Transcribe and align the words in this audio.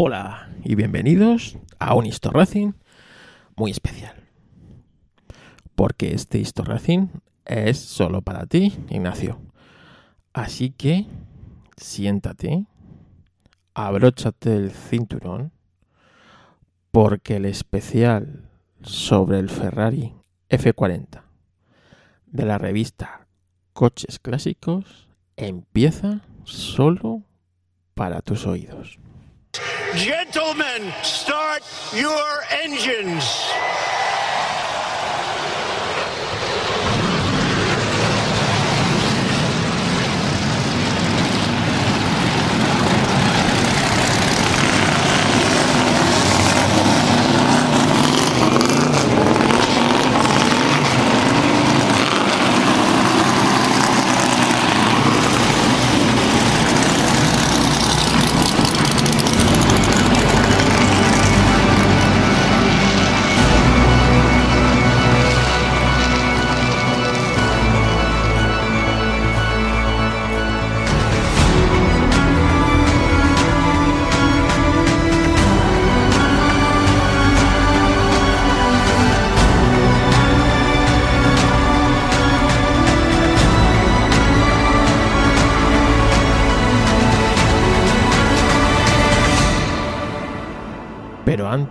Hola 0.00 0.48
y 0.62 0.76
bienvenidos 0.76 1.58
a 1.80 1.96
un 1.96 2.06
Histo 2.06 2.30
Racing 2.30 2.70
muy 3.56 3.72
especial. 3.72 4.14
Porque 5.74 6.14
este 6.14 6.38
Histo 6.38 6.62
Racing 6.62 7.08
es 7.44 7.80
solo 7.80 8.22
para 8.22 8.46
ti, 8.46 8.78
Ignacio. 8.90 9.40
Así 10.32 10.70
que 10.70 11.08
siéntate, 11.76 12.64
abróchate 13.74 14.54
el 14.54 14.70
cinturón, 14.70 15.50
porque 16.92 17.38
el 17.38 17.44
especial 17.46 18.48
sobre 18.82 19.40
el 19.40 19.50
Ferrari 19.50 20.14
F40 20.48 21.22
de 22.26 22.44
la 22.44 22.56
revista 22.56 23.26
Coches 23.72 24.20
Clásicos 24.20 25.08
empieza 25.36 26.20
solo 26.44 27.24
para 27.94 28.22
tus 28.22 28.46
oídos. 28.46 29.00
Gentlemen, 29.96 30.92
start 31.02 31.62
your 31.94 32.44
engines. 32.50 33.24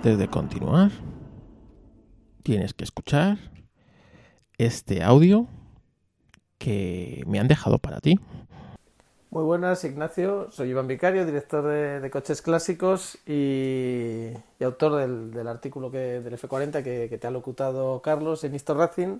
Antes 0.07 0.19
de 0.19 0.29
continuar, 0.29 0.89
tienes 2.41 2.73
que 2.73 2.85
escuchar 2.85 3.39
este 4.57 5.03
audio 5.03 5.47
que 6.57 7.25
me 7.27 7.41
han 7.41 7.49
dejado 7.49 7.77
para 7.77 7.99
ti. 7.99 8.17
Muy 9.31 9.43
buenas, 9.43 9.83
Ignacio. 9.83 10.49
Soy 10.51 10.69
Iván 10.69 10.87
Vicario, 10.87 11.25
director 11.25 11.65
de, 11.65 11.99
de 11.99 12.09
Coches 12.09 12.41
Clásicos 12.41 13.17
y, 13.25 14.29
y 14.57 14.63
autor 14.63 14.95
del, 14.95 15.33
del 15.33 15.45
artículo 15.45 15.91
que, 15.91 16.21
del 16.21 16.39
F40 16.39 16.85
que, 16.85 17.07
que 17.09 17.17
te 17.17 17.27
ha 17.27 17.31
locutado 17.31 18.01
Carlos 18.01 18.45
en 18.45 18.55
Histo 18.55 18.75
Racing. 18.75 19.19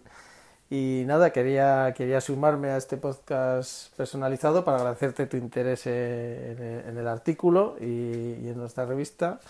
Y 0.70 1.04
nada, 1.06 1.34
quería, 1.34 1.94
quería 1.98 2.22
sumarme 2.22 2.70
a 2.70 2.78
este 2.78 2.96
podcast 2.96 3.94
personalizado 3.98 4.64
para 4.64 4.78
agradecerte 4.78 5.26
tu 5.26 5.36
interés 5.36 5.86
en, 5.86 6.84
en 6.88 6.98
el 6.98 7.10
artículo 7.10 7.76
y, 7.82 8.38
y 8.42 8.48
en 8.48 8.56
nuestra 8.56 8.86
revista. 8.86 9.42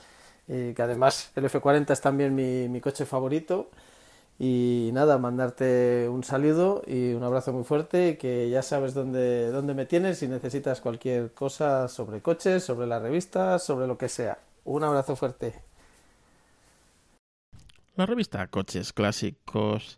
Y 0.47 0.73
que 0.73 0.81
además 0.81 1.31
el 1.35 1.45
F40 1.45 1.91
es 1.91 2.01
también 2.01 2.35
mi, 2.35 2.79
coche 2.81 3.05
favorito. 3.05 3.69
Y 4.39 4.91
nada, 4.93 5.17
mandarte 5.17 6.07
un 6.09 6.23
saludo 6.23 6.83
y 6.85 7.13
un 7.13 7.23
abrazo 7.23 7.51
muy 7.53 7.63
fuerte 7.63 8.17
que 8.17 8.49
ya 8.49 8.61
sabes 8.61 8.93
dónde, 8.93 9.49
dónde 9.49 9.73
me 9.73 9.87
tienes 9.87 10.19
si 10.19 10.27
necesitas 10.27 10.79
cualquier 10.79 11.33
cosa 11.33 11.87
sobre 11.87 12.21
coches, 12.21 12.63
sobre 12.63 12.85
la 12.85 12.99
revista, 12.99 13.57
sobre 13.57 13.87
lo 13.87 13.97
que 13.97 14.09
sea. 14.09 14.37
Un 14.63 14.83
abrazo 14.83 15.15
fuerte. 15.15 15.55
La 17.97 18.05
revista 18.05 18.45
Coches 18.45 18.93
Clásicos, 18.93 19.97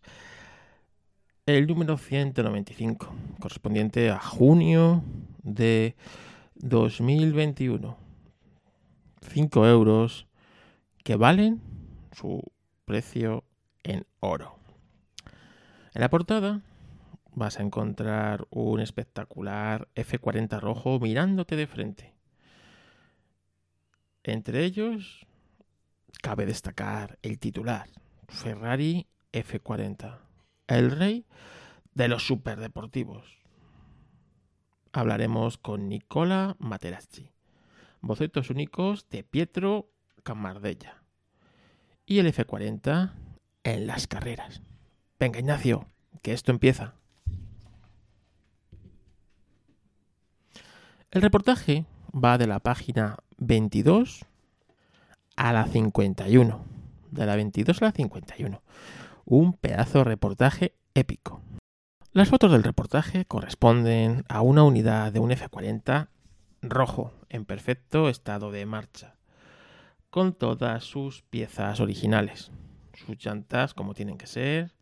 el 1.46 1.68
número 1.68 1.98
195, 1.98 3.14
correspondiente 3.42 4.10
a 4.10 4.20
junio 4.20 5.04
de 5.44 5.96
2021. 6.56 7.98
5 9.22 9.68
euros 9.68 10.29
que 11.04 11.16
valen 11.16 11.62
su 12.12 12.42
precio 12.86 13.44
en 13.84 14.06
oro. 14.20 14.58
En 15.94 16.02
la 16.02 16.10
portada 16.10 16.62
vas 17.34 17.60
a 17.60 17.64
encontrar 17.64 18.48
un 18.50 18.80
espectacular 18.80 19.88
F40 19.96 20.60
rojo 20.60 21.00
mirándote 21.00 21.56
de 21.56 21.68
frente. 21.68 22.14
Entre 24.24 24.66
ellos, 24.66 25.26
cabe 26.22 26.46
destacar 26.46 27.18
el 27.22 27.40
titular, 27.40 27.90
Ferrari 28.28 29.08
F40, 29.32 30.20
el 30.68 30.92
rey 30.92 31.26
de 31.94 32.08
los 32.08 32.28
superdeportivos. 32.28 33.40
Hablaremos 34.92 35.58
con 35.58 35.88
Nicola 35.88 36.56
Materazzi, 36.60 37.32
bocetos 38.02 38.50
únicos 38.50 39.08
de 39.10 39.24
Pietro 39.24 39.92
Camardella 40.30 41.02
y 42.06 42.20
el 42.20 42.32
F40 42.32 43.14
en 43.64 43.88
las 43.88 44.06
carreras. 44.06 44.62
Venga, 45.20 45.40
Ignacio, 45.40 45.88
que 46.22 46.34
esto 46.34 46.52
empieza. 46.52 46.94
El 51.10 51.24
reportaje 51.24 51.88
va 52.14 52.38
de 52.38 52.46
la 52.46 52.60
página 52.60 53.18
22 53.40 54.24
a 55.36 55.52
la 55.52 55.66
51. 55.66 56.64
De 57.10 57.26
la 57.26 57.36
22 57.36 57.82
a 57.82 57.86
la 57.86 57.92
51. 57.92 58.62
Un 59.26 59.54
pedazo 59.54 59.98
de 59.98 60.04
reportaje 60.04 60.76
épico. 60.94 61.42
Las 62.12 62.30
fotos 62.30 62.52
del 62.52 62.62
reportaje 62.62 63.26
corresponden 63.26 64.26
a 64.30 64.42
una 64.42 64.62
unidad 64.62 65.12
de 65.12 65.22
un 65.22 65.32
F40 65.32 66.10
rojo 66.62 67.14
en 67.30 67.46
perfecto 67.46 68.10
estado 68.10 68.52
de 68.52 68.68
marcha, 68.68 69.16
con 70.10 70.34
todas 70.34 70.84
sus 70.84 71.22
piezas 71.24 71.80
originales 71.80 72.52
sus 73.00 73.18
llantas 73.24 73.74
como 73.74 73.94
tienen 73.94 74.18
que 74.18 74.28
ser, 74.28 74.74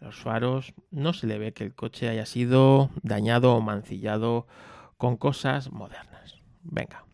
los 0.00 0.16
faros, 0.16 0.74
no 0.90 1.12
se 1.12 1.26
le 1.26 1.38
ve 1.38 1.52
que 1.52 1.64
el 1.64 1.74
coche 1.74 2.08
haya 2.08 2.26
sido 2.26 2.90
dañado 3.02 3.54
o 3.54 3.60
mancillado 3.60 4.46
con 4.98 5.16
cosas 5.16 5.72
modernas. 5.72 6.36
Venga. 6.62 7.04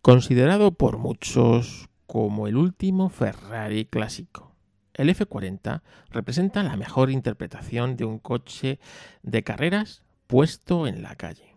Considerado 0.00 0.72
por 0.72 0.98
muchos 0.98 1.88
como 2.06 2.48
el 2.48 2.56
último 2.56 3.10
Ferrari 3.10 3.84
clásico, 3.84 4.54
el 4.94 5.10
F40 5.10 5.82
representa 6.10 6.62
la 6.62 6.76
mejor 6.76 7.10
interpretación 7.10 7.96
de 7.96 8.04
un 8.06 8.18
coche 8.18 8.80
de 9.22 9.42
carreras 9.42 10.02
puesto 10.26 10.86
en 10.86 11.02
la 11.02 11.14
calle. 11.16 11.54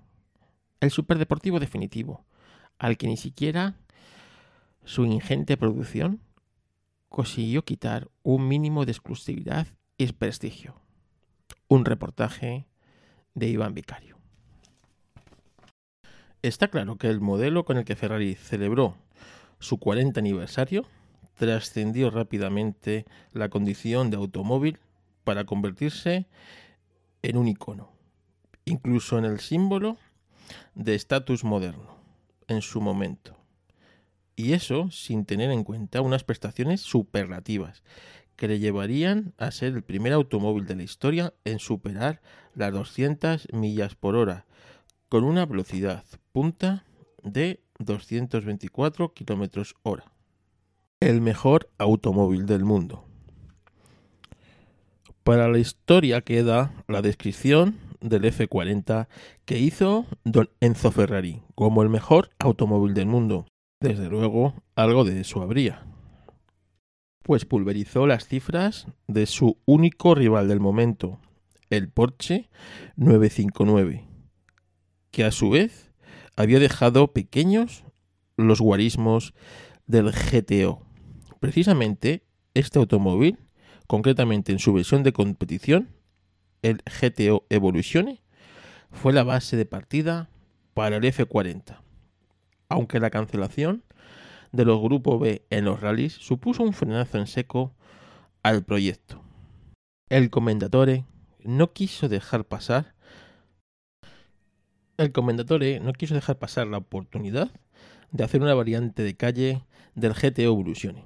El 0.82 0.92
superdeportivo 0.92 1.60
definitivo, 1.62 2.26
al 2.80 2.98
que 2.98 3.08
ni 3.08 3.18
siquiera 3.18 3.76
su 4.86 5.06
ingente 5.06 5.58
producción 5.58 6.20
consiguió 7.10 7.64
quitar 7.64 8.10
un 8.24 8.48
mínimo 8.48 8.86
de 8.86 8.92
exclusividad 8.92 9.68
y 9.98 10.12
prestigio. 10.12 10.76
Un 11.68 11.86
reportaje 11.86 12.66
de 13.36 13.48
Iván 13.48 13.74
Vicario. 13.74 14.18
Está 16.42 16.68
claro 16.68 16.98
que 16.98 17.08
el 17.08 17.22
modelo 17.22 17.64
con 17.64 17.78
el 17.78 17.86
que 17.86 17.96
Ferrari 17.96 18.36
celebró 18.36 18.98
su 19.60 19.78
40 19.78 20.20
aniversario 20.20 20.86
trascendió 21.36 22.10
rápidamente 22.10 23.06
la 23.32 23.50
condición 23.50 24.10
de 24.10 24.18
automóvil 24.18 24.80
para 25.24 25.46
convertirse 25.46 26.28
en 27.22 27.38
un 27.38 27.48
icono, 27.48 27.92
incluso 28.66 29.18
en 29.18 29.26
el 29.26 29.40
símbolo 29.40 29.98
de 30.76 30.96
estatus 30.96 31.44
moderno 31.44 32.03
en 32.48 32.62
su 32.62 32.82
momento. 32.82 33.38
Y 34.36 34.54
eso 34.54 34.90
sin 34.92 35.26
tener 35.26 35.52
en 35.52 35.64
cuenta 35.64 36.02
unas 36.02 36.24
prestaciones 36.24 36.82
superlativas 36.82 37.84
que 38.36 38.48
le 38.48 38.60
llevarían 38.60 39.34
a 39.38 39.52
ser 39.52 39.74
el 39.74 39.84
primer 39.84 40.14
automóvil 40.14 40.66
de 40.66 40.76
la 40.76 40.84
historia 40.84 41.34
en 41.46 41.60
superar 41.60 42.22
las 42.56 42.74
200 42.74 43.48
millas 43.54 43.96
por 43.96 44.16
hora, 44.16 44.46
con 45.10 45.24
una 45.24 45.46
velocidad 45.46 46.04
punta 46.32 46.86
de 47.22 47.62
224 47.80 49.14
kilómetros 49.14 49.76
hora. 49.84 50.12
El 51.00 51.22
mejor 51.22 51.70
automóvil 51.78 52.46
del 52.46 52.64
mundo. 52.66 53.06
Para 55.24 55.48
la 55.48 55.60
historia 55.60 56.22
queda 56.22 56.74
la 56.88 57.02
descripción 57.02 57.78
del 58.04 58.24
F40 58.26 59.08
que 59.46 59.58
hizo 59.58 60.06
don 60.24 60.50
Enzo 60.60 60.92
Ferrari 60.92 61.42
como 61.56 61.82
el 61.82 61.90
mejor 61.90 62.30
automóvil 62.40 62.94
del 62.94 63.08
mundo. 63.08 63.48
Desde 63.80 64.10
luego, 64.10 64.54
algo 64.76 65.04
de 65.04 65.22
eso 65.22 65.42
habría. 65.42 65.86
Pues 67.24 67.46
pulverizó 67.46 68.06
las 68.06 68.28
cifras 68.28 68.88
de 69.08 69.26
su 69.26 69.58
único 69.66 70.14
rival 70.14 70.48
del 70.48 70.60
momento, 70.60 71.20
el 71.70 71.90
Porsche 71.90 72.50
959, 72.98 74.06
que 75.12 75.24
a 75.24 75.32
su 75.32 75.50
vez 75.50 75.92
había 76.36 76.60
dejado 76.60 77.14
pequeños 77.14 77.86
los 78.36 78.60
guarismos 78.60 79.34
del 79.88 80.12
GTO. 80.12 80.82
Precisamente 81.40 82.24
este 82.54 82.80
automóvil, 82.80 83.40
concretamente 83.88 84.52
en 84.52 84.60
su 84.60 84.74
versión 84.74 85.04
de 85.04 85.14
competición, 85.14 85.90
el 86.64 86.82
GTO 86.86 87.46
Evolution, 87.50 88.20
fue 88.92 89.14
la 89.14 89.24
base 89.24 89.56
de 89.56 89.66
partida 89.66 90.30
para 90.74 90.98
el 90.98 91.04
F40, 91.04 91.78
aunque 92.70 93.00
la 93.00 93.12
cancelación 93.12 93.84
de 94.52 94.66
los 94.66 94.82
grupos 94.82 95.20
B 95.20 95.46
en 95.50 95.66
los 95.66 95.82
rallies 95.82 96.14
supuso 96.14 96.64
un 96.64 96.74
frenazo 96.74 97.18
en 97.20 97.28
seco 97.28 97.74
al 98.42 98.64
proyecto. 98.64 99.22
El 100.10 100.30
Commendatore 100.30 101.06
no 101.44 101.74
quiso 101.74 102.10
dejar 102.10 102.46
pasar 102.46 102.94
el 104.98 105.12
Commendatore 105.12 105.80
no 105.80 105.92
quiso 105.94 106.14
dejar 106.14 106.38
pasar 106.38 106.68
la 106.68 106.78
oportunidad 106.78 107.50
de 108.12 108.24
hacer 108.24 108.42
una 108.42 108.54
variante 108.54 109.02
de 109.02 109.16
calle 109.16 109.66
del 109.96 110.14
GTO 110.14 110.44
Evolution. 110.44 111.04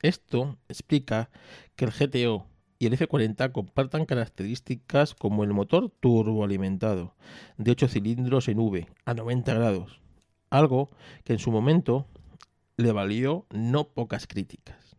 Esto 0.00 0.56
explica 0.68 1.28
que 1.74 1.86
el 1.86 1.90
GTO 1.90 2.46
y 2.78 2.86
el 2.86 2.98
F40 2.98 3.52
compartan 3.52 4.04
características 4.04 5.14
como 5.14 5.44
el 5.44 5.52
motor 5.52 5.90
turboalimentado 6.00 7.14
de 7.56 7.70
8 7.70 7.88
cilindros 7.88 8.48
en 8.48 8.58
V 8.58 8.86
a 9.04 9.14
90 9.14 9.54
grados, 9.54 10.00
algo 10.50 10.90
que 11.24 11.32
en 11.32 11.38
su 11.38 11.50
momento 11.50 12.06
le 12.76 12.92
valió 12.92 13.46
no 13.50 13.88
pocas 13.88 14.26
críticas. 14.26 14.96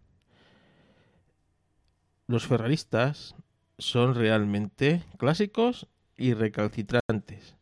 Los 2.26 2.48
ferraristas 2.48 3.36
son 3.78 4.16
realmente 4.16 5.04
clásicos 5.18 5.88
y 6.18 6.34
recalcitrantes 6.34 7.56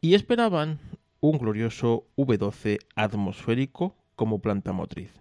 y 0.00 0.14
esperaban 0.14 0.78
un 1.20 1.38
glorioso 1.38 2.06
V12 2.16 2.78
atmosférico 2.94 3.94
como 4.16 4.40
planta 4.40 4.72
motriz. 4.72 5.12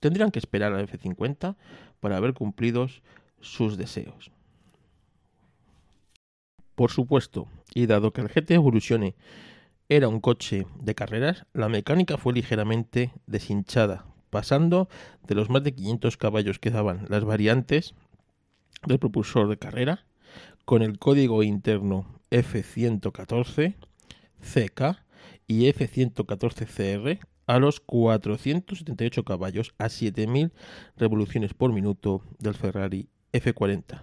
Tendrían 0.00 0.30
que 0.30 0.38
esperar 0.38 0.72
al 0.72 0.88
F50 0.88 1.56
para 2.00 2.20
ver 2.20 2.34
cumplidos 2.34 3.02
sus 3.40 3.76
deseos. 3.76 4.30
Por 6.74 6.90
supuesto, 6.90 7.48
y 7.74 7.86
dado 7.86 8.12
que 8.12 8.20
el 8.20 8.28
GT 8.28 8.52
Evolution 8.52 9.14
era 9.88 10.08
un 10.08 10.20
coche 10.20 10.66
de 10.80 10.94
carreras, 10.94 11.46
la 11.52 11.68
mecánica 11.68 12.18
fue 12.18 12.34
ligeramente 12.34 13.12
deshinchada, 13.26 14.04
pasando 14.30 14.88
de 15.26 15.34
los 15.34 15.48
más 15.48 15.62
de 15.62 15.74
500 15.74 16.16
caballos 16.16 16.58
que 16.58 16.70
daban 16.70 17.06
las 17.08 17.24
variantes 17.24 17.94
del 18.86 18.98
propulsor 18.98 19.48
de 19.48 19.58
carrera 19.58 20.04
con 20.64 20.82
el 20.82 20.98
código 20.98 21.42
interno 21.42 22.20
F114 22.30 23.74
CK 24.40 25.02
y 25.46 25.66
F114CR 25.66 27.20
a 27.46 27.58
los 27.58 27.80
478 27.80 29.24
caballos 29.24 29.74
a 29.78 29.88
7000 29.88 30.52
revoluciones 30.96 31.54
por 31.54 31.72
minuto 31.72 32.22
del 32.38 32.54
Ferrari 32.54 33.08
F40. 33.42 34.00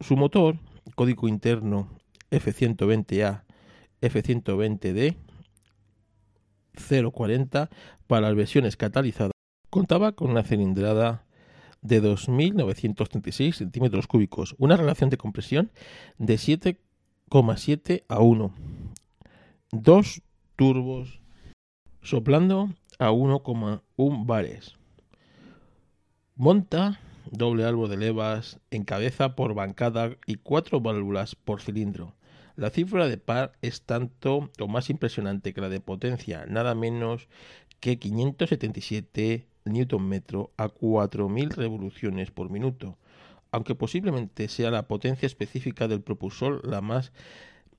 Su 0.00 0.16
motor, 0.16 0.58
código 0.94 1.28
interno 1.28 1.88
F120A, 2.30 3.44
F120D 4.00 5.16
040 7.12 7.70
para 8.06 8.22
las 8.22 8.34
versiones 8.34 8.76
catalizadas, 8.76 9.32
contaba 9.70 10.12
con 10.12 10.30
una 10.30 10.42
cilindrada 10.42 11.24
de 11.82 12.02
2.936 12.02 13.54
centímetros 13.54 14.06
cúbicos, 14.06 14.54
una 14.58 14.76
relación 14.76 15.10
de 15.10 15.16
compresión 15.16 15.70
de 16.18 16.34
7,7 16.34 18.04
a 18.08 18.20
1, 18.20 18.54
dos 19.72 20.22
turbos 20.56 21.20
soplando 22.02 22.70
a 22.98 23.10
1,1 23.10 24.26
bares. 24.26 24.76
Monta 26.34 27.00
doble 27.32 27.64
árbol 27.64 27.88
de 27.88 27.96
levas 27.96 28.60
en 28.70 28.84
cabeza 28.84 29.34
por 29.34 29.54
bancada 29.54 30.16
y 30.26 30.36
cuatro 30.36 30.80
válvulas 30.80 31.34
por 31.34 31.62
cilindro. 31.62 32.14
La 32.56 32.68
cifra 32.68 33.08
de 33.08 33.16
par 33.16 33.52
es 33.62 33.82
tanto 33.82 34.50
o 34.60 34.68
más 34.68 34.90
impresionante 34.90 35.54
que 35.54 35.62
la 35.62 35.70
de 35.70 35.80
potencia, 35.80 36.44
nada 36.46 36.74
menos 36.74 37.28
que 37.80 37.98
577 37.98 39.46
Nm 39.64 40.22
a 40.58 40.68
4000 40.68 41.50
revoluciones 41.50 42.30
por 42.30 42.50
minuto, 42.50 42.98
aunque 43.50 43.74
posiblemente 43.74 44.48
sea 44.48 44.70
la 44.70 44.86
potencia 44.86 45.26
específica 45.26 45.88
del 45.88 46.02
propulsor 46.02 46.66
la 46.68 46.82
más 46.82 47.12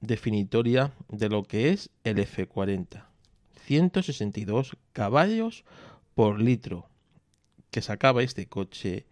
definitoria 0.01 0.93
de 1.09 1.29
lo 1.29 1.43
que 1.43 1.69
es 1.69 1.91
el 2.03 2.17
F40. 2.17 3.05
162 3.65 4.75
caballos 4.91 5.63
por 6.15 6.41
litro 6.41 6.87
que 7.69 7.81
sacaba 7.81 8.23
este 8.23 8.47
coche 8.47 9.05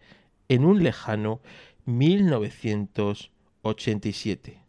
en 0.51 0.65
un 0.65 0.83
lejano 0.83 1.39
1987. 1.86 4.59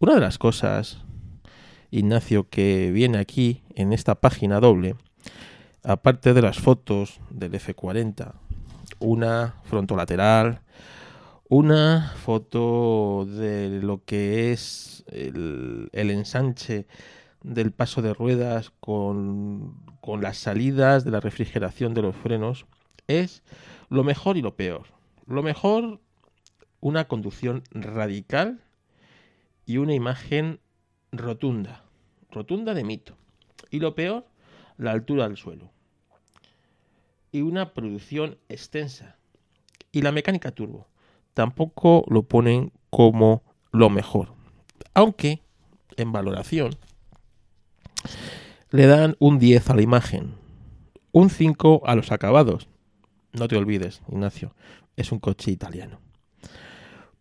Una 0.00 0.14
de 0.14 0.20
las 0.20 0.38
cosas, 0.38 1.04
Ignacio, 1.92 2.50
que 2.50 2.90
viene 2.90 3.18
aquí 3.18 3.62
en 3.76 3.92
esta 3.92 4.16
página 4.16 4.58
doble, 4.58 4.96
aparte 5.84 6.34
de 6.34 6.42
las 6.42 6.58
fotos 6.58 7.20
del 7.30 7.52
F40, 7.52 8.32
una 8.98 9.54
frontolateral, 9.62 10.62
una 11.48 12.12
foto 12.24 13.24
de 13.24 13.80
lo 13.82 14.04
que 14.04 14.50
es 14.50 15.04
el, 15.12 15.90
ensanche 15.92 16.88
del 17.44 17.70
paso 17.70 18.02
de 18.02 18.14
ruedas 18.14 18.72
con 18.80 19.76
las 20.20 20.38
salidas 20.38 21.04
de 21.04 21.12
la 21.12 21.20
refrigeración 21.20 21.94
de 21.94 22.02
los 22.02 22.16
frenos 22.16 22.66
es 23.18 23.42
lo 23.88 24.04
mejor 24.04 24.36
y 24.36 24.42
lo 24.42 24.56
peor. 24.56 24.86
Lo 25.26 25.42
mejor, 25.42 26.00
una 26.80 27.06
conducción 27.08 27.62
radical 27.72 28.60
y 29.66 29.78
una 29.78 29.94
imagen 29.94 30.60
rotunda, 31.12 31.84
rotunda 32.30 32.74
de 32.74 32.84
mito. 32.84 33.16
Y 33.70 33.80
lo 33.80 33.94
peor, 33.94 34.26
la 34.76 34.92
altura 34.92 35.28
del 35.28 35.36
suelo. 35.36 35.70
Y 37.32 37.42
una 37.42 37.74
producción 37.74 38.38
extensa. 38.48 39.16
Y 39.92 40.02
la 40.02 40.12
mecánica 40.12 40.52
turbo. 40.52 40.88
Tampoco 41.34 42.04
lo 42.08 42.22
ponen 42.24 42.72
como 42.90 43.42
lo 43.70 43.90
mejor. 43.90 44.34
Aunque, 44.94 45.42
en 45.96 46.12
valoración, 46.12 46.76
le 48.70 48.86
dan 48.86 49.16
un 49.18 49.38
10 49.38 49.70
a 49.70 49.74
la 49.74 49.82
imagen, 49.82 50.34
un 51.12 51.30
5 51.30 51.82
a 51.84 51.94
los 51.94 52.12
acabados. 52.12 52.68
No 53.32 53.46
te 53.46 53.56
olvides, 53.56 54.02
Ignacio, 54.08 54.54
es 54.96 55.12
un 55.12 55.20
coche 55.20 55.50
italiano. 55.52 56.00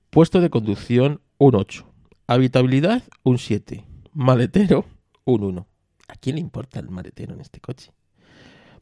Puesto 0.09 0.41
de 0.41 0.49
conducción, 0.49 1.21
un 1.37 1.55
8. 1.55 1.85
Habitabilidad, 2.25 3.03
un 3.23 3.37
7. 3.37 3.85
Maletero, 4.13 4.85
un 5.25 5.43
1. 5.43 5.67
¿A 6.07 6.15
quién 6.15 6.37
le 6.37 6.41
importa 6.41 6.79
el 6.79 6.89
maletero 6.89 7.35
en 7.35 7.41
este 7.41 7.61
coche? 7.61 7.93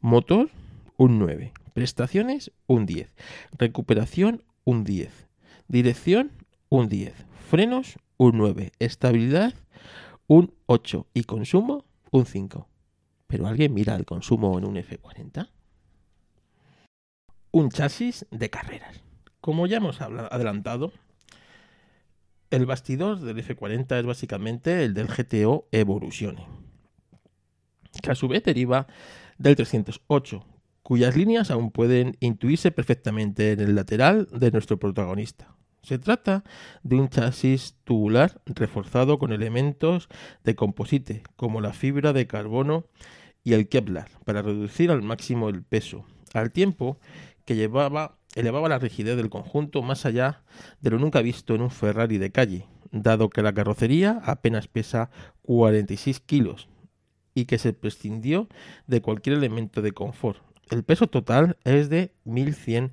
Motor, 0.00 0.50
un 0.96 1.18
9. 1.18 1.52
Prestaciones, 1.74 2.50
un 2.66 2.86
10. 2.86 3.14
Recuperación, 3.58 4.42
un 4.64 4.84
10. 4.84 5.28
Dirección, 5.68 6.32
un 6.70 6.88
10. 6.88 7.12
Frenos, 7.50 7.98
un 8.16 8.38
9. 8.38 8.72
Estabilidad, 8.78 9.54
un 10.26 10.54
8. 10.64 11.06
Y 11.12 11.24
consumo, 11.24 11.84
un 12.10 12.24
5. 12.24 12.68
¿Pero 13.26 13.46
alguien 13.46 13.74
mira 13.74 13.94
el 13.96 14.06
consumo 14.06 14.58
en 14.58 14.64
un 14.64 14.76
F40? 14.76 15.50
Un 17.50 17.70
chasis 17.70 18.26
de 18.30 18.50
carreras. 18.50 19.02
Como 19.40 19.66
ya 19.66 19.78
hemos 19.78 20.02
adelantado, 20.02 20.92
el 22.50 22.66
bastidor 22.66 23.20
del 23.20 23.38
F40 23.38 24.00
es 24.00 24.06
básicamente 24.06 24.84
el 24.84 24.92
del 24.92 25.06
GTO 25.06 25.66
Evolution, 25.72 26.36
que 28.02 28.10
a 28.10 28.14
su 28.14 28.28
vez 28.28 28.44
deriva 28.44 28.86
del 29.38 29.56
308, 29.56 30.44
cuyas 30.82 31.16
líneas 31.16 31.50
aún 31.50 31.70
pueden 31.70 32.18
intuirse 32.20 32.70
perfectamente 32.70 33.52
en 33.52 33.60
el 33.60 33.74
lateral 33.74 34.28
de 34.30 34.50
nuestro 34.50 34.78
protagonista. 34.78 35.54
Se 35.82 35.98
trata 35.98 36.44
de 36.82 36.96
un 36.96 37.08
chasis 37.08 37.76
tubular 37.84 38.42
reforzado 38.44 39.18
con 39.18 39.32
elementos 39.32 40.08
de 40.44 40.54
composite, 40.54 41.22
como 41.36 41.62
la 41.62 41.72
fibra 41.72 42.12
de 42.12 42.26
carbono 42.26 42.84
y 43.42 43.54
el 43.54 43.70
Kevlar, 43.70 44.10
para 44.26 44.42
reducir 44.42 44.90
al 44.90 45.02
máximo 45.02 45.48
el 45.48 45.62
peso, 45.62 46.04
al 46.34 46.52
tiempo 46.52 46.98
que 47.48 47.56
llevaba 47.56 48.18
elevaba 48.34 48.68
la 48.68 48.78
rigidez 48.78 49.16
del 49.16 49.30
conjunto 49.30 49.80
más 49.80 50.04
allá 50.04 50.42
de 50.82 50.90
lo 50.90 50.98
nunca 50.98 51.22
visto 51.22 51.54
en 51.54 51.62
un 51.62 51.70
Ferrari 51.70 52.18
de 52.18 52.30
calle, 52.30 52.66
dado 52.92 53.30
que 53.30 53.40
la 53.40 53.54
carrocería 53.54 54.20
apenas 54.22 54.68
pesa 54.68 55.08
46 55.44 56.20
kilos 56.20 56.68
y 57.32 57.46
que 57.46 57.56
se 57.56 57.72
prescindió 57.72 58.48
de 58.86 59.00
cualquier 59.00 59.36
elemento 59.38 59.80
de 59.80 59.92
confort. 59.92 60.42
El 60.68 60.82
peso 60.82 61.06
total 61.06 61.56
es 61.64 61.88
de 61.88 62.12
1100 62.24 62.92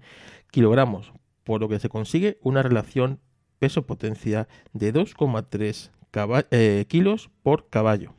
kilogramos, 0.52 1.12
por 1.44 1.60
lo 1.60 1.68
que 1.68 1.80
se 1.80 1.90
consigue 1.90 2.38
una 2.42 2.64
relación 2.64 3.20
peso-potencia 3.60 4.48
de 4.72 4.94
2,3 4.94 6.46
eh, 6.52 6.86
kilos 6.88 7.30
por 7.44 7.68
caballo. 7.68 8.14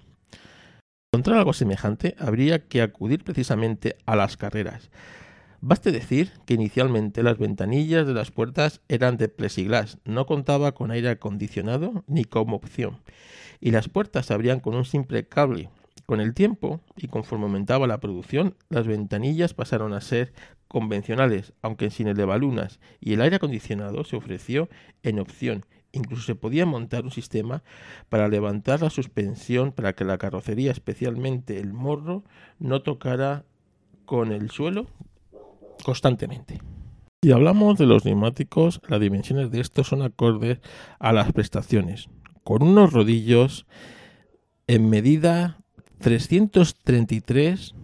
Para 1.10 1.20
encontrar 1.20 1.38
algo 1.38 1.54
semejante, 1.54 2.14
habría 2.18 2.68
que 2.68 2.82
acudir 2.82 3.24
precisamente 3.24 3.96
a 4.04 4.16
las 4.16 4.36
carreras. 4.36 4.90
Baste 5.60 5.90
decir 5.90 6.32
que 6.44 6.54
inicialmente 6.54 7.22
las 7.22 7.38
ventanillas 7.38 8.06
de 8.06 8.12
las 8.12 8.30
puertas 8.30 8.82
eran 8.88 9.16
de 9.16 9.28
plexiglas, 9.28 9.98
no 10.04 10.26
contaba 10.26 10.72
con 10.72 10.90
aire 10.90 11.08
acondicionado 11.08 12.04
ni 12.06 12.24
como 12.24 12.56
opción, 12.56 12.98
y 13.60 13.70
las 13.70 13.88
puertas 13.88 14.26
se 14.26 14.34
abrían 14.34 14.60
con 14.60 14.74
un 14.74 14.84
simple 14.84 15.26
cable. 15.26 15.70
Con 16.04 16.20
el 16.20 16.34
tiempo, 16.34 16.80
y 16.96 17.08
conforme 17.08 17.46
aumentaba 17.46 17.86
la 17.86 17.98
producción, 17.98 18.54
las 18.68 18.86
ventanillas 18.86 19.54
pasaron 19.54 19.92
a 19.92 20.00
ser 20.00 20.32
convencionales, 20.68 21.52
aunque 21.62 21.90
sin 21.90 22.06
elevalunas, 22.06 22.78
y 23.00 23.14
el 23.14 23.22
aire 23.22 23.36
acondicionado 23.36 24.04
se 24.04 24.16
ofreció 24.16 24.68
en 25.02 25.18
opción. 25.18 25.64
Incluso 25.92 26.22
se 26.22 26.34
podía 26.34 26.66
montar 26.66 27.04
un 27.04 27.10
sistema 27.10 27.62
para 28.08 28.28
levantar 28.28 28.82
la 28.82 28.90
suspensión 28.90 29.72
para 29.72 29.94
que 29.94 30.04
la 30.04 30.18
carrocería, 30.18 30.70
especialmente 30.70 31.58
el 31.58 31.72
morro, 31.72 32.24
no 32.58 32.82
tocara 32.82 33.44
con 34.04 34.30
el 34.30 34.50
suelo 34.50 34.86
constantemente. 35.84 36.60
Si 37.22 37.32
hablamos 37.32 37.78
de 37.78 37.86
los 37.86 38.04
neumáticos, 38.04 38.80
las 38.88 39.00
dimensiones 39.00 39.50
de 39.50 39.60
estos 39.60 39.88
son 39.88 40.02
acordes 40.02 40.60
a 40.98 41.12
las 41.12 41.32
prestaciones, 41.32 42.08
con 42.44 42.62
unos 42.62 42.92
rodillos 42.92 43.66
en 44.66 44.88
medida 44.88 45.58
333 45.98 47.74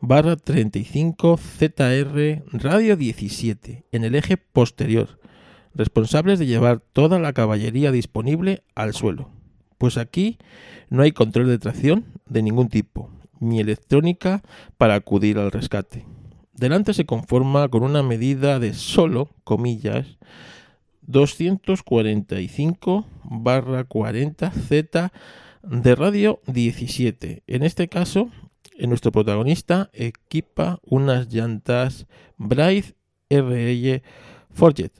barra 0.00 0.34
35 0.34 1.36
ZR 1.36 2.42
radio 2.52 2.96
17 2.96 3.84
en 3.92 4.04
el 4.04 4.16
eje 4.16 4.36
posterior, 4.36 5.20
responsables 5.74 6.40
de 6.40 6.46
llevar 6.46 6.80
toda 6.80 7.20
la 7.20 7.32
caballería 7.32 7.92
disponible 7.92 8.64
al 8.74 8.94
suelo. 8.94 9.30
Pues 9.78 9.98
aquí 9.98 10.38
no 10.90 11.02
hay 11.02 11.12
control 11.12 11.46
de 11.46 11.58
tracción 11.58 12.06
de 12.26 12.42
ningún 12.42 12.68
tipo, 12.68 13.10
ni 13.38 13.60
electrónica 13.60 14.42
para 14.76 14.94
acudir 14.94 15.38
al 15.38 15.52
rescate. 15.52 16.04
Delante 16.54 16.92
se 16.92 17.06
conforma 17.06 17.68
con 17.68 17.82
una 17.82 18.02
medida 18.02 18.58
de 18.58 18.74
solo, 18.74 19.30
comillas, 19.42 20.18
245 21.02 23.06
barra 23.24 23.84
40 23.84 24.50
Z 24.50 25.12
de 25.62 25.94
radio 25.94 26.42
17. 26.46 27.42
En 27.46 27.62
este 27.62 27.88
caso, 27.88 28.28
nuestro 28.78 29.12
protagonista 29.12 29.88
equipa 29.94 30.78
unas 30.84 31.32
llantas 31.32 32.06
Bright 32.36 32.96
RL 33.30 34.02
Forget 34.50 34.92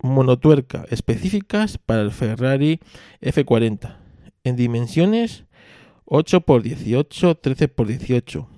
monotuerca 0.00 0.84
específicas 0.90 1.78
para 1.78 2.02
el 2.02 2.12
Ferrari 2.12 2.78
F40 3.20 3.96
en 4.44 4.54
dimensiones 4.54 5.44
8x18, 6.06 7.40
13x18 7.40 8.57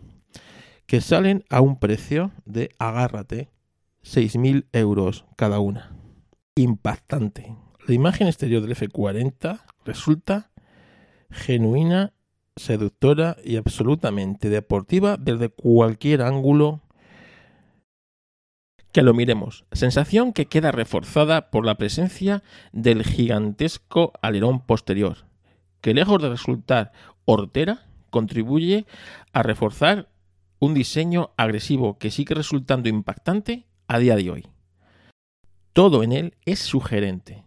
que 0.91 1.01
salen 1.01 1.45
a 1.51 1.61
un 1.61 1.79
precio 1.79 2.33
de, 2.47 2.75
agárrate, 2.81 3.49
6.000 4.03 4.67
euros 4.73 5.25
cada 5.37 5.61
una. 5.61 5.93
Impactante. 6.57 7.55
La 7.87 7.95
imagen 7.95 8.27
exterior 8.27 8.61
del 8.61 8.75
F40 8.75 9.61
resulta 9.85 10.51
genuina 11.31 12.13
seductora 12.57 13.37
y 13.45 13.55
absolutamente 13.55 14.49
deportiva 14.49 15.17
desde 15.17 15.51
cualquier 15.51 16.23
ángulo 16.23 16.81
que 18.91 19.03
lo 19.03 19.15
miremos. 19.15 19.67
Sensación 19.71 20.33
que 20.33 20.47
queda 20.47 20.73
reforzada 20.73 21.53
por 21.53 21.65
la 21.65 21.77
presencia 21.77 22.43
del 22.73 23.05
gigantesco 23.05 24.13
alerón 24.23 24.67
posterior, 24.67 25.19
que 25.83 25.95
lejos 25.95 26.21
de 26.21 26.31
resultar 26.31 26.91
hortera, 27.27 27.87
contribuye 28.11 28.87
a 29.33 29.45
reforzar 29.45 30.10
un 30.61 30.75
diseño 30.75 31.31
agresivo 31.39 31.99
que 31.99 32.11
sigue 32.11 32.35
resultando 32.35 32.89
impactante 32.89 33.67
a 33.89 33.99
día 33.99 34.15
de 34.15 34.31
hoy. 34.31 34.47
Todo 35.73 36.03
en 36.03 36.13
él 36.13 36.35
es 36.45 36.61
sugerente, 36.61 37.45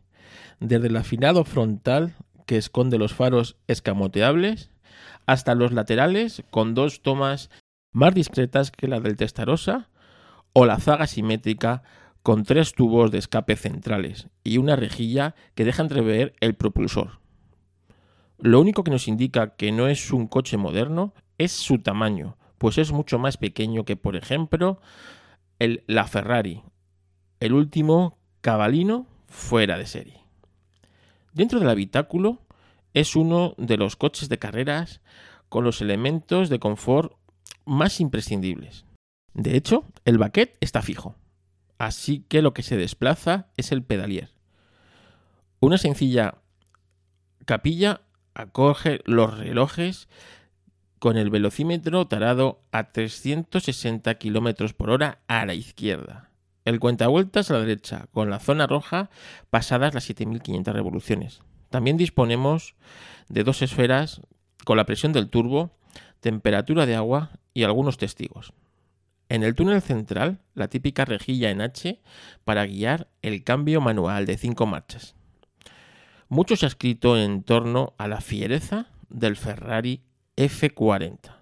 desde 0.59 0.87
el 0.87 0.97
afinado 0.97 1.45
frontal 1.45 2.15
que 2.47 2.57
esconde 2.57 2.97
los 2.97 3.13
faros 3.13 3.55
escamoteables 3.67 4.71
hasta 5.27 5.53
los 5.53 5.71
laterales 5.71 6.43
con 6.49 6.73
dos 6.73 7.01
tomas 7.01 7.49
más 7.91 8.15
discretas 8.15 8.71
que 8.71 8.87
la 8.87 8.99
del 8.99 9.15
Testarossa 9.15 9.89
o 10.51 10.65
la 10.65 10.79
zaga 10.79 11.05
simétrica 11.05 11.83
con 12.23 12.43
tres 12.43 12.73
tubos 12.73 13.11
de 13.11 13.19
escape 13.19 13.55
centrales 13.55 14.27
y 14.43 14.57
una 14.57 14.75
rejilla 14.75 15.35
que 15.53 15.65
deja 15.65 15.83
entrever 15.83 16.33
el 16.39 16.55
propulsor. 16.55 17.19
Lo 18.39 18.59
único 18.59 18.83
que 18.83 18.91
nos 18.91 19.07
indica 19.07 19.55
que 19.55 19.71
no 19.71 19.87
es 19.87 20.11
un 20.11 20.27
coche 20.27 20.57
moderno 20.57 21.13
es 21.37 21.51
su 21.51 21.79
tamaño, 21.79 22.37
pues 22.63 22.77
es 22.77 22.93
mucho 22.93 23.19
más 23.19 23.35
pequeño 23.35 23.83
que, 23.83 23.97
por 23.97 24.15
ejemplo, 24.15 24.79
el, 25.59 25.83
la 25.85 26.07
Ferrari, 26.07 26.63
el 27.41 27.51
último 27.51 28.17
cabalino 28.39 29.05
fuera 29.27 29.77
de 29.77 29.85
serie. 29.85 30.21
Dentro 31.33 31.59
del 31.59 31.67
habitáculo 31.67 32.39
es 32.93 33.17
uno 33.17 33.53
de 33.57 33.75
los 33.75 33.97
coches 33.97 34.29
de 34.29 34.39
carreras 34.39 35.01
con 35.49 35.65
los 35.65 35.81
elementos 35.81 36.47
de 36.47 36.59
confort 36.59 37.17
más 37.65 37.99
imprescindibles. 37.99 38.85
De 39.33 39.57
hecho, 39.57 39.83
el 40.05 40.17
baquet 40.17 40.55
está 40.61 40.81
fijo, 40.81 41.17
así 41.79 42.25
que 42.29 42.41
lo 42.41 42.53
que 42.53 42.63
se 42.63 42.77
desplaza 42.77 43.49
es 43.57 43.73
el 43.73 43.83
pedalier. 43.83 44.29
Una 45.59 45.77
sencilla 45.77 46.35
capilla 47.43 48.03
acoge 48.35 49.01
los 49.03 49.37
relojes 49.37 50.07
con 51.03 51.17
el 51.17 51.29
velocímetro 51.29 52.07
tarado 52.07 52.61
a 52.71 52.93
360 52.93 54.15
km 54.15 54.73
por 54.73 54.89
hora 54.89 55.19
a 55.27 55.45
la 55.45 55.53
izquierda. 55.53 56.29
El 56.63 56.79
cuentavueltas 56.79 57.51
a 57.51 57.55
la 57.55 57.59
derecha, 57.59 58.07
con 58.13 58.29
la 58.29 58.39
zona 58.39 58.67
roja 58.67 59.09
pasadas 59.49 59.93
las 59.93 60.05
7500 60.05 60.73
revoluciones. 60.73 61.41
También 61.69 61.97
disponemos 61.97 62.75
de 63.27 63.43
dos 63.43 63.61
esferas 63.61 64.21
con 64.63 64.77
la 64.77 64.85
presión 64.85 65.11
del 65.11 65.29
turbo, 65.29 65.75
temperatura 66.21 66.85
de 66.85 66.95
agua 66.95 67.31
y 67.53 67.63
algunos 67.63 67.97
testigos. 67.97 68.53
En 69.27 69.43
el 69.43 69.55
túnel 69.55 69.81
central, 69.81 70.39
la 70.53 70.69
típica 70.69 71.03
rejilla 71.03 71.49
en 71.49 71.59
H 71.59 71.99
para 72.45 72.65
guiar 72.65 73.09
el 73.21 73.43
cambio 73.43 73.81
manual 73.81 74.25
de 74.25 74.37
cinco 74.37 74.67
marchas. 74.67 75.15
Mucho 76.29 76.55
se 76.55 76.65
ha 76.65 76.69
escrito 76.69 77.17
en 77.17 77.43
torno 77.43 77.93
a 77.97 78.07
la 78.07 78.21
fiereza 78.21 78.87
del 79.09 79.35
Ferrari 79.35 80.01
F40, 80.37 81.35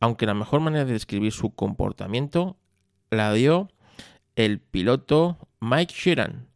aunque 0.00 0.26
la 0.26 0.34
mejor 0.34 0.60
manera 0.60 0.84
de 0.84 0.92
describir 0.92 1.32
su 1.32 1.54
comportamiento 1.54 2.56
la 3.10 3.32
dio 3.32 3.68
el 4.36 4.60
piloto 4.60 5.38
Mike 5.60 5.94
Sheeran, 5.94 6.48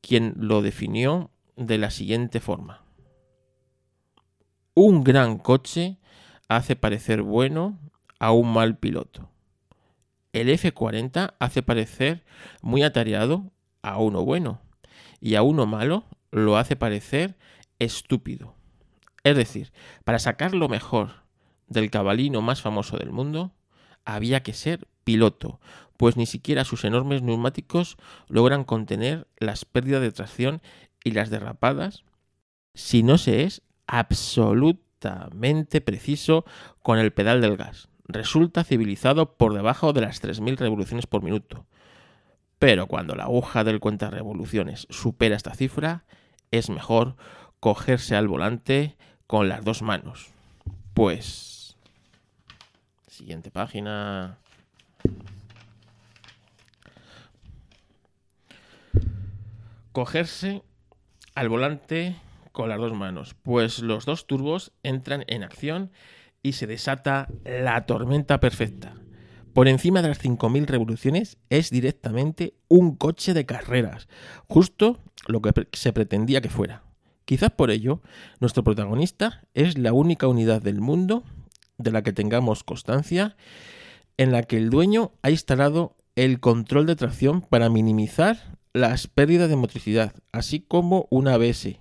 quien 0.00 0.34
lo 0.36 0.62
definió 0.62 1.30
de 1.56 1.78
la 1.78 1.90
siguiente 1.90 2.40
forma. 2.40 2.84
Un 4.74 5.04
gran 5.04 5.38
coche 5.38 5.98
hace 6.48 6.76
parecer 6.76 7.22
bueno 7.22 7.78
a 8.18 8.32
un 8.32 8.52
mal 8.52 8.78
piloto. 8.78 9.28
El 10.32 10.48
F40 10.48 11.34
hace 11.38 11.62
parecer 11.62 12.24
muy 12.62 12.82
atareado 12.82 13.52
a 13.82 13.98
uno 13.98 14.24
bueno 14.24 14.60
y 15.20 15.34
a 15.34 15.42
uno 15.42 15.66
malo 15.66 16.04
lo 16.30 16.56
hace 16.56 16.74
parecer 16.74 17.36
estúpido. 17.78 18.54
Es 19.24 19.36
decir, 19.36 19.72
para 20.04 20.18
sacar 20.18 20.54
lo 20.54 20.68
mejor 20.68 21.22
del 21.68 21.90
cabalino 21.90 22.42
más 22.42 22.60
famoso 22.60 22.96
del 22.96 23.12
mundo, 23.12 23.52
había 24.04 24.42
que 24.42 24.52
ser 24.52 24.88
piloto, 25.04 25.60
pues 25.96 26.16
ni 26.16 26.26
siquiera 26.26 26.64
sus 26.64 26.84
enormes 26.84 27.22
neumáticos 27.22 27.96
logran 28.28 28.64
contener 28.64 29.28
las 29.38 29.64
pérdidas 29.64 30.02
de 30.02 30.12
tracción 30.12 30.62
y 31.04 31.12
las 31.12 31.30
derrapadas 31.30 32.04
si 32.74 33.02
no 33.02 33.18
se 33.18 33.44
es 33.44 33.62
absolutamente 33.86 35.80
preciso 35.80 36.44
con 36.82 36.98
el 36.98 37.12
pedal 37.12 37.40
del 37.40 37.56
gas. 37.56 37.88
Resulta 38.06 38.64
civilizado 38.64 39.36
por 39.36 39.54
debajo 39.54 39.92
de 39.92 40.00
las 40.00 40.22
3.000 40.22 40.56
revoluciones 40.56 41.06
por 41.06 41.22
minuto. 41.22 41.66
Pero 42.58 42.86
cuando 42.86 43.14
la 43.14 43.24
aguja 43.24 43.64
del 43.64 43.80
cuenta 43.80 44.10
revoluciones 44.10 44.86
supera 44.90 45.36
esta 45.36 45.54
cifra, 45.54 46.04
es 46.50 46.70
mejor 46.70 47.16
cogerse 47.60 48.16
al 48.16 48.28
volante 48.28 48.96
con 49.32 49.48
las 49.48 49.64
dos 49.64 49.80
manos. 49.80 50.28
Pues... 50.92 51.74
Siguiente 53.06 53.50
página. 53.50 54.36
cogerse 59.92 60.62
al 61.34 61.48
volante 61.48 62.14
con 62.52 62.68
las 62.68 62.78
dos 62.78 62.92
manos, 62.92 63.34
pues 63.42 63.78
los 63.78 64.04
dos 64.04 64.26
turbos 64.26 64.72
entran 64.82 65.24
en 65.28 65.44
acción 65.44 65.92
y 66.42 66.52
se 66.52 66.66
desata 66.66 67.28
la 67.44 67.86
tormenta 67.86 68.38
perfecta. 68.38 68.96
Por 69.54 69.66
encima 69.66 70.02
de 70.02 70.08
las 70.08 70.22
5.000 70.22 70.66
revoluciones 70.66 71.38
es 71.48 71.70
directamente 71.70 72.52
un 72.68 72.96
coche 72.96 73.32
de 73.32 73.46
carreras, 73.46 74.08
justo 74.46 74.98
lo 75.26 75.40
que 75.40 75.52
se 75.72 75.94
pretendía 75.94 76.42
que 76.42 76.50
fuera. 76.50 76.82
Quizás 77.24 77.50
por 77.50 77.70
ello, 77.70 78.00
nuestro 78.40 78.64
protagonista 78.64 79.42
es 79.54 79.78
la 79.78 79.92
única 79.92 80.26
unidad 80.26 80.60
del 80.60 80.80
mundo 80.80 81.24
de 81.78 81.90
la 81.90 82.02
que 82.02 82.12
tengamos 82.12 82.64
constancia 82.64 83.36
en 84.16 84.32
la 84.32 84.42
que 84.42 84.56
el 84.56 84.70
dueño 84.70 85.12
ha 85.22 85.30
instalado 85.30 85.96
el 86.16 86.40
control 86.40 86.86
de 86.86 86.96
tracción 86.96 87.40
para 87.40 87.70
minimizar 87.70 88.58
las 88.72 89.06
pérdidas 89.06 89.48
de 89.48 89.56
motricidad, 89.56 90.14
así 90.32 90.60
como 90.60 91.06
un 91.10 91.28
ABS. 91.28 91.78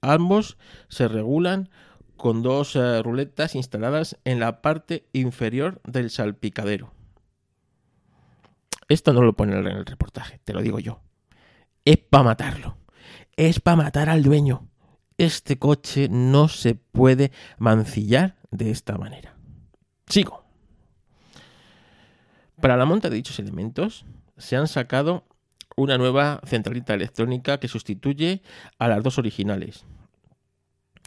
Ambos 0.00 0.58
se 0.88 1.08
regulan 1.08 1.70
con 2.16 2.42
dos 2.42 2.76
eh, 2.76 3.02
ruletas 3.02 3.54
instaladas 3.54 4.18
en 4.24 4.40
la 4.40 4.60
parte 4.60 5.08
inferior 5.12 5.80
del 5.84 6.10
salpicadero. 6.10 6.92
Esto 8.88 9.12
no 9.12 9.22
lo 9.22 9.34
pone 9.34 9.56
en 9.56 9.66
el 9.66 9.86
reportaje, 9.86 10.40
te 10.44 10.52
lo 10.52 10.62
digo 10.62 10.78
yo. 10.78 11.00
Es 11.84 11.96
para 11.96 12.24
matarlo. 12.24 12.76
Es 13.36 13.60
para 13.60 13.76
matar 13.76 14.08
al 14.10 14.22
dueño. 14.22 14.69
Este 15.20 15.58
coche 15.58 16.08
no 16.08 16.48
se 16.48 16.74
puede 16.74 17.30
mancillar 17.58 18.36
de 18.50 18.70
esta 18.70 18.96
manera. 18.96 19.36
Sigo. 20.06 20.46
Para 22.58 22.78
la 22.78 22.86
monta 22.86 23.10
de 23.10 23.16
dichos 23.16 23.38
elementos 23.38 24.06
se 24.38 24.56
han 24.56 24.66
sacado 24.66 25.26
una 25.76 25.98
nueva 25.98 26.40
centralita 26.46 26.94
electrónica 26.94 27.60
que 27.60 27.68
sustituye 27.68 28.40
a 28.78 28.88
las 28.88 29.02
dos 29.02 29.18
originales, 29.18 29.84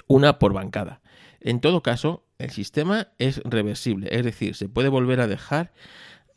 una 0.06 0.38
por 0.38 0.54
bancada. 0.54 1.02
En 1.40 1.60
todo 1.60 1.82
caso, 1.82 2.24
el 2.38 2.52
sistema 2.52 3.08
es 3.18 3.42
reversible, 3.44 4.10
es 4.12 4.24
decir, 4.24 4.54
se 4.54 4.70
puede 4.70 4.90
volver 4.90 5.22
a 5.22 5.28
dejar 5.28 5.74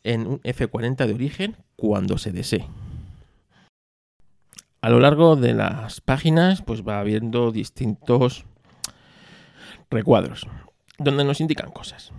en 0.03 0.25
un 0.25 0.41
F40 0.41 1.05
de 1.05 1.13
origen 1.13 1.57
cuando 1.75 2.17
se 2.17 2.31
desee. 2.31 2.67
A 4.87 4.89
lo 4.89 5.01
largo 5.01 5.35
de 5.35 5.53
las 5.53 5.99
páginas, 5.99 6.61
pues 6.61 6.81
va 6.81 7.01
habiendo 7.01 7.51
distintos 7.51 8.45
recuadros 9.91 10.47
donde 10.97 11.25
nos 11.25 11.41
indican 11.41 11.71
cosas. 11.71 12.13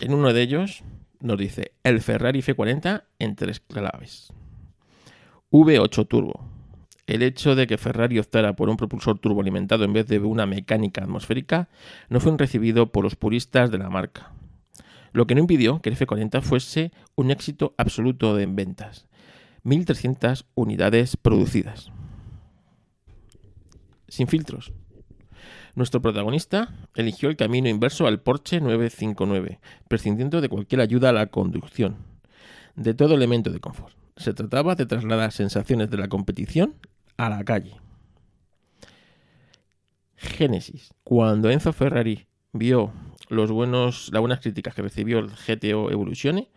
En 0.00 0.14
uno 0.14 0.32
de 0.32 0.40
ellos 0.40 0.84
nos 1.20 1.36
dice 1.36 1.72
el 1.84 2.00
Ferrari 2.00 2.40
F40 2.40 3.04
en 3.18 3.36
tres 3.36 3.60
claves. 3.60 4.32
V8 5.50 6.08
turbo. 6.08 6.48
El 7.06 7.22
hecho 7.22 7.54
de 7.54 7.66
que 7.66 7.76
Ferrari 7.76 8.18
optara 8.18 8.56
por 8.56 8.70
un 8.70 8.78
propulsor 8.78 9.18
turboalimentado 9.18 9.84
en 9.84 9.92
vez 9.92 10.06
de 10.06 10.18
una 10.18 10.46
mecánica 10.46 11.02
atmosférica 11.02 11.68
no 12.08 12.20
fue 12.20 12.34
recibido 12.38 12.90
por 12.90 13.04
los 13.04 13.16
puristas 13.16 13.70
de 13.70 13.76
la 13.76 13.90
marca, 13.90 14.32
lo 15.12 15.26
que 15.26 15.34
no 15.34 15.42
impidió 15.42 15.82
que 15.82 15.90
el 15.90 15.98
F40 15.98 16.40
fuese 16.40 16.90
un 17.16 17.30
éxito 17.30 17.74
absoluto 17.76 18.38
en 18.38 18.56
ventas. 18.56 19.06
1.300 19.62 20.46
unidades 20.54 21.18
producidas. 21.18 21.92
Sin 24.08 24.26
filtros. 24.26 24.72
Nuestro 25.74 26.02
protagonista 26.02 26.74
eligió 26.96 27.28
el 27.28 27.36
camino 27.36 27.68
inverso 27.68 28.06
al 28.06 28.20
Porsche 28.20 28.60
959, 28.60 29.60
prescindiendo 29.88 30.40
de 30.40 30.48
cualquier 30.48 30.80
ayuda 30.80 31.10
a 31.10 31.12
la 31.12 31.26
conducción, 31.26 31.98
de 32.74 32.94
todo 32.94 33.14
elemento 33.14 33.50
de 33.50 33.60
confort. 33.60 33.94
Se 34.16 34.34
trataba 34.34 34.74
de 34.74 34.86
trasladar 34.86 35.30
sensaciones 35.30 35.90
de 35.90 35.98
la 35.98 36.08
competición 36.08 36.74
a 37.16 37.28
la 37.28 37.44
calle. 37.44 37.76
Génesis. 40.16 40.92
Cuando 41.04 41.50
Enzo 41.50 41.72
Ferrari 41.72 42.26
vio 42.52 42.92
los 43.28 43.52
buenos, 43.52 44.10
las 44.12 44.20
buenas 44.20 44.40
críticas 44.40 44.74
que 44.74 44.82
recibió 44.82 45.20
el 45.20 45.28
GTO 45.28 45.90
Evoluzione, 45.92 46.50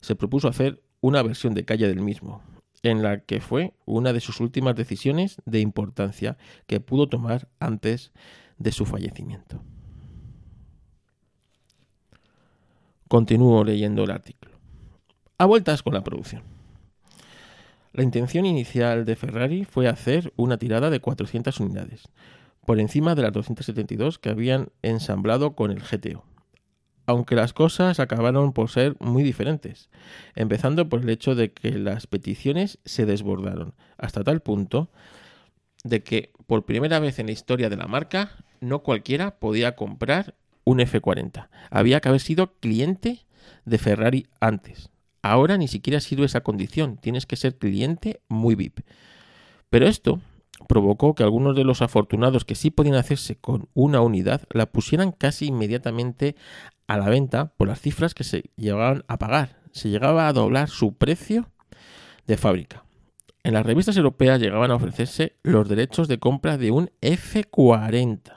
se 0.00 0.14
propuso 0.14 0.46
hacer 0.46 0.82
una 1.00 1.22
versión 1.22 1.54
de 1.54 1.64
calle 1.64 1.88
del 1.88 2.00
mismo, 2.00 2.42
en 2.90 3.02
la 3.02 3.20
que 3.20 3.40
fue 3.40 3.74
una 3.84 4.12
de 4.12 4.20
sus 4.20 4.40
últimas 4.40 4.76
decisiones 4.76 5.42
de 5.44 5.60
importancia 5.60 6.36
que 6.68 6.78
pudo 6.78 7.08
tomar 7.08 7.48
antes 7.58 8.12
de 8.58 8.70
su 8.70 8.86
fallecimiento. 8.86 9.60
Continúo 13.08 13.64
leyendo 13.64 14.04
el 14.04 14.12
artículo. 14.12 14.52
A 15.38 15.46
vueltas 15.46 15.82
con 15.82 15.94
la 15.94 16.04
producción. 16.04 16.42
La 17.92 18.04
intención 18.04 18.46
inicial 18.46 19.04
de 19.04 19.16
Ferrari 19.16 19.64
fue 19.64 19.88
hacer 19.88 20.32
una 20.36 20.56
tirada 20.56 20.88
de 20.88 21.00
400 21.00 21.58
unidades, 21.60 22.08
por 22.64 22.78
encima 22.78 23.14
de 23.14 23.22
las 23.22 23.32
272 23.32 24.18
que 24.18 24.30
habían 24.30 24.68
ensamblado 24.82 25.56
con 25.56 25.72
el 25.72 25.80
GTO. 25.80 26.24
Aunque 27.06 27.36
las 27.36 27.52
cosas 27.52 28.00
acabaron 28.00 28.52
por 28.52 28.68
ser 28.68 28.96
muy 28.98 29.22
diferentes, 29.22 29.88
empezando 30.34 30.88
por 30.88 31.02
el 31.02 31.10
hecho 31.10 31.34
de 31.34 31.52
que 31.52 31.72
las 31.72 32.06
peticiones 32.06 32.78
se 32.84 33.06
desbordaron, 33.06 33.74
hasta 33.96 34.24
tal 34.24 34.40
punto 34.40 34.90
de 35.84 36.02
que 36.02 36.32
por 36.46 36.66
primera 36.66 36.98
vez 36.98 37.18
en 37.18 37.26
la 37.26 37.32
historia 37.32 37.70
de 37.70 37.76
la 37.76 37.86
marca 37.86 38.32
no 38.60 38.80
cualquiera 38.82 39.38
podía 39.38 39.76
comprar 39.76 40.34
un 40.64 40.80
F40. 40.80 41.48
Había 41.70 42.00
que 42.00 42.08
haber 42.08 42.20
sido 42.20 42.58
cliente 42.58 43.26
de 43.64 43.78
Ferrari 43.78 44.26
antes. 44.40 44.90
Ahora 45.22 45.56
ni 45.56 45.68
siquiera 45.68 46.00
sido 46.00 46.24
esa 46.24 46.42
condición, 46.42 46.98
tienes 46.98 47.26
que 47.26 47.36
ser 47.36 47.56
cliente 47.56 48.20
muy 48.28 48.54
VIP. 48.54 48.80
Pero 49.70 49.86
esto 49.86 50.20
provocó 50.68 51.14
que 51.14 51.22
algunos 51.22 51.56
de 51.56 51.64
los 51.64 51.82
afortunados 51.82 52.44
que 52.44 52.54
sí 52.54 52.70
podían 52.70 52.94
hacerse 52.94 53.36
con 53.36 53.68
una 53.74 54.00
unidad 54.00 54.42
la 54.50 54.66
pusieran 54.66 55.12
casi 55.12 55.46
inmediatamente 55.46 56.36
a 56.86 56.96
la 56.96 57.08
venta 57.08 57.52
por 57.56 57.68
las 57.68 57.80
cifras 57.80 58.14
que 58.14 58.24
se 58.24 58.50
llegaban 58.56 59.04
a 59.08 59.18
pagar. 59.18 59.60
Se 59.72 59.88
llegaba 59.88 60.28
a 60.28 60.32
doblar 60.32 60.68
su 60.68 60.94
precio 60.94 61.50
de 62.26 62.36
fábrica. 62.36 62.84
En 63.42 63.54
las 63.54 63.64
revistas 63.64 63.96
europeas 63.96 64.40
llegaban 64.40 64.70
a 64.70 64.76
ofrecerse 64.76 65.36
los 65.42 65.68
derechos 65.68 66.08
de 66.08 66.18
compra 66.18 66.58
de 66.58 66.70
un 66.70 66.90
F40. 67.00 68.32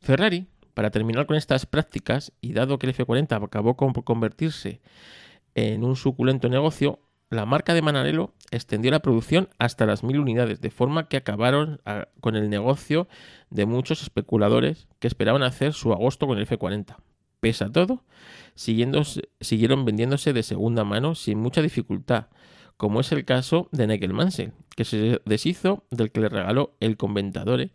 Ferrari 0.00 0.48
para 0.74 0.90
terminar 0.90 1.26
con 1.26 1.36
estas 1.36 1.66
prácticas, 1.66 2.32
y 2.40 2.52
dado 2.52 2.78
que 2.78 2.86
el 2.86 2.94
F40 2.94 3.44
acabó 3.44 3.76
por 3.76 4.04
convertirse 4.04 4.80
en 5.54 5.84
un 5.84 5.96
suculento 5.96 6.48
negocio, 6.48 7.00
la 7.30 7.46
marca 7.46 7.74
de 7.74 7.82
Manarello 7.82 8.34
extendió 8.50 8.90
la 8.90 9.00
producción 9.00 9.48
hasta 9.58 9.86
las 9.86 10.02
mil 10.02 10.18
unidades, 10.18 10.60
de 10.60 10.70
forma 10.70 11.08
que 11.08 11.16
acabaron 11.16 11.80
con 12.20 12.34
el 12.34 12.50
negocio 12.50 13.08
de 13.50 13.66
muchos 13.66 14.02
especuladores 14.02 14.88
que 14.98 15.06
esperaban 15.06 15.44
hacer 15.44 15.72
su 15.72 15.92
agosto 15.92 16.26
con 16.26 16.38
el 16.38 16.46
F40. 16.48 16.96
Pese 17.38 17.64
a 17.64 17.70
todo, 17.70 18.04
siguieron 18.54 19.84
vendiéndose 19.84 20.32
de 20.32 20.42
segunda 20.42 20.84
mano 20.84 21.14
sin 21.14 21.38
mucha 21.38 21.62
dificultad, 21.62 22.26
como 22.76 23.00
es 23.00 23.12
el 23.12 23.24
caso 23.24 23.68
de 23.70 23.86
Nigel 23.86 24.12
Mansell, 24.12 24.52
que 24.74 24.84
se 24.84 25.22
deshizo 25.24 25.84
del 25.90 26.10
que 26.10 26.20
le 26.20 26.28
regaló 26.28 26.74
el 26.80 26.96
Conventadore 26.96 27.70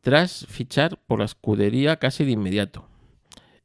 tras 0.00 0.46
fichar 0.48 0.98
por 1.06 1.18
la 1.18 1.24
escudería 1.24 1.96
casi 1.96 2.24
de 2.24 2.32
inmediato. 2.32 2.88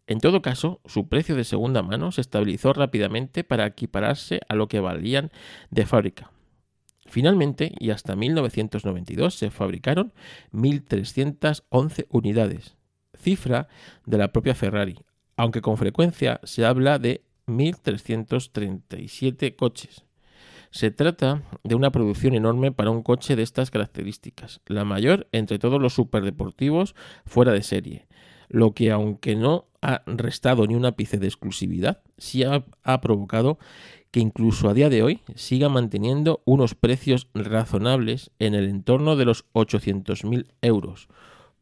En 0.08 0.20
todo 0.20 0.41
caso, 0.41 0.82
su 0.86 1.08
precio 1.10 1.36
de 1.36 1.43
segunda 1.43 1.84
mano 1.84 2.13
se 2.13 2.22
estabilizó 2.22 2.72
rápidamente 2.72 3.43
para 3.43 3.65
equipararse 3.65 4.39
a 4.48 4.56
lo 4.56 4.70
que 4.70 4.80
valían 4.80 5.32
de 5.70 5.86
fábrica. 5.86 6.32
Finalmente, 7.06 7.74
y 7.78 7.89
hasta 7.91 8.15
1992, 8.15 9.36
se 9.36 9.52
fabricaron 9.52 10.13
1.311 10.54 12.06
unidades, 12.10 12.78
cifra 13.13 13.67
de 14.06 14.17
la 14.17 14.32
propia 14.32 14.56
Ferrari, 14.56 14.98
aunque 15.36 15.60
con 15.62 15.76
frecuencia 15.78 16.39
se 16.43 16.65
habla 16.65 16.98
de 17.00 17.26
1.337 17.48 19.56
coches. 19.56 20.06
Se 20.72 20.91
trata 20.91 21.43
de 21.63 21.76
una 21.76 21.91
producción 21.91 22.36
enorme 22.36 22.74
para 22.74 22.91
un 22.91 23.04
coche 23.04 23.36
de 23.36 23.43
estas 23.43 23.72
características, 23.72 24.62
la 24.65 24.84
mayor 24.84 25.28
entre 25.32 25.60
todos 25.60 25.82
los 25.82 25.93
superdeportivos 25.93 26.93
fuera 27.26 27.54
de 27.54 27.63
serie, 27.63 28.08
lo 28.50 28.74
que 28.74 28.91
aunque 28.91 29.36
no 29.36 29.67
ha 29.88 30.04
restado 30.06 30.67
ni 30.67 30.76
un 30.76 30.86
ápice 30.86 31.17
de 31.17 31.28
exclusividad, 31.28 32.02
sí 32.17 32.43
ha, 32.43 33.00
provocado 33.00 33.58
que 34.12 34.19
incluso 34.19 34.69
a 34.69 34.73
día 34.73 34.89
de 34.89 35.02
hoy 35.02 35.21
siga 35.36 35.69
manteniendo 35.69 36.41
unos 36.43 36.76
precios 36.76 37.30
razonables 37.34 38.32
en 38.38 38.54
el 38.54 38.67
entorno 38.67 39.15
de 39.15 39.23
los 39.23 39.45
800.000 39.54 40.47
euros. 40.62 41.08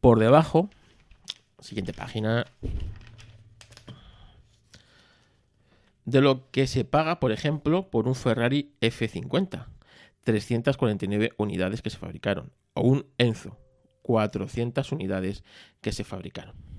Por 0.00 0.18
debajo, 0.18 0.70
siguiente 1.60 1.92
página, 1.92 2.46
de 6.04 6.20
lo 6.20 6.50
que 6.50 6.66
se 6.66 6.84
paga, 6.84 7.20
por 7.20 7.30
ejemplo, 7.30 7.90
por 7.90 8.08
un 8.08 8.16
Ferrari 8.16 8.72
F50, 8.80 9.66
349 10.24 11.32
unidades 11.36 11.80
que 11.80 11.90
se 11.90 11.98
fabricaron, 11.98 12.50
o 12.74 12.80
un 12.80 13.06
Enzo, 13.18 13.56
400 14.02 14.90
unidades 14.90 15.44
que 15.80 15.92
se 15.92 16.02
fabricaron. 16.02 16.75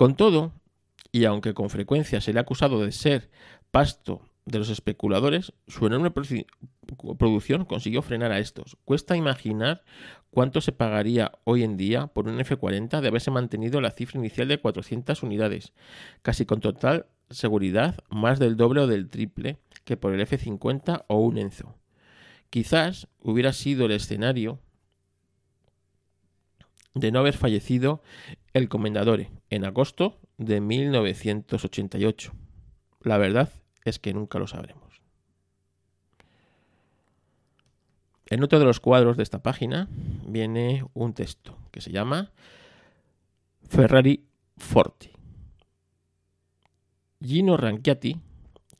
Con 0.00 0.14
todo, 0.14 0.54
y 1.12 1.26
aunque 1.26 1.52
con 1.52 1.68
frecuencia 1.68 2.22
se 2.22 2.32
le 2.32 2.38
ha 2.38 2.42
acusado 2.42 2.82
de 2.82 2.90
ser 2.90 3.28
pasto 3.70 4.22
de 4.46 4.58
los 4.58 4.70
especuladores, 4.70 5.52
su 5.68 5.86
enorme 5.86 6.10
producción 6.10 7.66
consiguió 7.66 8.00
frenar 8.00 8.32
a 8.32 8.38
estos. 8.38 8.78
Cuesta 8.86 9.18
imaginar 9.18 9.82
cuánto 10.30 10.62
se 10.62 10.72
pagaría 10.72 11.32
hoy 11.44 11.64
en 11.64 11.76
día 11.76 12.06
por 12.06 12.28
un 12.28 12.38
F40 12.38 13.02
de 13.02 13.08
haberse 13.08 13.30
mantenido 13.30 13.82
la 13.82 13.90
cifra 13.90 14.18
inicial 14.18 14.48
de 14.48 14.58
400 14.58 15.22
unidades, 15.22 15.74
casi 16.22 16.46
con 16.46 16.60
total 16.60 17.04
seguridad 17.28 17.98
más 18.08 18.38
del 18.38 18.56
doble 18.56 18.80
o 18.80 18.86
del 18.86 19.10
triple 19.10 19.58
que 19.84 19.98
por 19.98 20.14
el 20.14 20.26
F50 20.26 21.04
o 21.08 21.18
un 21.18 21.36
Enzo. 21.36 21.74
Quizás 22.48 23.06
hubiera 23.20 23.52
sido 23.52 23.84
el 23.84 23.92
escenario 23.92 24.60
de 26.94 27.12
no 27.12 27.20
haber 27.20 27.36
fallecido 27.36 28.02
el 28.52 28.68
Comendadore 28.68 29.30
en 29.48 29.64
agosto 29.64 30.18
de 30.38 30.60
1988. 30.60 32.32
La 33.02 33.18
verdad 33.18 33.50
es 33.84 33.98
que 33.98 34.12
nunca 34.12 34.38
lo 34.38 34.46
sabremos. 34.46 35.00
En 38.26 38.44
otro 38.44 38.58
de 38.60 38.64
los 38.64 38.78
cuadros 38.78 39.16
de 39.16 39.24
esta 39.24 39.42
página 39.42 39.88
viene 40.24 40.84
un 40.94 41.14
texto 41.14 41.58
que 41.72 41.80
se 41.80 41.90
llama 41.90 42.30
Ferrari 43.68 44.24
Forti. 44.56 45.10
Gino 47.22 47.56
Ranchiati, 47.56 48.16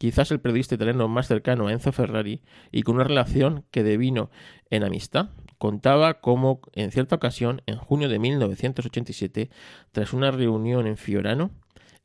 quizás 0.01 0.31
el 0.31 0.41
periodista 0.41 0.77
italiano 0.77 1.09
más 1.09 1.29
cercano 1.29 1.67
a 1.67 1.73
Enzo 1.73 1.93
Ferrari 1.93 2.41
y 2.73 2.85
con 2.85 2.95
una 2.95 3.05
relación 3.05 3.67
que 3.71 3.83
devino 3.83 4.31
en 4.71 4.83
amistad, 4.83 5.29
contaba 5.59 6.23
cómo 6.23 6.63
en 6.73 6.91
cierta 6.91 7.17
ocasión, 7.17 7.61
en 7.67 7.77
junio 7.77 8.09
de 8.09 8.19
1987, 8.19 9.51
tras 9.93 10.15
una 10.15 10.31
reunión 10.31 10.87
en 10.87 10.97
Fiorano, 10.97 11.51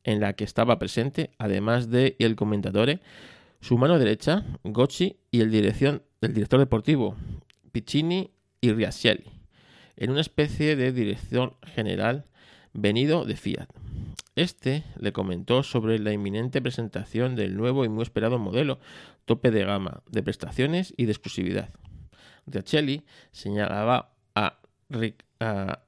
en 0.04 0.20
la 0.20 0.34
que 0.34 0.44
estaba 0.44 0.78
presente, 0.78 1.32
además 1.38 1.90
de 1.90 2.18
el 2.20 2.36
comentador, 2.36 3.00
su 3.62 3.78
mano 3.78 3.98
derecha, 3.98 4.44
Gocci, 4.66 5.22
y 5.32 5.40
el, 5.40 5.50
dirección, 5.50 6.04
el 6.20 6.34
director 6.34 6.60
deportivo, 6.60 7.16
Piccini 7.72 8.32
y 8.60 8.74
Riacelli, 8.74 9.32
en 9.96 10.12
una 10.12 10.20
especie 10.20 10.76
de 10.76 10.92
dirección 10.92 11.56
general 11.64 12.26
venido 12.74 13.24
de 13.24 13.38
Fiat. 13.38 13.70
Este 14.36 14.84
le 15.00 15.14
comentó 15.14 15.64
sobre 15.64 15.98
la 15.98 16.12
inminente 16.12 16.62
presentación 16.62 17.36
del 17.36 17.56
nuevo 17.56 17.86
y 17.86 17.90
muy 17.90 18.04
esperado 18.04 18.38
modelo 18.38 18.80
tope 19.24 19.50
de 19.50 19.64
gama 19.64 20.04
de 20.12 20.24
prestaciones 20.24 20.94
y 20.98 21.06
de 21.06 21.14
exclusividad. 21.14 21.70
Riacelli 22.46 23.06
señalaba 23.32 24.14
a, 24.36 24.60
Ric, 24.90 25.24
a, 25.40 25.84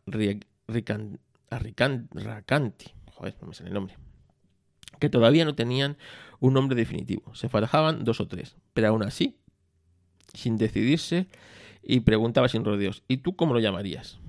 Racanti, 1.50 2.94
joder, 3.14 3.36
no 3.42 3.48
me 3.48 3.54
sale 3.54 3.68
el 3.68 3.74
nombre, 3.74 3.98
que 5.00 5.10
todavía 5.10 5.44
no 5.44 5.54
tenían 5.54 5.98
un 6.40 6.54
nombre 6.54 6.76
definitivo. 6.76 7.36
Se 7.36 7.50
farajaban 7.50 8.06
dos 8.06 8.22
o 8.22 8.28
tres, 8.28 8.56
pero 8.74 8.88
aún 8.88 9.04
así, 9.04 9.38
sin 10.34 10.58
decidirse, 10.58 11.28
y 11.84 12.02
preguntaba 12.02 12.50
sin 12.50 12.66
rodeos, 12.66 13.04
¿y 13.08 13.18
tú 13.18 13.36
cómo 13.36 13.54
lo 13.54 13.60
llamarías? 13.60 14.20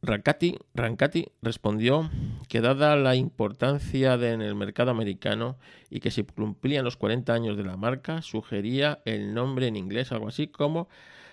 Rancati, 0.00 0.56
Rancati 0.74 1.26
respondió 1.42 2.08
que 2.48 2.60
dada 2.60 2.94
la 2.96 3.16
importancia 3.16 4.14
en 4.14 4.42
el 4.42 4.54
mercado 4.54 4.90
americano 4.90 5.58
y 5.90 6.00
que 6.00 6.10
se 6.10 6.24
cumplían 6.24 6.84
los 6.84 6.96
40 6.96 7.32
años 7.32 7.56
de 7.56 7.64
la 7.64 7.76
marca, 7.76 8.22
sugería 8.22 9.00
el 9.04 9.34
nombre 9.34 9.66
en 9.66 9.76
inglés, 9.76 10.12
algo 10.12 10.28
así 10.28 10.46
como 10.46 10.88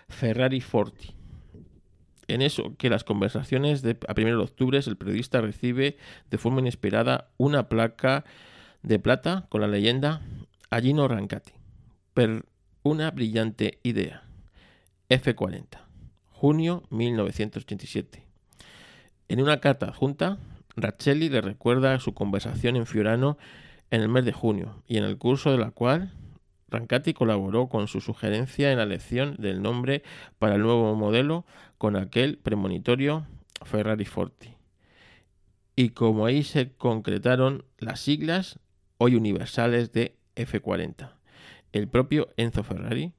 Ferrari 0.10 0.62
Forti. 0.62 1.14
En 2.28 2.42
eso, 2.42 2.76
que 2.78 2.90
las 2.90 3.04
conversaciones 3.04 3.84
de, 3.84 3.98
a 4.08 4.14
1 4.20 4.26
de 4.26 4.36
octubre, 4.36 4.80
el 4.80 4.98
periodista 4.98 5.42
recibe 5.42 5.98
de 6.32 6.38
forma 6.40 6.60
inesperada 6.60 7.30
una 7.38 7.70
placa 7.70 8.26
de 8.82 8.98
plata 8.98 9.46
con 9.50 9.62
la 9.62 9.68
leyenda 9.68 10.22
Agino 10.72 11.08
Rancati. 11.08 11.54
Una 12.82 13.12
brillante 13.12 13.80
idea. 13.84 14.24
F40. 15.10 15.66
Junio 16.30 16.84
1987. 16.90 18.26
En 19.28 19.42
una 19.42 19.60
carta 19.60 19.88
adjunta, 19.88 20.38
Rachelli 20.76 21.30
le 21.30 21.42
recuerda 21.42 22.00
su 22.00 22.14
conversación 22.14 22.76
en 22.76 22.86
Fiorano 22.86 23.38
en 23.92 24.02
el 24.02 24.10
mes 24.10 24.26
de 24.26 24.34
junio 24.34 24.84
y 24.88 24.98
en 24.98 25.04
el 25.04 25.18
curso 25.18 25.52
de 25.52 25.58
la 25.58 25.72
cual 25.72 26.12
Rancati 26.68 27.14
colaboró 27.14 27.70
con 27.70 27.88
su 27.88 28.02
sugerencia 28.02 28.72
en 28.72 28.78
la 28.78 28.84
elección 28.84 29.36
del 29.38 29.62
nombre 29.62 30.04
para 30.40 30.56
el 30.56 30.62
nuevo 30.62 30.96
modelo 30.96 31.46
con 31.78 31.96
aquel 31.96 32.38
premonitorio 32.38 33.26
Ferrari 33.64 34.06
Forti. 34.06 34.56
Y 35.76 35.90
como 35.90 36.26
ahí 36.26 36.44
se 36.44 36.74
concretaron 36.74 37.66
las 37.78 38.00
siglas 38.00 38.60
hoy 38.98 39.16
universales 39.16 39.92
de 39.92 40.16
F40. 40.36 41.12
El 41.72 41.88
propio 41.88 42.30
Enzo 42.38 42.64
Ferrari 42.64 43.14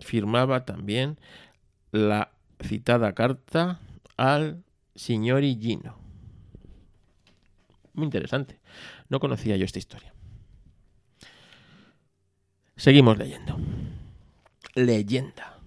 firmaba 0.00 0.64
también 0.64 1.18
la 1.92 2.32
citada 2.60 3.14
carta 3.14 3.80
al 4.16 4.64
Signori 4.98 5.56
Gino. 5.60 5.96
Muy 7.94 8.04
interesante. 8.04 8.58
No 9.08 9.20
conocía 9.20 9.56
yo 9.56 9.64
esta 9.64 9.78
historia. 9.78 10.12
Seguimos 12.76 13.16
leyendo. 13.16 13.56
Leyenda. 14.74 15.60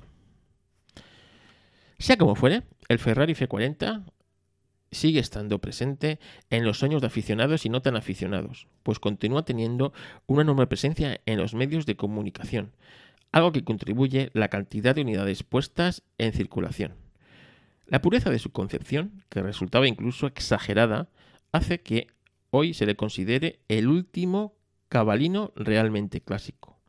Sea 1.98 2.18
como 2.18 2.36
fuere, 2.36 2.64
el 2.90 3.00
Ferrari 3.00 3.34
F40 3.34 4.04
sigue 4.92 5.22
estando 5.22 5.60
presente 5.60 6.20
en 6.50 6.66
los 6.66 6.80
sueños 6.80 7.00
de 7.00 7.08
aficionados 7.08 7.66
y 7.66 7.70
no 7.70 7.82
tan 7.82 7.96
aficionados, 7.96 8.68
pues 8.84 9.00
continúa 9.00 9.46
teniendo 9.46 9.94
una 10.28 10.42
enorme 10.42 10.68
presencia 10.68 11.22
en 11.26 11.38
los 11.38 11.54
medios 11.54 11.86
de 11.86 11.96
comunicación, 11.96 12.74
algo 13.32 13.54
que 13.54 13.64
contribuye 13.64 14.30
la 14.34 14.50
cantidad 14.50 14.94
de 14.94 15.04
unidades 15.04 15.44
puestas 15.44 16.04
en 16.18 16.34
circulación. 16.34 17.11
La 17.92 18.02
pureza 18.02 18.32
de 18.32 18.40
su 18.40 18.52
concepción, 18.52 19.24
que 19.30 19.44
resultaba 19.44 19.88
incluso 19.88 20.26
exagerada, 20.26 21.10
hace 21.52 21.82
que 21.82 22.08
hoy 22.50 22.74
se 22.74 22.88
le 22.88 22.96
considere 22.96 23.60
el 23.68 23.88
último 23.88 24.56
cabalino 24.90 25.52
realmente 25.56 26.22
clásico 26.22 26.82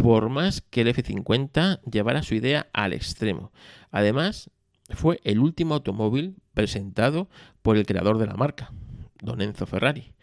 por 0.00 0.30
más 0.30 0.62
que 0.62 0.80
el 0.80 0.88
F-50 0.88 1.82
llevara 1.82 2.22
su 2.22 2.34
idea 2.34 2.68
al 2.72 2.94
extremo. 2.94 3.52
Además, 3.90 4.50
fue 4.90 5.20
el 5.24 5.38
último 5.40 5.74
automóvil 5.74 6.36
presentado 6.54 7.28
por 7.62 7.76
el 7.76 7.86
creador 7.86 8.18
de 8.18 8.26
la 8.26 8.34
marca, 8.34 8.72
Don 9.20 9.42
Enzo 9.42 9.66
Ferrari, 9.66 10.14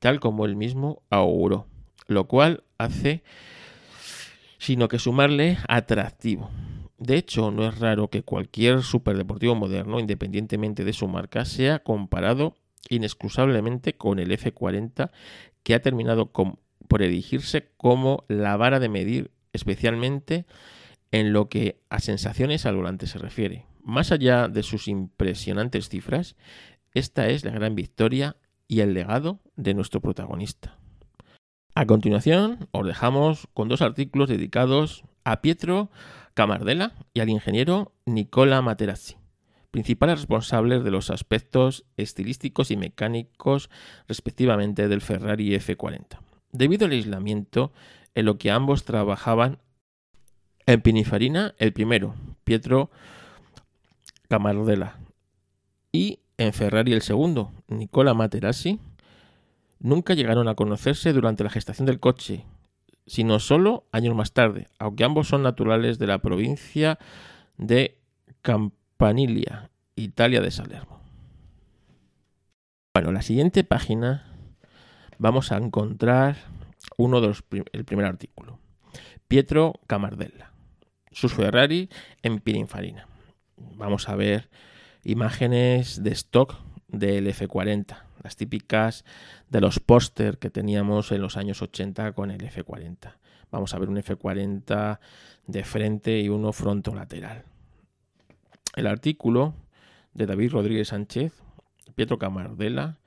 tal 0.00 0.18
como 0.18 0.46
él 0.46 0.56
mismo 0.56 1.02
auguró, 1.10 1.68
lo 2.06 2.26
cual 2.26 2.64
hace 2.76 3.22
sino 4.58 4.88
que 4.88 4.98
sumarle 4.98 5.58
atractivo. 5.68 6.50
De 7.00 7.16
hecho, 7.16 7.50
no 7.50 7.66
es 7.66 7.78
raro 7.78 8.08
que 8.08 8.22
cualquier 8.22 8.82
superdeportivo 8.82 9.54
moderno, 9.54 9.98
independientemente 10.00 10.84
de 10.84 10.92
su 10.92 11.08
marca, 11.08 11.46
sea 11.46 11.78
comparado 11.78 12.56
inexcusablemente 12.90 13.94
con 13.94 14.18
el 14.18 14.30
F40 14.30 15.10
que 15.62 15.74
ha 15.74 15.80
terminado 15.80 16.30
por 16.30 17.02
erigirse 17.02 17.70
como 17.78 18.24
la 18.28 18.54
vara 18.58 18.80
de 18.80 18.90
medir, 18.90 19.30
especialmente 19.54 20.44
en 21.10 21.32
lo 21.32 21.48
que 21.48 21.80
a 21.88 22.00
sensaciones 22.00 22.66
al 22.66 22.76
volante 22.76 23.06
se 23.06 23.18
refiere. 23.18 23.64
Más 23.82 24.12
allá 24.12 24.48
de 24.48 24.62
sus 24.62 24.86
impresionantes 24.86 25.88
cifras, 25.88 26.36
esta 26.92 27.28
es 27.28 27.46
la 27.46 27.52
gran 27.52 27.74
victoria 27.74 28.36
y 28.68 28.80
el 28.80 28.92
legado 28.92 29.40
de 29.56 29.72
nuestro 29.72 30.02
protagonista. 30.02 30.76
A 31.74 31.86
continuación, 31.86 32.68
os 32.72 32.86
dejamos 32.86 33.48
con 33.54 33.68
dos 33.68 33.80
artículos 33.80 34.28
dedicados 34.28 35.04
a 35.24 35.40
Pietro 35.40 35.90
Camardella 36.40 36.94
y 37.12 37.20
al 37.20 37.28
ingeniero 37.28 37.92
Nicola 38.06 38.62
Materazzi, 38.62 39.16
principales 39.70 40.20
responsables 40.20 40.82
de 40.82 40.90
los 40.90 41.10
aspectos 41.10 41.84
estilísticos 41.98 42.70
y 42.70 42.78
mecánicos 42.78 43.68
respectivamente 44.08 44.88
del 44.88 45.02
Ferrari 45.02 45.50
F40 45.50 46.18
debido 46.50 46.86
al 46.86 46.92
aislamiento 46.92 47.72
en 48.14 48.24
lo 48.24 48.38
que 48.38 48.50
ambos 48.50 48.84
trabajaban 48.84 49.58
en 50.64 50.80
Pinifarina, 50.80 51.54
el 51.58 51.74
primero, 51.74 52.14
Pietro 52.44 52.90
Camardella, 54.28 54.96
y 55.92 56.20
en 56.38 56.54
Ferrari 56.54 56.94
el 56.94 57.02
segundo, 57.02 57.52
Nicola 57.68 58.14
Materassi, 58.14 58.80
nunca 59.78 60.14
llegaron 60.14 60.48
a 60.48 60.54
conocerse 60.54 61.12
durante 61.12 61.44
la 61.44 61.50
gestación 61.50 61.84
del 61.84 62.00
coche, 62.00 62.46
sino 63.10 63.40
solo 63.40 63.88
años 63.90 64.14
más 64.14 64.30
tarde, 64.32 64.68
aunque 64.78 65.02
ambos 65.02 65.26
son 65.26 65.42
naturales 65.42 65.98
de 65.98 66.06
la 66.06 66.18
provincia 66.18 66.96
de 67.56 67.98
Campanilia, 68.40 69.72
Italia 69.96 70.40
de 70.40 70.52
Salerno. 70.52 71.00
Bueno, 72.94 73.10
la 73.10 73.22
siguiente 73.22 73.64
página 73.64 74.32
vamos 75.18 75.50
a 75.50 75.56
encontrar 75.56 76.36
uno 76.98 77.20
de 77.20 77.26
los 77.26 77.42
el 77.72 77.84
primer 77.84 78.06
artículo. 78.06 78.60
Pietro 79.26 79.80
Camardella. 79.88 80.52
Sus 81.10 81.34
Ferrari 81.34 81.88
en 82.22 82.38
Pininfarina. 82.38 83.08
Vamos 83.56 84.08
a 84.08 84.14
ver 84.14 84.50
imágenes 85.02 86.04
de 86.04 86.12
stock 86.12 86.54
del 86.92 87.26
F40, 87.26 88.02
las 88.22 88.36
típicas 88.36 89.04
de 89.48 89.60
los 89.60 89.80
póster 89.80 90.38
que 90.38 90.50
teníamos 90.50 91.12
en 91.12 91.22
los 91.22 91.36
años 91.36 91.62
80 91.62 92.12
con 92.12 92.30
el 92.30 92.40
F40. 92.40 93.14
Vamos 93.50 93.74
a 93.74 93.78
ver 93.78 93.88
un 93.88 93.96
F40 93.96 94.98
de 95.46 95.64
frente 95.64 96.20
y 96.20 96.28
uno 96.28 96.52
fronto-lateral. 96.52 97.44
El 98.76 98.86
artículo 98.86 99.54
de 100.14 100.26
David 100.26 100.52
Rodríguez 100.52 100.88
Sánchez, 100.88 101.32
Pietro 101.94 102.18
Camardella, 102.18 102.98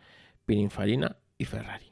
Pininfarina 0.45 1.17
y 1.37 1.45
Ferrari. 1.45 1.91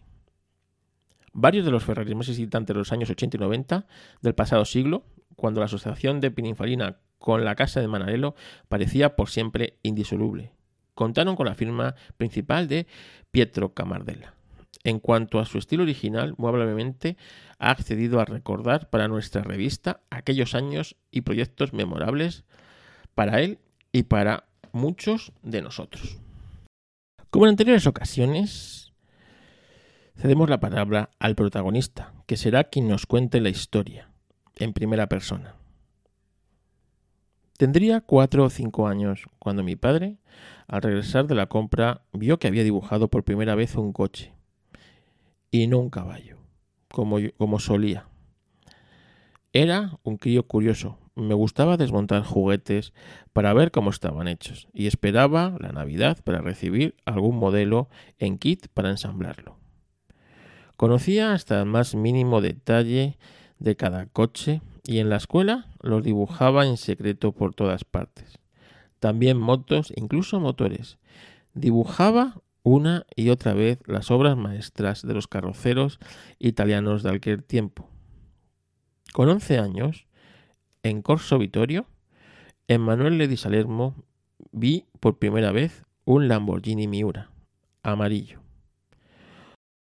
Varios 1.33 1.63
de 1.65 1.71
los 1.71 1.83
Ferraris 1.83 2.15
más 2.15 2.27
excitantes 2.27 2.73
de 2.73 2.79
los 2.79 2.91
años 2.91 3.09
80 3.09 3.37
y 3.37 3.39
90 3.39 3.87
del 4.21 4.35
pasado 4.35 4.65
siglo, 4.65 5.05
cuando 5.37 5.61
la 5.61 5.65
asociación 5.65 6.19
de 6.19 6.31
Pininfarina 6.31 6.97
con 7.19 7.45
la 7.45 7.55
casa 7.55 7.79
de 7.79 7.87
Manarello 7.87 8.35
parecía 8.67 9.15
por 9.15 9.29
siempre 9.29 9.77
indisoluble, 9.83 10.51
contaron 10.93 11.35
con 11.35 11.45
la 11.45 11.55
firma 11.55 11.95
principal 12.17 12.67
de 12.67 12.87
Pietro 13.31 13.73
Camardella. 13.73 14.33
En 14.83 14.99
cuanto 14.99 15.39
a 15.39 15.45
su 15.45 15.57
estilo 15.57 15.83
original, 15.83 16.35
probablemente 16.35 17.17
ha 17.59 17.69
accedido 17.69 18.19
a 18.19 18.25
recordar 18.25 18.89
para 18.89 19.07
nuestra 19.07 19.43
revista 19.43 20.01
aquellos 20.09 20.55
años 20.55 20.95
y 21.11 21.21
proyectos 21.21 21.73
memorables 21.73 22.43
para 23.13 23.41
él 23.41 23.59
y 23.91 24.03
para 24.03 24.45
muchos 24.71 25.33
de 25.43 25.61
nosotros. 25.61 26.17
Como 27.29 27.45
en 27.45 27.51
anteriores 27.51 27.85
ocasiones, 27.87 28.93
cedemos 30.15 30.49
la 30.49 30.59
palabra 30.59 31.11
al 31.19 31.35
protagonista, 31.35 32.13
que 32.25 32.37
será 32.37 32.65
quien 32.65 32.87
nos 32.87 33.05
cuente 33.05 33.39
la 33.39 33.49
historia, 33.49 34.09
en 34.57 34.73
primera 34.73 35.07
persona. 35.07 35.55
Tendría 37.57 38.01
cuatro 38.01 38.45
o 38.45 38.49
cinco 38.49 38.87
años 38.87 39.25
cuando 39.37 39.63
mi 39.63 39.75
padre, 39.75 40.17
al 40.67 40.81
regresar 40.81 41.27
de 41.27 41.35
la 41.35 41.47
compra, 41.47 42.01
vio 42.13 42.39
que 42.39 42.47
había 42.47 42.63
dibujado 42.63 43.09
por 43.09 43.23
primera 43.23 43.55
vez 43.55 43.75
un 43.75 43.93
coche 43.93 44.33
y 45.51 45.67
no 45.67 45.79
un 45.79 45.89
caballo, 45.89 46.37
como, 46.89 47.17
como 47.37 47.59
solía. 47.59 48.07
Era 49.53 49.99
un 50.03 50.17
crío 50.17 50.47
curioso. 50.47 50.97
Me 51.13 51.33
gustaba 51.33 51.75
desmontar 51.75 52.23
juguetes 52.23 52.93
para 53.33 53.53
ver 53.53 53.71
cómo 53.71 53.89
estaban 53.89 54.29
hechos 54.29 54.69
y 54.73 54.87
esperaba 54.87 55.57
la 55.59 55.73
Navidad 55.73 56.19
para 56.23 56.39
recibir 56.39 56.95
algún 57.05 57.37
modelo 57.37 57.89
en 58.17 58.37
kit 58.37 58.67
para 58.73 58.89
ensamblarlo. 58.89 59.57
Conocía 60.77 61.33
hasta 61.33 61.59
el 61.59 61.65
más 61.65 61.95
mínimo 61.95 62.39
detalle 62.39 63.17
de 63.59 63.75
cada 63.75 64.05
coche 64.07 64.61
y 64.83 64.99
en 64.99 65.09
la 65.09 65.17
escuela 65.17 65.67
los 65.81 66.01
dibujaba 66.01 66.65
en 66.65 66.77
secreto 66.77 67.33
por 67.33 67.53
todas 67.53 67.83
partes. 67.83 68.40
También 69.01 69.39
motos, 69.39 69.91
incluso 69.95 70.39
motores. 70.39 70.99
Dibujaba 71.55 72.39
una 72.61 73.07
y 73.15 73.29
otra 73.29 73.55
vez 73.55 73.79
las 73.87 74.11
obras 74.11 74.37
maestras 74.37 75.01
de 75.01 75.15
los 75.15 75.27
carroceros 75.27 75.97
italianos 76.37 77.01
de 77.01 77.09
aquel 77.09 77.43
tiempo. 77.43 77.89
Con 79.11 79.27
once 79.27 79.57
años, 79.57 80.05
en 80.83 81.01
Corso 81.01 81.39
Vittorio, 81.39 81.87
en 82.67 82.81
Manuel 82.81 83.17
Ledi 83.17 83.37
Salermo 83.37 83.95
vi 84.51 84.85
por 84.99 85.17
primera 85.17 85.51
vez 85.51 85.83
un 86.05 86.27
Lamborghini 86.27 86.87
Miura, 86.87 87.31
amarillo. 87.81 88.39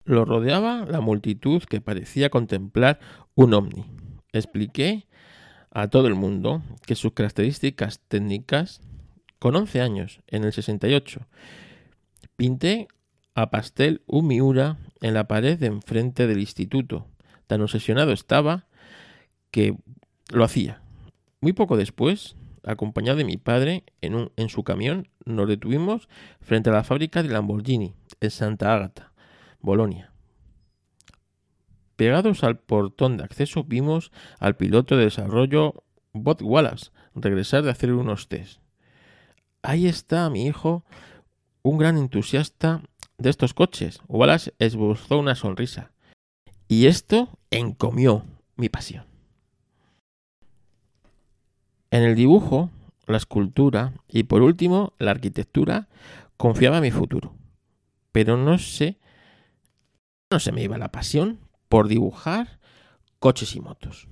Lo 0.04 0.24
rodeaba 0.24 0.86
la 0.86 1.00
multitud 1.00 1.62
que 1.62 1.80
parecía 1.80 2.30
contemplar 2.30 2.98
un 3.36 3.54
ovni. 3.54 3.84
Expliqué 4.32 5.06
a 5.70 5.86
todo 5.86 6.08
el 6.08 6.16
mundo 6.16 6.62
que 6.84 6.96
sus 6.96 7.12
características 7.12 8.00
técnicas, 8.08 8.80
con 9.44 9.56
11 9.56 9.82
años, 9.82 10.20
en 10.28 10.44
el 10.44 10.54
68, 10.54 11.20
Pinté 12.34 12.88
a 13.34 13.50
pastel 13.50 14.00
un 14.06 14.26
Miura 14.26 14.78
en 15.02 15.12
la 15.12 15.28
pared 15.28 15.58
de 15.58 15.66
enfrente 15.66 16.26
del 16.26 16.40
instituto. 16.40 17.08
Tan 17.46 17.60
obsesionado 17.60 18.12
estaba 18.12 18.64
que 19.50 19.76
lo 20.32 20.44
hacía. 20.44 20.80
Muy 21.42 21.52
poco 21.52 21.76
después, 21.76 22.36
acompañado 22.64 23.18
de 23.18 23.26
mi 23.26 23.36
padre 23.36 23.84
en, 24.00 24.48
su 24.48 24.64
camión, 24.64 25.08
nos 25.26 25.46
detuvimos 25.46 26.08
frente 26.40 26.70
a 26.70 26.72
la 26.72 26.82
fábrica 26.82 27.22
de 27.22 27.28
Lamborghini 27.28 27.92
en 28.22 28.30
Santa 28.30 28.74
Ágata, 28.74 29.12
Bolonia. 29.60 30.10
Pegados 31.96 32.44
al 32.44 32.60
portón 32.60 33.18
de 33.18 33.24
acceso 33.24 33.62
vimos 33.64 34.10
al 34.38 34.56
piloto 34.56 34.96
de 34.96 35.04
desarrollo 35.04 35.84
Bob 36.14 36.38
Wallace 36.40 36.92
regresar 37.14 37.62
de 37.62 37.72
hacer 37.72 37.92
unos 37.92 38.28
test. 38.28 38.63
Ahí 39.64 39.86
está 39.86 40.28
mi 40.28 40.44
hijo 40.44 40.84
un 41.62 41.78
gran 41.78 41.96
entusiasta 41.96 42.82
de 43.16 43.30
estos 43.30 43.54
coches. 43.54 43.98
Wallace 44.08 44.52
esbozó 44.58 45.18
una 45.18 45.34
sonrisa. 45.34 45.90
Y 46.68 46.84
esto 46.84 47.30
encomió 47.50 48.26
mi 48.56 48.68
pasión. 48.68 49.06
En 51.90 52.02
el 52.02 52.14
dibujo, 52.14 52.68
la 53.06 53.16
escultura 53.16 53.94
y 54.06 54.24
por 54.24 54.42
último 54.42 54.92
la 54.98 55.12
arquitectura 55.12 55.88
confiaba 56.36 56.82
mi 56.82 56.90
futuro. 56.90 57.34
Pero 58.12 58.36
no 58.36 58.58
sé, 58.58 58.98
no 60.30 60.40
se 60.40 60.52
me 60.52 60.62
iba 60.62 60.76
la 60.76 60.92
pasión 60.92 61.38
por 61.70 61.88
dibujar 61.88 62.60
coches 63.18 63.56
y 63.56 63.60
motos. 63.60 64.08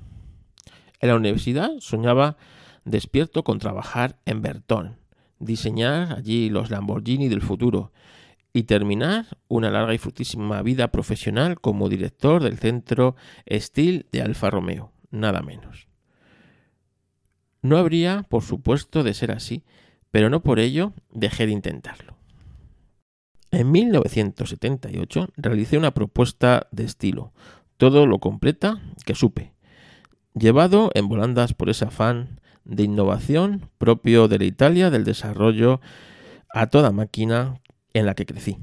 En 0.98 1.10
la 1.10 1.16
universidad 1.16 1.72
soñaba 1.80 2.38
despierto 2.86 3.44
con 3.44 3.58
trabajar 3.58 4.18
en 4.24 4.40
Bertón, 4.40 5.01
diseñar 5.42 6.14
allí 6.14 6.48
los 6.48 6.70
Lamborghini 6.70 7.28
del 7.28 7.42
futuro 7.42 7.92
y 8.52 8.64
terminar 8.64 9.26
una 9.48 9.70
larga 9.70 9.94
y 9.94 9.98
fructísima 9.98 10.62
vida 10.62 10.88
profesional 10.92 11.60
como 11.60 11.88
director 11.88 12.42
del 12.42 12.58
centro 12.58 13.16
Steel 13.50 14.06
de 14.12 14.22
Alfa 14.22 14.50
Romeo, 14.50 14.92
nada 15.10 15.42
menos. 15.42 15.88
No 17.62 17.76
habría, 17.78 18.24
por 18.24 18.42
supuesto, 18.42 19.02
de 19.02 19.14
ser 19.14 19.30
así, 19.30 19.64
pero 20.10 20.28
no 20.28 20.42
por 20.42 20.58
ello 20.58 20.92
dejé 21.10 21.46
de 21.46 21.52
intentarlo. 21.52 22.16
En 23.50 23.70
1978 23.70 25.28
realicé 25.36 25.78
una 25.78 25.92
propuesta 25.92 26.68
de 26.72 26.84
estilo, 26.84 27.32
todo 27.76 28.06
lo 28.06 28.18
completa 28.18 28.80
que 29.04 29.14
supe, 29.14 29.52
llevado 30.34 30.90
en 30.94 31.08
volandas 31.08 31.52
por 31.52 31.68
ese 31.70 31.84
afán 31.84 32.40
de 32.64 32.84
innovación 32.84 33.68
propio 33.78 34.28
de 34.28 34.38
la 34.38 34.44
Italia 34.44 34.90
del 34.90 35.04
desarrollo 35.04 35.80
a 36.52 36.66
toda 36.66 36.92
máquina 36.92 37.60
en 37.94 38.06
la 38.06 38.14
que 38.14 38.26
crecí. 38.26 38.58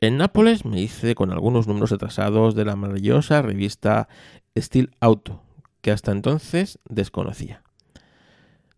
En 0.00 0.18
Nápoles 0.18 0.64
me 0.64 0.80
hice 0.80 1.14
con 1.14 1.32
algunos 1.32 1.66
números 1.66 1.92
atrasados 1.92 2.54
de 2.54 2.64
la 2.64 2.76
maravillosa 2.76 3.40
revista 3.40 4.08
Steel 4.56 4.90
Auto, 5.00 5.42
que 5.80 5.90
hasta 5.90 6.12
entonces 6.12 6.78
desconocía. 6.88 7.62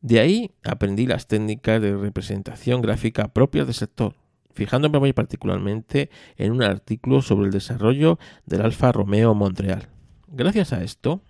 De 0.01 0.21
ahí 0.21 0.53
aprendí 0.63 1.07
las 1.07 1.27
técnicas 1.27 1.83
de 1.83 1.97
representación 1.97 2.83
gráfica 2.83 3.29
propias 3.29 3.67
del 3.67 3.75
sector, 3.75 4.15
fijándome 4.55 5.01
muy 5.01 5.13
particularmente 5.13 6.11
en 6.37 6.53
un 6.53 6.63
artículo 6.63 7.21
sobre 7.21 7.47
el 7.47 7.53
desarrollo 7.53 8.19
del 8.47 8.63
Alfa 8.63 8.93
Romeo 8.93 9.35
Montreal. 9.35 9.89
Gracias 10.29 10.73
a 10.73 10.85
esto, 10.85 11.21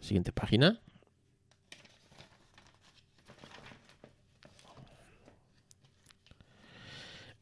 siguiente 0.00 0.32
página, 0.32 0.80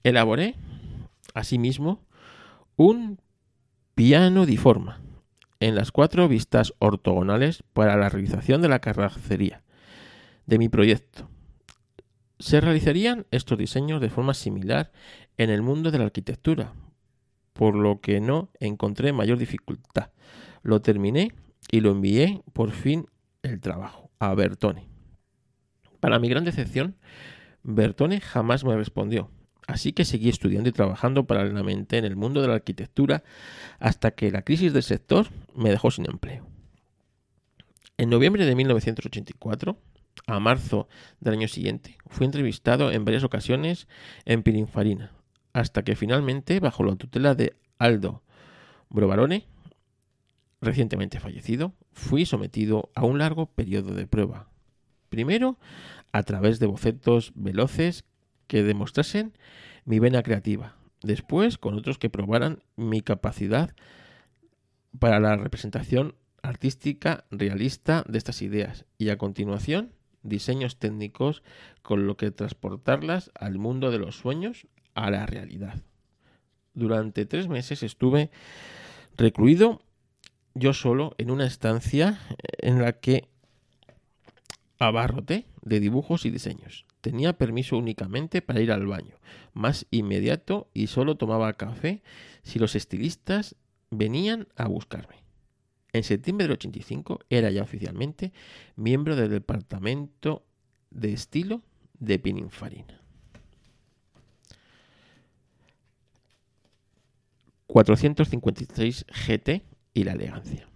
Elaboré, 0.05 0.55
asimismo, 1.33 2.07
un 2.77 3.19
piano 3.95 4.45
di 4.45 4.59
forma 4.59 5.01
en 5.61 5.75
las 5.75 5.93
cuatro 5.93 6.29
vistas 6.29 6.75
ortogonales 6.79 7.65
para 7.73 7.97
la 7.97 8.11
realización 8.11 8.61
de 8.61 8.69
la 8.69 8.81
carrocería 8.81 9.63
de 10.45 10.59
mi 10.59 10.69
proyecto. 10.69 11.31
Se 12.39 12.61
realizarían 12.61 13.27
estos 13.31 13.57
diseños 13.57 14.03
de 14.03 14.11
forma 14.11 14.35
similar 14.35 14.93
en 15.39 15.49
el 15.49 15.63
mundo 15.63 15.91
de 15.91 15.97
la 15.97 16.05
arquitectura, 16.05 16.75
por 17.55 17.75
lo 17.75 18.03
que 18.03 18.21
no 18.21 18.51
encontré 18.61 19.15
mayor 19.15 19.39
dificultad. 19.39 20.11
Lo 20.63 20.83
terminé 20.83 21.33
y 21.71 21.81
lo 21.81 21.93
envié 21.93 22.43
por 22.53 22.73
fin 22.73 23.07
el 23.43 23.59
trabajo 23.59 24.11
a 24.19 24.35
Bertone. 24.35 24.87
Para 26.01 26.19
mi 26.19 26.29
gran 26.29 26.45
decepción, 26.45 26.97
Bertone 27.63 28.21
jamás 28.21 28.65
me 28.65 28.77
respondió 28.77 29.31
Así 29.67 29.93
que 29.93 30.05
seguí 30.05 30.29
estudiando 30.29 30.69
y 30.69 30.73
trabajando 30.73 31.27
paralelamente 31.27 31.97
en 31.97 32.05
el 32.05 32.17
mundo 32.17 32.43
de 32.43 32.49
la 32.49 32.55
arquitectura 32.55 33.25
hasta 33.79 34.11
que 34.11 34.31
la 34.31 34.43
crisis 34.43 34.73
del 34.73 34.83
sector 34.83 35.27
me 35.55 35.71
dejó 35.71 35.91
sin 35.91 36.07
empleo. 36.07 36.47
En 37.97 38.11
noviembre 38.11 38.45
de 38.45 38.55
1984, 38.55 39.79
a 40.27 40.41
marzo 40.41 40.89
del 41.21 41.35
año 41.35 41.49
siguiente, 41.49 41.97
fui 42.09 42.27
entrevistado 42.27 42.91
en 42.91 43.05
varias 43.05 43.25
ocasiones 43.25 43.89
en 44.25 44.43
Pininfarina, 44.43 45.13
hasta 45.53 45.83
que 45.83 45.97
finalmente, 45.97 46.61
bajo 46.61 46.83
la 46.83 46.97
tutela 46.97 47.35
de 47.35 47.55
Aldo 47.79 48.23
Brovarone, 48.91 49.47
recientemente 50.61 51.21
fallecido, 51.21 51.75
fui 51.93 52.27
sometido 52.27 52.91
a 52.95 53.05
un 53.05 53.19
largo 53.19 53.47
periodo 53.47 53.95
de 53.95 54.07
prueba. 54.07 54.49
Primero, 55.09 55.59
a 56.13 56.23
través 56.23 56.59
de 56.59 56.67
bocetos 56.67 57.33
veloces 57.35 58.05
que 58.47 58.63
demostrasen 58.63 59.33
mi 59.85 59.99
vena 59.99 60.23
creativa. 60.23 60.77
Después, 61.03 61.59
con 61.59 61.75
otros 61.75 61.99
que 61.99 62.11
probaran 62.11 62.63
mi 62.77 63.03
capacidad 63.03 63.75
para 64.99 65.21
la 65.21 65.37
representación 65.37 66.15
artística 66.43 67.25
realista 67.31 68.05
de 68.09 68.19
estas 68.19 68.43
ideas. 68.43 68.85
Y 68.99 69.11
a 69.11 69.19
continuación, 69.19 69.93
diseños 70.23 70.79
técnicos 70.79 71.43
con 71.83 72.07
lo 72.07 72.17
que 72.17 72.31
transportarlas 72.31 73.31
al 73.35 73.59
mundo 73.59 73.91
de 73.91 73.99
los 73.99 74.17
sueños, 74.17 74.67
a 74.95 75.11
la 75.11 75.27
realidad. 75.27 75.83
Durante 76.75 77.27
tres 77.27 77.49
meses 77.49 77.83
estuve 77.83 78.31
recluido 79.17 79.83
yo 80.55 80.73
solo 80.73 81.15
en 81.19 81.31
una 81.31 81.47
estancia 81.47 82.21
en 82.59 82.81
la 82.81 82.93
que 82.93 83.29
abarroté 84.79 85.47
de 85.63 85.81
dibujos 85.81 86.25
y 86.25 86.31
diseños. 86.31 86.87
Tenía 87.05 87.35
permiso 87.35 87.77
únicamente 87.77 88.41
para 88.41 88.63
ir 88.63 88.73
al 88.73 88.87
baño, 88.87 89.19
más 89.53 89.85
inmediato 89.91 90.71
y 90.73 90.87
solo 90.87 91.19
tomaba 91.19 91.53
café 91.53 92.03
si 92.43 92.59
los 92.59 92.75
estilistas 92.75 93.57
venían 93.91 94.49
a 94.57 94.69
buscarme. 94.69 95.17
En 95.93 96.03
septiembre 96.03 96.47
del 96.47 96.53
85 96.53 97.21
era 97.29 97.51
ya 97.51 97.63
oficialmente 97.63 98.33
miembro 98.75 99.17
del 99.17 99.29
departamento 99.29 100.47
de 100.89 101.13
estilo 101.13 101.61
de 101.99 102.19
Pininfarina. 102.19 103.03
456 107.67 109.05
GT 109.11 109.63
y 109.93 110.05
la 110.05 110.13
elegancia. 110.13 110.71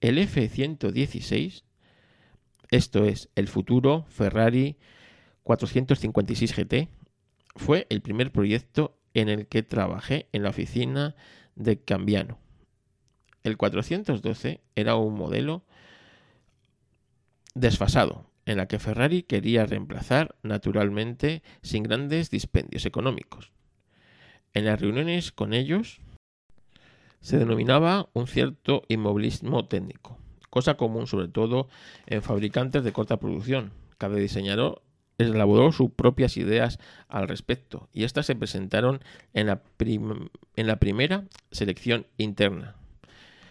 El 0.00 0.16
F-116, 0.16 1.62
esto 2.70 3.04
es 3.04 3.28
el 3.34 3.48
futuro 3.48 4.04
Ferrari 4.08 4.76
456 5.42 6.54
GT, 6.54 6.88
fue 7.56 7.86
el 7.90 8.00
primer 8.00 8.30
proyecto 8.30 8.96
en 9.14 9.28
el 9.28 9.46
que 9.46 9.62
trabajé 9.62 10.28
en 10.32 10.44
la 10.44 10.50
oficina 10.50 11.16
de 11.56 11.80
Cambiano. 11.82 12.38
El 13.42 13.56
412 13.56 14.60
era 14.76 14.96
un 14.96 15.14
modelo 15.14 15.64
desfasado, 17.54 18.30
en 18.46 18.58
la 18.58 18.66
que 18.66 18.78
Ferrari 18.78 19.22
quería 19.22 19.66
reemplazar 19.66 20.36
naturalmente 20.42 21.42
sin 21.62 21.82
grandes 21.82 22.30
dispendios 22.30 22.86
económicos. 22.86 23.52
En 24.54 24.64
las 24.64 24.80
reuniones 24.80 25.32
con 25.32 25.54
ellos 25.54 26.00
se 27.20 27.38
denominaba 27.38 28.08
un 28.12 28.26
cierto 28.26 28.82
inmovilismo 28.88 29.66
técnico, 29.66 30.18
cosa 30.50 30.76
común 30.76 31.06
sobre 31.06 31.28
todo 31.28 31.68
en 32.06 32.22
fabricantes 32.22 32.84
de 32.84 32.92
corta 32.92 33.18
producción. 33.18 33.72
Cada 33.98 34.16
diseñador 34.16 34.82
elaboró 35.18 35.72
sus 35.72 35.90
propias 35.90 36.36
ideas 36.36 36.78
al 37.08 37.28
respecto 37.28 37.88
y 37.92 38.04
estas 38.04 38.26
se 38.26 38.34
presentaron 38.34 39.00
en 39.32 39.46
la, 39.46 40.76
primera 40.78 41.24
selección 41.50 42.06
interna. 42.16 42.76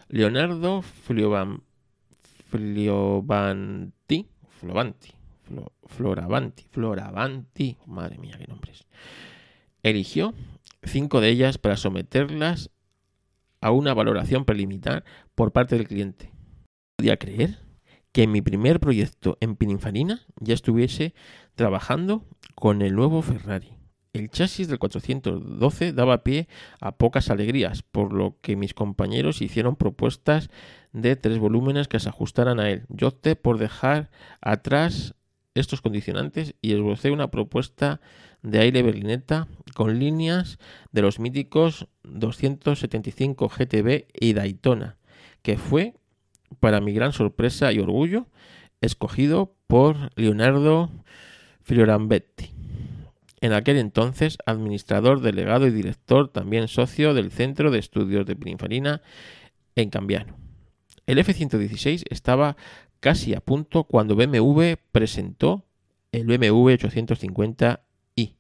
Leonardo 0.09 0.81
Fliovan 0.81 1.61
Fliovanti, 2.49 4.27
Flovanti, 4.59 5.13
Floravanti, 5.85 6.63
Floravanti, 6.71 7.77
madre 7.85 8.17
mía, 8.17 8.35
qué 8.39 8.47
nombres. 8.47 8.85
Eligió 9.83 10.33
cinco 10.83 11.21
de 11.21 11.29
ellas 11.29 11.59
para 11.59 11.77
someterlas 11.77 12.71
a 13.61 13.71
una 13.71 13.93
valoración 13.93 14.45
preliminar 14.45 15.03
por 15.35 15.51
parte 15.51 15.77
del 15.77 15.87
cliente. 15.87 16.31
Podía 16.99 17.15
creer 17.15 17.59
que 18.11 18.27
mi 18.27 18.41
primer 18.41 18.81
proyecto 18.81 19.37
en 19.39 19.55
Pininfarina 19.55 20.19
ya 20.41 20.53
estuviese 20.53 21.13
trabajando 21.55 22.25
con 22.55 22.81
el 22.81 22.93
nuevo 22.93 23.21
Ferrari. 23.21 23.71
El 24.11 24.29
chasis 24.29 24.67
del 24.67 24.79
412 24.79 25.93
daba 25.93 26.25
pie 26.25 26.49
a 26.81 26.97
pocas 26.97 27.29
alegrías, 27.29 27.83
por 27.83 28.11
lo 28.11 28.35
que 28.41 28.57
mis 28.57 28.73
compañeros 28.73 29.41
hicieron 29.41 29.77
propuestas 29.77 30.49
de 30.91 31.15
tres 31.15 31.37
volúmenes 31.39 31.87
que 31.87 32.01
se 32.01 32.09
ajustaran 32.09 32.59
a 32.59 32.69
él. 32.69 32.83
Yo 32.89 33.07
opté 33.07 33.37
por 33.37 33.59
dejar 33.59 34.11
atrás 34.41 35.15
estos 35.55 35.79
condicionantes 35.79 36.53
y 36.61 36.73
esbocé 36.73 37.11
una 37.11 37.31
propuesta 37.31 38.01
de 38.41 38.59
aire 38.59 38.81
berlineta 38.83 39.47
con 39.73 39.99
líneas 39.99 40.59
de 40.91 41.01
los 41.01 41.17
míticos 41.17 41.87
275 42.03 43.47
GTB 43.47 44.07
y 44.19 44.33
Daytona, 44.33 44.97
que 45.41 45.57
fue, 45.57 45.93
para 46.59 46.81
mi 46.81 46.93
gran 46.93 47.13
sorpresa 47.13 47.71
y 47.71 47.79
orgullo, 47.79 48.27
escogido 48.81 49.55
por 49.67 50.11
Leonardo 50.15 50.89
Fiorambetti. 51.63 52.51
En 53.41 53.53
aquel 53.53 53.77
entonces, 53.77 54.37
administrador, 54.45 55.21
delegado 55.21 55.65
y 55.67 55.71
director, 55.71 56.29
también 56.29 56.67
socio 56.67 57.13
del 57.13 57.31
Centro 57.31 57.71
de 57.71 57.79
Estudios 57.79 58.25
de 58.25 58.35
Pininfarina 58.35 59.01
en 59.75 59.89
Cambiano. 59.89 60.35
El 61.05 61.19
F-116 61.19 62.03
estaba 62.09 62.57
casi 62.99 63.33
a 63.33 63.39
punto 63.39 63.85
cuando 63.85 64.15
BMW 64.15 64.73
presentó 64.91 65.65
el 66.11 66.25
BMW 66.25 66.71
850i. 66.71 68.33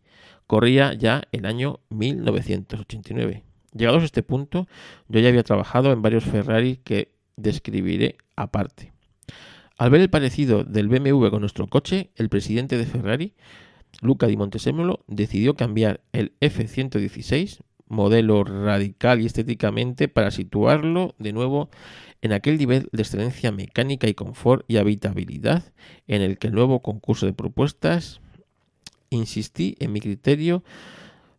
Corría 0.47 0.93
ya 0.93 1.23
el 1.31 1.45
año 1.45 1.79
1989. 1.89 3.43
Llegados 3.73 4.01
a 4.01 4.05
este 4.05 4.23
punto, 4.23 4.67
yo 5.07 5.19
ya 5.19 5.29
había 5.29 5.43
trabajado 5.43 5.91
en 5.91 6.01
varios 6.01 6.25
Ferrari 6.25 6.77
que 6.77 7.11
describiré 7.41 8.17
aparte. 8.35 8.93
Al 9.77 9.89
ver 9.89 10.01
el 10.01 10.09
parecido 10.09 10.63
del 10.63 10.89
BMW 10.89 11.29
con 11.29 11.39
nuestro 11.39 11.67
coche, 11.67 12.11
el 12.15 12.29
presidente 12.29 12.77
de 12.77 12.85
Ferrari, 12.85 13.33
Luca 14.01 14.27
di 14.27 14.37
Montesemolo, 14.37 15.03
decidió 15.07 15.55
cambiar 15.55 16.01
el 16.11 16.33
F-116, 16.41 17.61
modelo 17.87 18.43
radical 18.43 19.21
y 19.21 19.25
estéticamente, 19.25 20.07
para 20.07 20.31
situarlo 20.31 21.15
de 21.17 21.33
nuevo 21.33 21.69
en 22.21 22.33
aquel 22.33 22.57
nivel 22.57 22.89
de 22.91 23.01
excelencia 23.01 23.51
mecánica 23.51 24.07
y 24.07 24.13
confort 24.13 24.65
y 24.67 24.77
habitabilidad 24.77 25.63
en 26.07 26.21
el 26.21 26.37
que 26.37 26.47
el 26.47 26.53
nuevo 26.53 26.81
concurso 26.81 27.25
de 27.25 27.33
propuestas 27.33 28.21
insistí 29.09 29.75
en 29.79 29.91
mi 29.93 30.01
criterio 30.01 30.63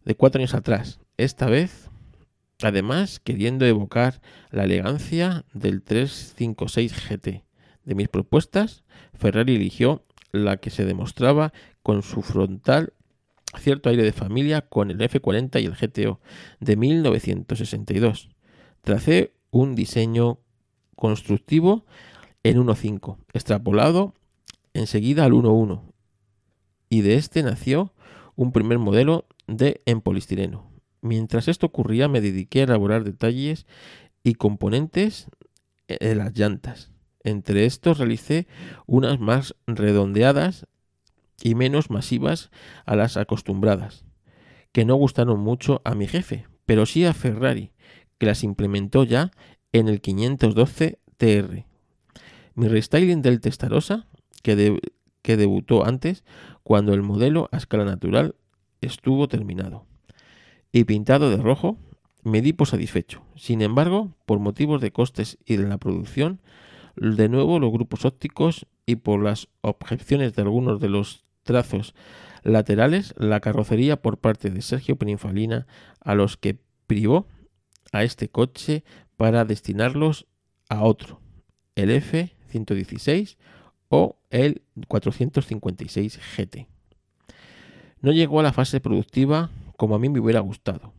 de 0.04 0.14
cuatro 0.14 0.40
años 0.40 0.54
atrás. 0.54 0.98
Esta 1.18 1.46
vez, 1.46 1.89
además, 2.62 3.20
queriendo 3.20 3.66
evocar 3.66 4.20
la 4.50 4.64
elegancia 4.64 5.44
del 5.52 5.82
356 5.82 6.92
GT. 7.08 7.44
De 7.84 7.94
mis 7.94 8.08
propuestas, 8.08 8.84
Ferrari 9.14 9.56
eligió 9.56 10.04
la 10.32 10.58
que 10.58 10.70
se 10.70 10.84
demostraba 10.84 11.52
con 11.82 12.02
su 12.02 12.22
frontal 12.22 12.92
cierto 13.58 13.88
aire 13.88 14.04
de 14.04 14.12
familia 14.12 14.62
con 14.62 14.90
el 14.90 14.98
F40 14.98 15.60
y 15.60 15.66
el 15.66 15.74
GTO 15.74 16.20
de 16.60 16.76
1962. 16.76 18.30
Tracé 18.82 19.32
un 19.50 19.74
diseño 19.74 20.38
constructivo 20.94 21.84
en 22.42 22.58
1.5, 22.58 23.16
extrapolado 23.32 24.14
enseguida 24.72 25.24
al 25.24 25.32
1.1. 25.32 25.82
Y 26.88 27.02
de 27.02 27.16
este 27.16 27.42
nació 27.42 27.92
un 28.36 28.52
primer 28.52 28.78
modelo 28.78 29.26
de 29.46 29.82
en 29.84 30.00
polistireno. 30.00 30.69
Mientras 31.02 31.48
esto 31.48 31.66
ocurría 31.66 32.08
me 32.08 32.20
dediqué 32.20 32.60
a 32.60 32.64
elaborar 32.64 33.04
detalles 33.04 33.66
y 34.22 34.34
componentes 34.34 35.28
de 35.88 36.14
las 36.14 36.36
llantas. 36.36 36.92
Entre 37.24 37.66
estos 37.66 37.98
realicé 37.98 38.46
unas 38.86 39.18
más 39.18 39.54
redondeadas 39.66 40.66
y 41.42 41.54
menos 41.54 41.90
masivas 41.90 42.50
a 42.86 42.96
las 42.96 43.16
acostumbradas, 43.16 44.04
que 44.72 44.84
no 44.84 44.94
gustaron 44.94 45.40
mucho 45.40 45.80
a 45.84 45.94
mi 45.94 46.06
jefe, 46.06 46.46
pero 46.66 46.86
sí 46.86 47.04
a 47.04 47.14
Ferrari, 47.14 47.72
que 48.18 48.26
las 48.26 48.44
implementó 48.44 49.04
ya 49.04 49.30
en 49.72 49.88
el 49.88 50.00
512 50.00 50.98
TR. 51.16 51.64
Mi 52.54 52.68
restyling 52.68 53.22
del 53.22 53.40
Testarossa, 53.40 54.06
que, 54.42 54.80
que 55.22 55.36
debutó 55.36 55.84
antes, 55.84 56.24
cuando 56.62 56.94
el 56.94 57.02
modelo 57.02 57.48
a 57.52 57.56
escala 57.56 57.84
natural 57.84 58.34
estuvo 58.80 59.28
terminado. 59.28 59.86
Y 60.72 60.84
pintado 60.84 61.30
de 61.30 61.36
rojo, 61.36 61.76
me 62.22 62.42
di 62.42 62.52
por 62.52 62.68
satisfecho. 62.68 63.22
Sin 63.36 63.62
embargo, 63.62 64.14
por 64.26 64.38
motivos 64.38 64.80
de 64.80 64.92
costes 64.92 65.38
y 65.44 65.56
de 65.56 65.68
la 65.68 65.78
producción, 65.78 66.40
de 66.96 67.28
nuevo 67.28 67.58
los 67.58 67.72
grupos 67.72 68.04
ópticos 68.04 68.66
y 68.86 68.96
por 68.96 69.22
las 69.22 69.48
objeciones 69.62 70.34
de 70.34 70.42
algunos 70.42 70.80
de 70.80 70.88
los 70.88 71.24
trazos 71.42 71.94
laterales, 72.42 73.14
la 73.16 73.40
carrocería 73.40 74.00
por 74.00 74.18
parte 74.18 74.50
de 74.50 74.62
Sergio 74.62 74.96
Peninfalina, 74.96 75.66
a 76.00 76.14
los 76.14 76.36
que 76.36 76.58
privó 76.86 77.26
a 77.92 78.04
este 78.04 78.28
coche 78.28 78.84
para 79.16 79.44
destinarlos 79.44 80.26
a 80.68 80.84
otro, 80.84 81.20
el 81.74 81.90
F-116 81.90 83.36
o 83.88 84.16
el 84.30 84.62
456 84.88 86.20
GT. 86.36 86.68
No 88.00 88.12
llegó 88.12 88.40
a 88.40 88.44
la 88.44 88.52
fase 88.52 88.80
productiva 88.80 89.50
como 89.80 89.94
a 89.94 89.98
mí 89.98 90.10
me 90.10 90.20
hubiera 90.20 90.40
gustado. 90.40 90.92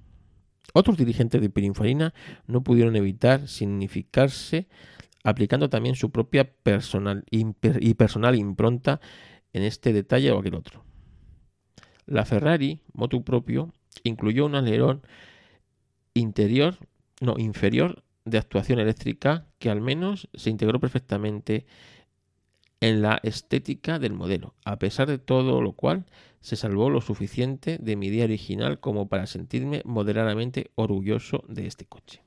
Otros 0.74 0.98
dirigentes 0.98 1.40
de 1.40 1.52
Pininfarina 1.52 2.16
no 2.48 2.64
pudieron 2.64 2.96
evitar 2.96 3.48
significarse 3.48 4.70
aplicando 5.24 5.70
también 5.70 5.94
su 5.94 6.10
propia 6.10 6.52
personal 6.52 7.24
y 7.30 7.94
personal 7.94 8.34
impronta 8.34 9.00
en 9.54 9.62
este 9.62 9.94
detalle 9.94 10.32
o 10.32 10.40
aquel 10.40 10.56
otro. 10.56 10.84
La 12.08 12.26
Ferrari, 12.26 12.82
motu 12.94 13.24
propio, 13.24 13.72
incluyó 14.04 14.48
un 14.48 14.56
alerón 14.56 15.04
interior, 16.16 16.80
no, 17.20 17.36
inferior 17.38 18.04
de 18.26 18.40
actuación 18.40 18.80
eléctrica 18.80 19.46
que 19.60 19.70
al 19.70 19.80
menos 19.80 20.28
se 20.34 20.50
integró 20.50 20.80
perfectamente 20.80 21.68
en 22.82 23.02
la 23.02 23.20
estética 23.24 23.98
del 24.00 24.14
modelo, 24.14 24.54
a 24.66 24.78
pesar 24.78 25.08
de 25.08 25.20
todo 25.20 25.62
lo 25.62 25.72
cual 25.74 26.06
se 26.42 26.56
salvó 26.56 26.90
lo 26.90 27.02
suficiente 27.02 27.78
de 27.78 27.96
mi 27.96 28.08
idea 28.08 28.24
original 28.26 28.80
como 28.80 29.08
para 29.08 29.28
sentirme 29.28 29.84
moderadamente 29.86 30.72
orgulloso 30.76 31.44
de 31.48 31.68
este 31.68 31.86
coche. 31.86 32.24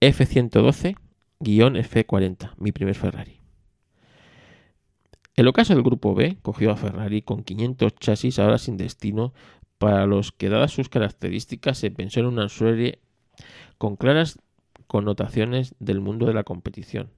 F112-F40, 0.00 2.54
mi 2.58 2.70
primer 2.72 2.94
Ferrari. 2.94 3.40
El 5.34 5.48
ocaso 5.48 5.74
del 5.74 5.82
grupo 5.82 6.14
B 6.14 6.38
cogió 6.42 6.70
a 6.70 6.76
Ferrari 6.76 7.22
con 7.22 7.42
500 7.42 7.96
chasis 7.96 8.38
ahora 8.38 8.58
sin 8.58 8.76
destino 8.76 9.34
para 9.78 10.06
los 10.06 10.30
que 10.30 10.48
dadas 10.48 10.70
sus 10.70 10.88
características 10.88 11.78
se 11.78 11.90
pensó 11.90 12.20
en 12.20 12.26
una 12.26 12.48
serie 12.48 13.00
con 13.76 13.96
claras 13.96 14.38
connotaciones 14.86 15.74
del 15.80 16.00
mundo 16.00 16.26
de 16.26 16.34
la 16.34 16.44
competición, 16.44 17.10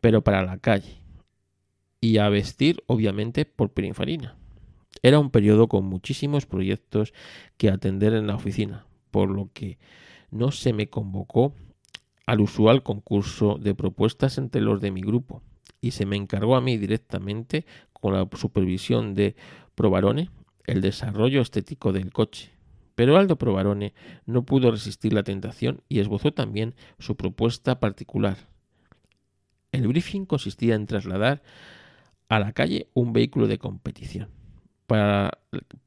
pero 0.00 0.22
para 0.22 0.44
la 0.44 0.58
calle 0.58 1.02
y 2.00 2.18
a 2.18 2.28
vestir 2.28 2.82
obviamente 2.86 3.44
por 3.44 3.72
Pininfarina. 3.72 4.36
Era 5.02 5.18
un 5.18 5.30
periodo 5.30 5.68
con 5.68 5.84
muchísimos 5.84 6.46
proyectos 6.46 7.12
que 7.56 7.70
atender 7.70 8.14
en 8.14 8.26
la 8.26 8.34
oficina, 8.34 8.86
por 9.10 9.30
lo 9.30 9.50
que 9.52 9.78
no 10.30 10.50
se 10.50 10.72
me 10.72 10.88
convocó 10.88 11.54
al 12.26 12.40
usual 12.40 12.82
concurso 12.82 13.58
de 13.58 13.74
propuestas 13.74 14.38
entre 14.38 14.60
los 14.60 14.80
de 14.80 14.90
mi 14.90 15.00
grupo 15.00 15.42
y 15.80 15.92
se 15.92 16.06
me 16.06 16.16
encargó 16.16 16.56
a 16.56 16.60
mí 16.60 16.76
directamente 16.76 17.64
con 17.92 18.12
la 18.12 18.28
supervisión 18.36 19.14
de 19.14 19.36
Provarone 19.74 20.30
el 20.66 20.80
desarrollo 20.80 21.40
estético 21.40 21.92
del 21.92 22.12
coche. 22.12 22.50
Pero 22.94 23.16
Aldo 23.16 23.36
Provarone 23.36 23.94
no 24.26 24.44
pudo 24.44 24.70
resistir 24.70 25.12
la 25.12 25.22
tentación 25.22 25.82
y 25.88 26.00
esbozó 26.00 26.32
también 26.32 26.74
su 26.98 27.16
propuesta 27.16 27.80
particular. 27.80 28.36
El 29.72 29.86
briefing 29.86 30.24
consistía 30.24 30.74
en 30.74 30.86
trasladar 30.86 31.42
a 32.28 32.38
la 32.38 32.52
calle 32.52 32.88
un 32.94 33.12
vehículo 33.12 33.46
de 33.46 33.58
competición 33.58 34.28
para, 34.86 35.38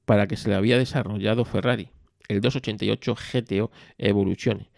para 0.05 0.27
que 0.27 0.37
se 0.37 0.49
le 0.49 0.55
había 0.55 0.77
desarrollado 0.77 1.45
Ferrari, 1.45 1.89
el 2.27 2.41
288 2.41 3.15
GTO 3.15 3.71
Evoluzione. 3.97 4.69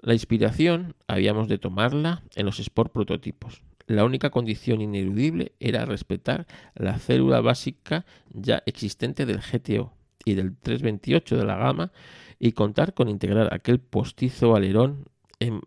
La 0.00 0.12
inspiración 0.12 0.94
habíamos 1.06 1.48
de 1.48 1.58
tomarla 1.58 2.22
en 2.34 2.46
los 2.46 2.60
Sport 2.60 2.92
prototipos. 2.92 3.62
La 3.86 4.04
única 4.04 4.30
condición 4.30 4.80
ineludible 4.80 5.52
era 5.60 5.84
respetar 5.84 6.46
la 6.74 6.98
célula 6.98 7.40
básica 7.40 8.04
ya 8.32 8.62
existente 8.66 9.26
del 9.26 9.40
GTO 9.40 9.92
y 10.24 10.34
del 10.34 10.56
328 10.56 11.36
de 11.36 11.44
la 11.44 11.56
gama 11.56 11.92
y 12.38 12.52
contar 12.52 12.94
con 12.94 13.08
integrar 13.08 13.52
aquel 13.52 13.78
postizo 13.78 14.56
alerón 14.56 15.06
en, 15.38 15.60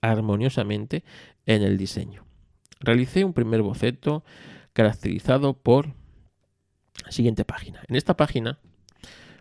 armoniosamente 0.00 1.04
en 1.46 1.62
el 1.62 1.78
diseño. 1.78 2.24
Realicé 2.80 3.24
un 3.24 3.32
primer 3.32 3.62
boceto 3.62 4.24
caracterizado 4.72 5.54
por 5.54 5.94
Siguiente 7.08 7.44
página. 7.44 7.82
En 7.88 7.96
esta 7.96 8.16
página 8.16 8.58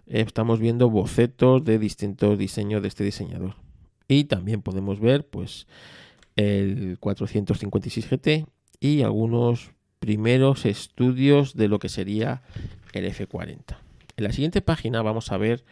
eh, 0.07 0.23
estamos 0.25 0.59
viendo 0.59 0.89
bocetos 0.89 1.63
de 1.63 1.77
distintos 1.77 2.37
diseños 2.37 2.81
de 2.81 2.87
este 2.87 3.03
diseñador. 3.03 3.55
Y 4.07 4.23
también 4.23 4.61
podemos 4.61 4.99
ver 4.99 5.27
pues 5.27 5.67
el 6.35 6.97
456 6.99 8.09
GT 8.09 8.47
y 8.79 9.01
algunos 9.01 9.71
primeros 9.99 10.65
estudios 10.65 11.55
de 11.55 11.67
lo 11.67 11.79
que 11.79 11.89
sería 11.89 12.41
el 12.93 13.05
F40. 13.05 13.77
En 14.17 14.23
la 14.23 14.31
siguiente 14.31 14.61
página 14.61 15.01
vamos 15.01 15.31
a 15.31 15.37
ver 15.37 15.63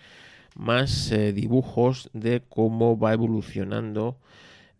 más 0.57 1.11
eh, 1.11 1.33
dibujos 1.33 2.09
de 2.13 2.41
cómo 2.49 2.97
va 2.97 3.13
evolucionando 3.13 4.17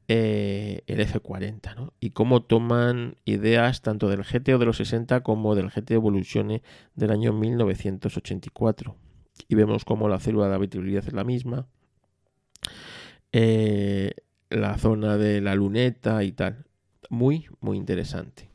eh, 0.08 0.84
el 0.88 1.00
F40 1.00 1.92
y 2.00 2.12
cómo 2.12 2.42
toman 2.42 3.18
ideas 3.26 3.82
tanto 3.82 4.08
del 4.10 4.24
GTO 4.24 4.58
de 4.58 4.66
los 4.66 4.78
60 4.78 5.22
como 5.22 5.54
del 5.54 5.70
GT 5.70 5.92
Evolution 5.92 6.62
del 6.96 7.12
año 7.12 7.34
1984. 7.34 8.96
Y 9.48 9.56
vemos 9.56 9.86
cómo 9.86 10.10
la 10.10 10.20
célula 10.20 10.48
de 10.48 10.56
habitabilidad 10.56 11.04
es 11.06 11.14
la 11.14 11.24
misma, 11.24 11.68
eh, 13.32 14.14
la 14.50 14.78
zona 14.78 15.18
de 15.18 15.42
la 15.42 15.56
luneta 15.56 16.24
y 16.24 16.32
tal. 16.32 16.66
Muy, 17.10 17.48
muy 17.60 17.78
interesante. 17.78 18.50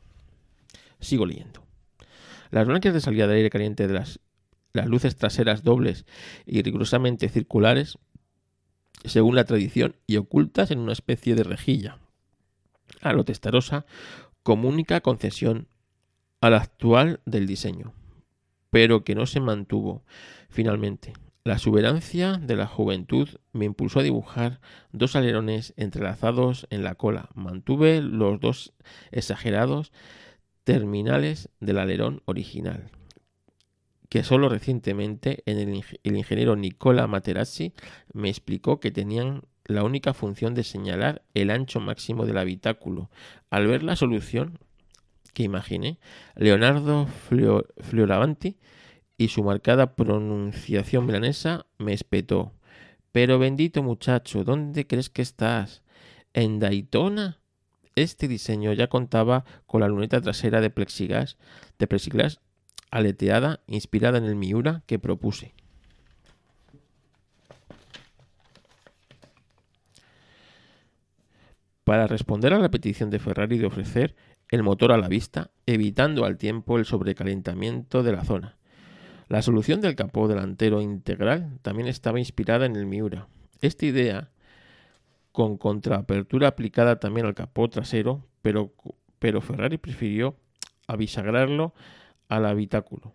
Sigo 0.99 1.25
leyendo. 1.25 1.63
Las 2.51 2.67
branquias 2.67 2.93
de 2.93 3.01
salida 3.01 3.27
de 3.27 3.35
aire 3.35 3.49
caliente 3.49 3.87
de 3.87 3.93
las, 3.93 4.19
las 4.73 4.87
luces 4.87 5.15
traseras 5.15 5.63
dobles 5.63 6.05
y 6.45 6.61
rigurosamente 6.61 7.29
circulares 7.29 7.97
según 9.05 9.35
la 9.35 9.45
tradición, 9.45 9.95
y 10.07 10.17
ocultas 10.17 10.71
en 10.71 10.79
una 10.79 10.93
especie 10.93 11.35
de 11.35 11.43
rejilla. 11.43 11.99
A 13.01 13.13
lo 13.13 13.25
testarosa 13.25 13.85
como 14.43 14.69
única 14.69 15.01
concesión 15.01 15.67
al 16.41 16.53
actual 16.53 17.21
del 17.25 17.47
diseño, 17.47 17.93
pero 18.69 19.03
que 19.03 19.15
no 19.15 19.25
se 19.25 19.39
mantuvo 19.39 20.03
finalmente. 20.49 21.13
La 21.45 21.55
exuberancia 21.55 22.37
de 22.37 22.55
la 22.55 22.67
juventud 22.67 23.27
me 23.51 23.65
impulsó 23.65 23.99
a 23.99 24.03
dibujar 24.03 24.61
dos 24.93 25.17
alerones 25.17 25.73
entrelazados 25.75 26.67
en 26.69 26.83
la 26.83 26.95
cola. 26.95 27.29
Mantuve 27.33 28.01
los 28.01 28.39
dos 28.39 28.73
exagerados 29.11 29.91
terminales 30.63 31.49
del 31.59 31.79
alerón 31.79 32.21
original, 32.23 32.89
que 34.13 34.23
solo 34.23 34.47
recientemente 34.47 35.41
en 35.47 35.57
el, 35.57 36.15
ingeniero 36.15 36.55
Nicola 36.55 37.07
Materazzi 37.07 37.73
me 38.13 38.29
explicó 38.29 38.79
que 38.79 38.91
tenían 38.91 39.41
la 39.65 39.83
única 39.83 40.13
función 40.13 40.53
de 40.53 40.63
señalar 40.63 41.23
el 41.33 41.49
ancho 41.49 41.79
máximo 41.79 42.27
del 42.27 42.37
habitáculo. 42.37 43.09
Al 43.49 43.65
ver 43.65 43.81
la 43.81 43.95
solución 43.95 44.59
que 45.33 45.41
imaginé, 45.41 45.97
Leonardo 46.35 47.07
Fioravanti 47.07 48.59
y 49.17 49.29
su 49.29 49.43
marcada 49.43 49.95
pronunciación 49.95 51.07
milanesa 51.07 51.65
me 51.79 51.93
espetó. 51.93 52.53
Pero 53.11 53.39
bendito 53.39 53.81
muchacho, 53.81 54.43
¿dónde 54.43 54.85
crees 54.85 55.09
que 55.09 55.23
estás? 55.23 55.81
¿En 56.35 56.59
Daytona? 56.59 57.39
Este 57.95 58.27
diseño 58.27 58.73
ya 58.73 58.85
contaba 58.89 59.43
con 59.65 59.81
la 59.81 59.87
luneta 59.87 60.21
trasera 60.21 60.61
de 60.61 60.69
plexiglas, 60.69 61.39
de 61.79 61.87
plexiglas 61.87 62.41
aleteada 62.93 63.61
inspirada 63.65 64.19
en 64.19 64.25
el 64.25 64.35
Miura 64.35 64.83
que 64.85 64.99
propuse. 64.99 65.55
Para 71.83 72.05
responder 72.05 72.53
a 72.53 72.59
la 72.59 72.69
petición 72.69 73.09
de 73.09 73.17
Ferrari 73.17 73.57
de 73.57 73.65
ofrecer 73.65 74.15
el 74.49 74.61
motor 74.61 74.91
a 74.91 74.97
la 74.97 75.07
vista, 75.07 75.49
evitando 75.65 76.23
al 76.23 76.37
tiempo 76.37 76.77
el 76.77 76.85
sobrecalentamiento 76.85 78.03
de 78.03 78.11
la 78.11 78.23
zona. 78.23 78.57
La 79.27 79.41
solución 79.41 79.81
del 79.81 79.95
capó 79.95 80.27
delantero 80.27 80.79
integral 80.79 81.57
también 81.63 81.87
estaba 81.87 82.19
inspirada 82.19 82.67
en 82.67 82.75
el 82.75 82.85
Miura. 82.85 83.27
Esta 83.61 83.87
idea, 83.87 84.29
con 85.31 85.57
contraapertura 85.57 86.49
aplicada 86.49 86.99
también 86.99 87.25
al 87.25 87.33
capó 87.33 87.67
trasero, 87.69 88.23
pero, 88.43 88.71
Ferrari 89.41 89.79
prefirió 89.79 90.35
avisagrarlo 90.85 91.73
al 92.35 92.45
habitáculo, 92.45 93.13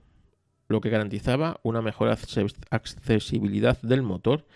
lo 0.69 0.81
que 0.81 0.91
garantizaba 0.91 1.61
una 1.63 1.83
mejor 1.83 2.09
accesibilidad 2.71 3.81
del 3.83 4.03
motor 4.03 4.47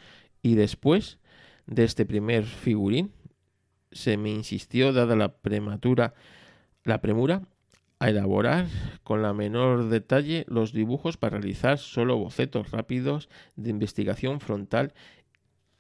y 0.43 0.55
después 0.55 1.19
de 1.67 1.85
este 1.85 2.05
primer 2.05 2.45
figurín 2.45 3.13
se 3.93 4.17
me 4.17 4.31
insistió, 4.31 4.93
dada 4.93 5.17
la 5.17 5.37
prematura, 5.37 6.15
la 6.85 7.01
premura, 7.01 7.43
a 7.99 8.11
elaborar 8.11 8.67
con 9.05 9.23
la 9.23 9.33
menor 9.33 9.89
detalle 9.89 10.45
los 10.49 10.73
dibujos 10.73 11.17
para 11.17 11.39
realizar 11.39 11.79
solo 11.79 12.17
bocetos 12.17 12.73
rápidos 12.73 13.29
de 13.55 13.71
investigación 13.71 14.41
frontal 14.41 14.93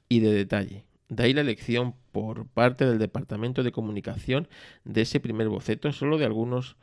y 0.08 0.20
de 0.20 0.32
detalle. 0.32 0.84
De 1.08 1.24
ahí 1.24 1.32
la 1.32 1.40
elección 1.40 1.94
por 2.12 2.46
parte 2.46 2.86
del 2.86 2.98
Departamento 2.98 3.64
de 3.64 3.72
Comunicación 3.72 4.46
de 4.84 5.02
ese 5.02 5.18
primer 5.18 5.48
boceto, 5.48 5.92
solo 5.92 6.16
de 6.16 6.26
algunos 6.26 6.76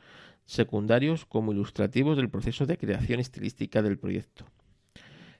secundarios 0.50 1.26
como 1.26 1.52
ilustrativos 1.52 2.16
del 2.16 2.28
proceso 2.28 2.66
de 2.66 2.76
creación 2.76 3.20
estilística 3.20 3.82
del 3.82 3.98
proyecto. 3.98 4.44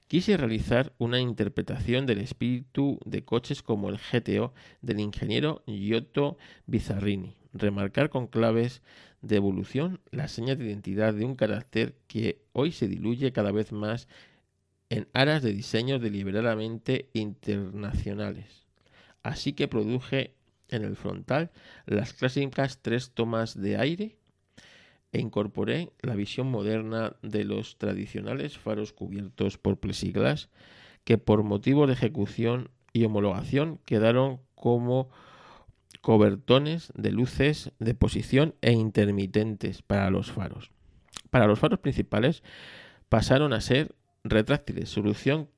Quise 0.07 0.37
realizar 0.37 0.93
una 0.99 1.19
interpretación 1.19 2.05
del 2.05 2.19
espíritu 2.19 2.97
de 3.05 3.25
coches 3.25 3.61
como 3.61 3.89
el 3.89 3.97
GTO 3.97 4.53
del 4.81 5.01
ingeniero 5.01 5.63
Giotto 5.67 6.37
Bizzarrini, 6.65 7.35
remarcar 7.53 8.09
con 8.09 8.27
claves 8.27 8.81
de 9.21 9.35
evolución 9.35 9.99
la 10.11 10.29
seña 10.29 10.55
de 10.55 10.65
identidad 10.65 11.13
de 11.13 11.25
un 11.25 11.35
carácter 11.35 11.95
que 12.07 12.41
hoy 12.53 12.71
se 12.71 12.87
diluye 12.87 13.33
cada 13.33 13.51
vez 13.51 13.73
más 13.73 14.07
en 14.89 15.09
aras 15.13 15.43
de 15.43 15.51
diseños 15.51 16.01
deliberadamente 16.01 17.09
internacionales. 17.11 18.65
Así 19.23 19.51
que 19.53 19.67
produje 19.67 20.35
en 20.69 20.85
el 20.85 20.95
frontal 20.95 21.51
las 21.85 22.13
clásicas 22.13 22.81
tres 22.81 23.11
tomas 23.11 23.59
de 23.59 23.77
aire 23.77 24.20
e 25.11 25.19
incorporé 25.19 25.91
la 26.01 26.15
visión 26.15 26.49
moderna 26.49 27.15
de 27.21 27.43
los 27.43 27.77
tradicionales 27.77 28.57
faros 28.57 28.93
cubiertos 28.93 29.57
por 29.57 29.77
plexiglas 29.77 30.49
que 31.03 31.17
por 31.17 31.43
motivo 31.43 31.87
de 31.87 31.93
ejecución 31.93 32.69
y 32.93 33.03
homologación 33.05 33.79
quedaron 33.85 34.39
como 34.55 35.09
cobertones 36.01 36.91
de 36.95 37.11
luces 37.11 37.71
de 37.79 37.93
posición 37.93 38.55
e 38.61 38.71
intermitentes 38.71 39.81
para 39.81 40.09
los 40.09 40.31
faros. 40.31 40.71
Para 41.29 41.47
los 41.47 41.59
faros 41.59 41.79
principales 41.79 42.43
pasaron 43.09 43.53
a 43.53 43.61
ser 43.61 43.95
retráctiles, 44.23 44.89
solución 44.89 45.49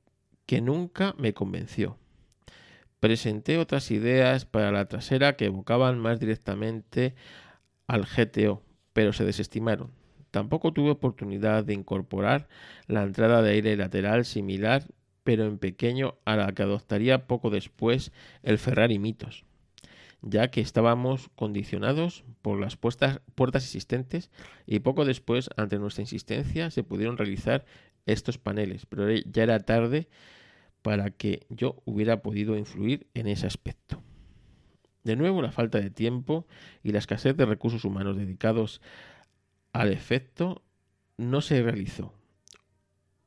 que 0.46 0.60
nunca 0.60 1.14
me 1.18 1.32
convenció. 1.32 1.98
Presenté 3.00 3.58
otras 3.58 3.90
ideas 3.90 4.44
para 4.44 4.72
la 4.72 4.86
trasera 4.86 5.36
que 5.36 5.46
evocaban 5.46 5.98
más 5.98 6.20
directamente 6.20 7.14
al 7.86 8.06
GTO, 8.06 8.62
pero 8.94 9.12
se 9.12 9.26
desestimaron. 9.26 9.90
Tampoco 10.30 10.72
tuve 10.72 10.90
oportunidad 10.90 11.64
de 11.64 11.74
incorporar 11.74 12.48
la 12.86 13.02
entrada 13.02 13.42
de 13.42 13.50
aire 13.50 13.76
lateral 13.76 14.24
similar, 14.24 14.84
pero 15.22 15.44
en 15.44 15.58
pequeño, 15.58 16.16
a 16.24 16.36
la 16.36 16.52
que 16.52 16.62
adoptaría 16.62 17.26
poco 17.26 17.50
después 17.50 18.10
el 18.42 18.58
Ferrari 18.58 18.98
Mitos, 18.98 19.44
ya 20.22 20.50
que 20.50 20.60
estábamos 20.60 21.28
condicionados 21.36 22.24
por 22.42 22.58
las 22.58 22.76
puertas 22.76 23.20
existentes 23.64 24.30
y 24.66 24.80
poco 24.80 25.04
después, 25.04 25.50
ante 25.56 25.78
nuestra 25.78 26.02
insistencia, 26.02 26.70
se 26.70 26.82
pudieron 26.82 27.16
realizar 27.16 27.64
estos 28.06 28.38
paneles, 28.38 28.86
pero 28.86 29.10
ya 29.10 29.42
era 29.42 29.60
tarde 29.60 30.08
para 30.82 31.10
que 31.10 31.46
yo 31.48 31.80
hubiera 31.84 32.22
podido 32.22 32.56
influir 32.56 33.06
en 33.14 33.26
ese 33.28 33.46
aspecto. 33.46 34.02
De 35.04 35.16
nuevo, 35.16 35.42
la 35.42 35.52
falta 35.52 35.78
de 35.80 35.90
tiempo 35.90 36.46
y 36.82 36.92
la 36.92 36.98
escasez 36.98 37.36
de 37.36 37.46
recursos 37.46 37.84
humanos 37.84 38.16
dedicados 38.16 38.80
al 39.72 39.92
efecto 39.92 40.62
no 41.18 41.40
se 41.40 41.62
realizó. 41.62 42.14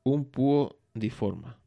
Un 0.04 0.26
púo 0.26 0.80
diforma. 0.94 1.60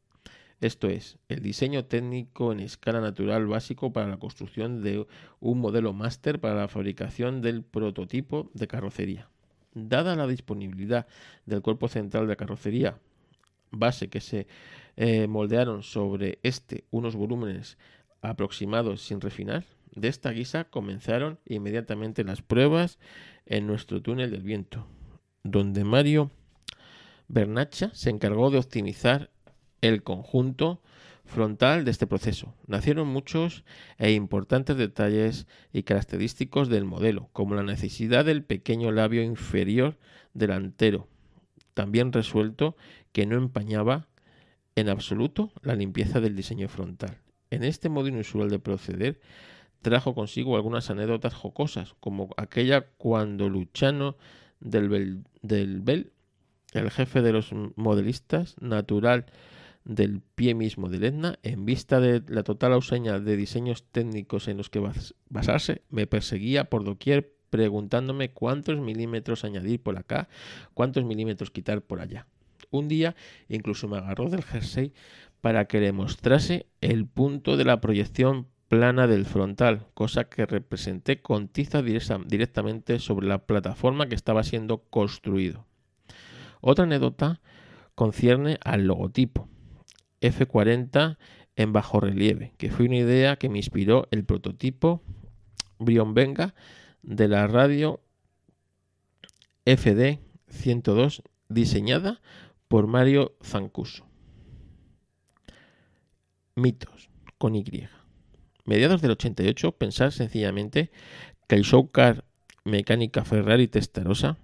Esto 0.59 0.89
es, 0.89 1.17
el 1.27 1.41
diseño 1.41 1.85
técnico 1.85 2.51
en 2.51 2.59
escala 2.59 3.01
natural 3.01 3.47
básico 3.47 3.93
para 3.93 4.07
la 4.07 4.17
construcción 4.17 4.83
de 4.83 5.07
un 5.39 5.59
modelo 5.59 5.91
máster 5.93 6.39
para 6.39 6.55
la 6.55 6.67
fabricación 6.67 7.41
del 7.41 7.63
prototipo 7.63 8.51
de 8.53 8.67
carrocería. 8.67 9.29
Dada 9.73 10.15
la 10.15 10.27
disponibilidad 10.27 11.07
del 11.45 11.61
cuerpo 11.61 11.87
central 11.87 12.27
de 12.27 12.35
carrocería 12.35 12.99
base 13.71 14.09
que 14.09 14.19
se 14.19 14.47
eh, 14.97 15.27
moldearon 15.27 15.81
sobre 15.81 16.39
este 16.43 16.83
unos 16.91 17.15
volúmenes 17.15 17.77
aproximados 18.21 19.01
sin 19.01 19.21
refinar, 19.21 19.65
de 19.93 20.07
esta 20.07 20.31
guisa 20.31 20.65
comenzaron 20.65 21.39
inmediatamente 21.45 22.23
las 22.23 22.41
pruebas 22.41 22.99
en 23.45 23.67
nuestro 23.67 24.01
túnel 24.01 24.31
del 24.31 24.43
viento, 24.43 24.87
donde 25.43 25.83
Mario 25.83 26.31
Bernacha 27.27 27.91
se 27.93 28.09
encargó 28.09 28.51
de 28.51 28.57
optimizar 28.57 29.31
el 29.81 30.03
conjunto 30.03 30.81
frontal 31.25 31.85
de 31.85 31.91
este 31.91 32.07
proceso. 32.07 32.53
Nacieron 32.67 33.07
muchos 33.07 33.63
e 33.97 34.11
importantes 34.11 34.77
detalles 34.77 35.47
y 35.71 35.83
característicos 35.83 36.69
del 36.69 36.85
modelo, 36.85 37.29
como 37.31 37.55
la 37.55 37.63
necesidad 37.63 38.25
del 38.25 38.43
pequeño 38.43 38.91
labio 38.91 39.23
inferior 39.23 39.97
delantero, 40.33 41.07
también 41.73 42.11
resuelto 42.11 42.75
que 43.11 43.25
no 43.25 43.37
empañaba 43.37 44.07
en 44.75 44.89
absoluto 44.89 45.51
la 45.61 45.75
limpieza 45.75 46.19
del 46.19 46.35
diseño 46.35 46.67
frontal. 46.67 47.17
En 47.49 47.63
este 47.63 47.89
modo 47.89 48.07
inusual 48.07 48.49
de 48.49 48.59
proceder 48.59 49.19
trajo 49.81 50.13
consigo 50.15 50.55
algunas 50.55 50.89
anécdotas 50.89 51.33
jocosas, 51.33 51.95
como 51.99 52.29
aquella 52.37 52.87
cuando 52.97 53.49
Luchano 53.49 54.15
del 54.59 55.21
Bel, 55.41 56.11
el 56.73 56.91
jefe 56.91 57.21
de 57.21 57.33
los 57.33 57.51
modelistas, 57.75 58.55
natural 58.61 59.25
del 59.83 60.21
pie 60.35 60.53
mismo 60.53 60.89
de 60.89 61.07
Etna, 61.07 61.39
en 61.41 61.65
vista 61.65 61.99
de 61.99 62.21
la 62.27 62.43
total 62.43 62.73
ausencia 62.73 63.19
de 63.19 63.35
diseños 63.35 63.83
técnicos 63.91 64.47
en 64.47 64.57
los 64.57 64.69
que 64.69 64.81
basarse, 65.29 65.81
me 65.89 66.05
perseguía 66.07 66.65
por 66.65 66.83
doquier 66.83 67.33
preguntándome 67.49 68.31
cuántos 68.31 68.79
milímetros 68.79 69.43
añadir 69.43 69.81
por 69.81 69.97
acá, 69.97 70.29
cuántos 70.73 71.03
milímetros 71.03 71.51
quitar 71.51 71.81
por 71.81 71.99
allá. 71.99 72.27
Un 72.69 72.87
día 72.87 73.15
incluso 73.49 73.87
me 73.87 73.97
agarró 73.97 74.29
del 74.29 74.43
jersey 74.43 74.93
para 75.41 75.65
que 75.65 75.81
le 75.81 75.91
mostrase 75.91 76.67
el 76.79 77.07
punto 77.07 77.57
de 77.57 77.65
la 77.65 77.81
proyección 77.81 78.47
plana 78.71 79.05
del 79.05 79.25
frontal, 79.25 79.85
cosa 79.93 80.29
que 80.29 80.45
representé 80.45 81.21
con 81.21 81.49
tiza 81.49 81.81
directamente 81.81 82.99
sobre 82.99 83.27
la 83.27 83.45
plataforma 83.45 84.07
que 84.07 84.15
estaba 84.15 84.43
siendo 84.43 84.83
construido. 84.83 85.65
Otra 86.61 86.85
anécdota 86.85 87.41
concierne 87.95 88.59
al 88.63 88.87
logotipo 88.87 89.49
F40 90.21 91.17
en 91.57 91.73
bajo 91.73 91.99
relieve, 91.99 92.53
que 92.57 92.71
fue 92.71 92.85
una 92.85 92.95
idea 92.95 93.35
que 93.35 93.49
me 93.49 93.57
inspiró 93.57 94.07
el 94.09 94.23
prototipo 94.23 95.03
Brion 95.77 96.13
Venga 96.13 96.55
de 97.01 97.27
la 97.27 97.47
radio 97.47 97.99
FD 99.65 100.21
102 100.47 101.23
diseñada 101.49 102.21
por 102.69 102.87
Mario 102.87 103.35
Zancuso. 103.43 104.05
Mitos 106.55 107.09
con 107.37 107.57
Y. 107.57 107.89
Mediados 108.65 109.01
del 109.01 109.11
88, 109.11 109.71
pensar 109.73 110.11
sencillamente 110.11 110.91
que 111.47 111.55
el 111.55 111.63
showcar 111.63 112.23
mecánica 112.63 113.25
Ferrari 113.25 113.67
Testarossa 113.67 114.37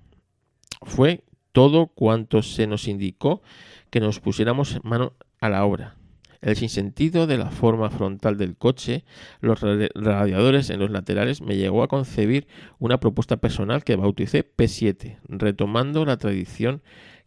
fue 0.82 1.24
todo 1.52 1.88
cuanto 1.88 2.42
se 2.42 2.68
nos 2.68 2.88
indicó 2.88 3.42
que 3.90 4.00
nos 4.00 4.20
pusiéramos 4.20 4.80
mano 4.84 5.14
a 5.40 5.50
la 5.50 5.66
obra. 5.66 5.96
El 6.42 6.56
sinsentido 6.56 7.26
de 7.26 7.38
la 7.38 7.50
forma 7.50 7.90
frontal 7.90 8.38
del 8.38 8.56
coche, 8.56 9.06
los 9.42 9.62
radiadores 9.62 10.70
en 10.70 10.80
los 10.80 10.92
laterales, 10.92 11.42
me 11.42 11.58
llegó 11.58 11.82
a 11.82 11.88
concebir 11.88 12.48
una 12.78 13.00
propuesta 13.00 13.38
personal 13.38 13.84
que 13.84 13.96
bauticé 13.96 14.46
P7, 14.46 15.18
retomando 15.28 16.06
la 16.06 16.18
tradición 16.18 16.84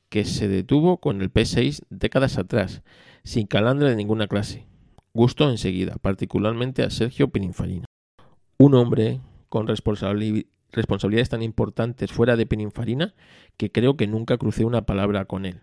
que 0.09 0.25
se 0.25 0.49
detuvo 0.49 0.99
con 0.99 1.23
el 1.23 1.33
P6 1.33 1.83
décadas 1.91 2.39
atrás, 2.39 2.83
sin 3.25 3.47
calandre 3.47 3.89
de 3.91 3.97
ninguna 3.97 4.29
clase. 4.29 4.70
Gustó 5.13 5.51
enseguida, 5.51 5.97
particularmente 6.01 6.83
a 6.83 6.91
Sergio 6.91 7.31
Pininfarina. 7.31 7.87
Un 8.59 8.75
hombre 8.75 9.21
con 9.49 9.67
responsabilidades 9.67 11.29
tan 11.29 11.43
importantes 11.43 12.13
fuera 12.13 12.37
de 12.37 12.47
Pininfarina 12.47 13.15
que 13.57 13.73
creo 13.73 13.97
que 13.97 14.07
nunca 14.07 14.39
crucé 14.39 14.65
una 14.65 14.87
palabra 14.87 15.25
con 15.25 15.47
él. 15.47 15.61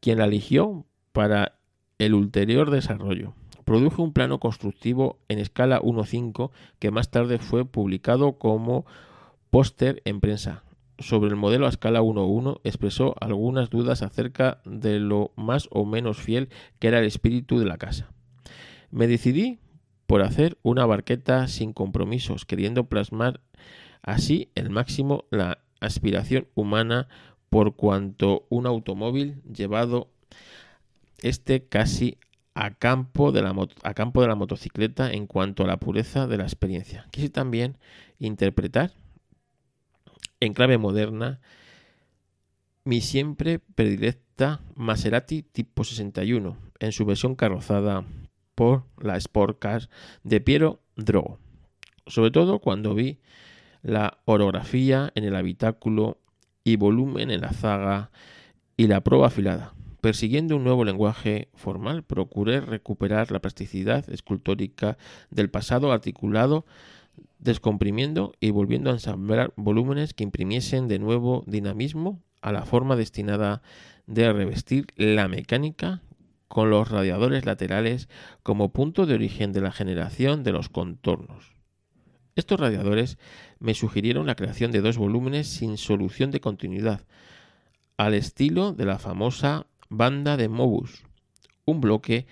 Quien 0.00 0.18
la 0.18 0.26
eligió 0.26 0.84
para 1.12 1.58
el 1.98 2.14
ulterior 2.14 2.70
desarrollo. 2.70 3.34
Produjo 3.64 4.02
un 4.02 4.12
plano 4.12 4.40
constructivo 4.40 5.18
en 5.28 5.38
escala 5.38 5.80
1.5 5.80 6.50
que 6.78 6.90
más 6.90 7.10
tarde 7.10 7.38
fue 7.38 7.64
publicado 7.64 8.38
como 8.38 8.84
póster 9.50 10.02
en 10.04 10.20
prensa, 10.20 10.63
sobre 10.98 11.30
el 11.30 11.36
modelo 11.36 11.66
a 11.66 11.70
escala 11.70 12.02
1.1 12.02 12.60
expresó 12.64 13.14
algunas 13.20 13.70
dudas 13.70 14.02
acerca 14.02 14.60
de 14.64 15.00
lo 15.00 15.32
más 15.36 15.68
o 15.70 15.84
menos 15.84 16.18
fiel 16.18 16.48
que 16.78 16.88
era 16.88 17.00
el 17.00 17.06
espíritu 17.06 17.58
de 17.58 17.66
la 17.66 17.78
casa. 17.78 18.12
Me 18.90 19.06
decidí 19.06 19.58
por 20.06 20.22
hacer 20.22 20.58
una 20.62 20.86
barqueta 20.86 21.48
sin 21.48 21.72
compromisos, 21.72 22.44
queriendo 22.44 22.84
plasmar 22.84 23.40
así 24.02 24.50
el 24.54 24.70
máximo 24.70 25.24
la 25.30 25.58
aspiración 25.80 26.46
humana 26.54 27.08
por 27.50 27.76
cuanto 27.76 28.46
un 28.48 28.66
automóvil 28.66 29.42
llevado 29.52 30.08
este 31.18 31.64
casi 31.64 32.18
a 32.54 32.74
campo, 32.74 33.32
de 33.32 33.42
la 33.42 33.54
a 33.82 33.94
campo 33.94 34.22
de 34.22 34.28
la 34.28 34.34
motocicleta 34.34 35.10
en 35.10 35.26
cuanto 35.26 35.64
a 35.64 35.66
la 35.66 35.78
pureza 35.78 36.26
de 36.26 36.36
la 36.36 36.44
experiencia. 36.44 37.06
Quise 37.10 37.30
también 37.30 37.76
interpretar 38.18 38.92
en 40.44 40.54
clave 40.54 40.78
moderna 40.78 41.40
mi 42.84 43.00
siempre 43.00 43.58
predilecta 43.58 44.60
Maserati 44.74 45.42
tipo 45.42 45.84
61 45.84 46.56
en 46.80 46.92
su 46.92 47.04
versión 47.06 47.34
carrozada 47.34 48.04
por 48.54 48.84
la 48.98 49.16
Sport 49.16 49.58
Car 49.58 49.88
de 50.22 50.40
Piero 50.40 50.80
Drogo. 50.96 51.38
Sobre 52.06 52.30
todo 52.30 52.58
cuando 52.58 52.94
vi 52.94 53.20
la 53.82 54.18
orografía 54.26 55.10
en 55.14 55.24
el 55.24 55.34
habitáculo 55.34 56.18
y 56.62 56.76
volumen 56.76 57.30
en 57.30 57.40
la 57.40 57.52
zaga 57.52 58.10
y 58.76 58.86
la 58.86 59.02
proa 59.02 59.28
afilada. 59.28 59.74
Persiguiendo 60.00 60.56
un 60.56 60.64
nuevo 60.64 60.84
lenguaje 60.84 61.48
formal, 61.54 62.02
procuré 62.02 62.60
recuperar 62.60 63.30
la 63.30 63.40
plasticidad 63.40 64.08
escultórica 64.10 64.98
del 65.30 65.48
pasado 65.48 65.92
articulado 65.92 66.66
descomprimiendo 67.44 68.32
y 68.40 68.50
volviendo 68.50 68.90
a 68.90 68.94
ensamblar 68.94 69.52
volúmenes 69.56 70.14
que 70.14 70.24
imprimiesen 70.24 70.88
de 70.88 70.98
nuevo 70.98 71.44
dinamismo 71.46 72.22
a 72.40 72.52
la 72.52 72.64
forma 72.64 72.96
destinada 72.96 73.62
de 74.06 74.32
revestir 74.32 74.86
la 74.96 75.28
mecánica 75.28 76.02
con 76.48 76.70
los 76.70 76.90
radiadores 76.90 77.44
laterales 77.44 78.08
como 78.42 78.72
punto 78.72 79.06
de 79.06 79.14
origen 79.14 79.52
de 79.52 79.60
la 79.60 79.72
generación 79.72 80.42
de 80.42 80.52
los 80.52 80.68
contornos. 80.68 81.52
Estos 82.34 82.58
radiadores 82.58 83.18
me 83.60 83.74
sugirieron 83.74 84.26
la 84.26 84.34
creación 84.34 84.72
de 84.72 84.80
dos 84.80 84.96
volúmenes 84.96 85.46
sin 85.46 85.76
solución 85.76 86.30
de 86.30 86.40
continuidad, 86.40 87.06
al 87.96 88.14
estilo 88.14 88.72
de 88.72 88.86
la 88.86 88.98
famosa 88.98 89.66
banda 89.88 90.36
de 90.36 90.48
Mobus, 90.48 91.04
un 91.64 91.80
bloque 91.80 92.26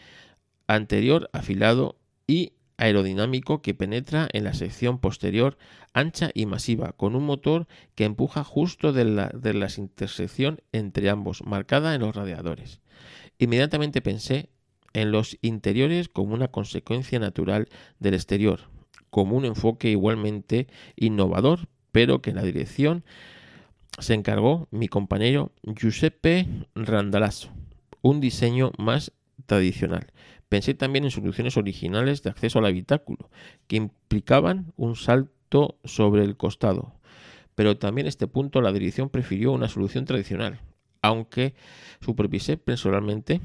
anterior 0.67 1.29
afilado 1.33 1.97
y 2.27 2.55
aerodinámico 2.83 3.63
que 3.63 3.75
penetra 3.75 4.29
en 4.33 4.43
la 4.43 4.55
sección 4.55 4.99
posterior 4.99 5.57
ancha 5.95 6.31
y 6.35 6.47
masiva, 6.47 6.93
con 6.93 7.15
un 7.15 7.25
motor 7.25 7.69
que 7.95 8.05
empuja 8.05 8.43
justo 8.43 8.93
de 8.93 9.05
la, 9.05 9.29
de 9.29 9.55
la 9.55 9.69
intersección 9.77 10.61
entre 10.73 11.09
ambos, 11.09 11.45
marcada 11.45 11.95
en 11.95 12.01
los 12.01 12.17
radiadores. 12.17 12.81
Inmediatamente 13.39 14.03
pensé 14.03 14.49
en 14.95 15.13
los 15.13 15.39
interiores 15.43 16.09
como 16.09 16.35
una 16.35 16.49
consecuencia 16.49 17.21
natural 17.21 17.69
del 18.01 18.15
exterior, 18.15 18.69
como 19.11 19.37
un 19.37 19.45
enfoque 19.45 19.89
igualmente 19.89 20.67
innovador, 20.97 21.69
pero 21.93 22.21
que 22.21 22.31
en 22.31 22.37
la 22.37 22.43
dirección 22.43 23.05
se 24.01 24.15
encargó 24.15 24.67
mi 24.73 24.89
compañero 24.89 25.53
Giuseppe 25.63 26.49
Randalasso, 26.75 27.51
un 28.01 28.21
diseño 28.21 28.73
más 28.77 29.13
tradicional. 29.47 30.09
Pensé 30.53 30.75
también 30.75 31.07
en 31.07 31.11
soluciones 31.11 31.57
originales 31.57 32.23
de 32.23 32.29
acceso 32.29 32.59
al 32.59 32.67
habitáculo, 32.67 33.31
que 33.69 33.77
implicaban 33.77 34.75
un 34.77 34.97
salto 34.97 35.79
sobre 35.83 36.25
el 36.25 36.37
costado. 36.37 36.93
Pero 37.55 37.79
también 37.79 38.05
en 38.05 38.11
este 38.11 38.27
punto 38.27 38.61
la 38.61 38.71
dirección 38.71 39.09
prefirió 39.09 39.53
una 39.53 39.71
solución 39.71 40.05
tradicional, 40.05 40.61
aunque 41.01 41.55
supervisé 42.03 42.59
personalmente 42.59 43.41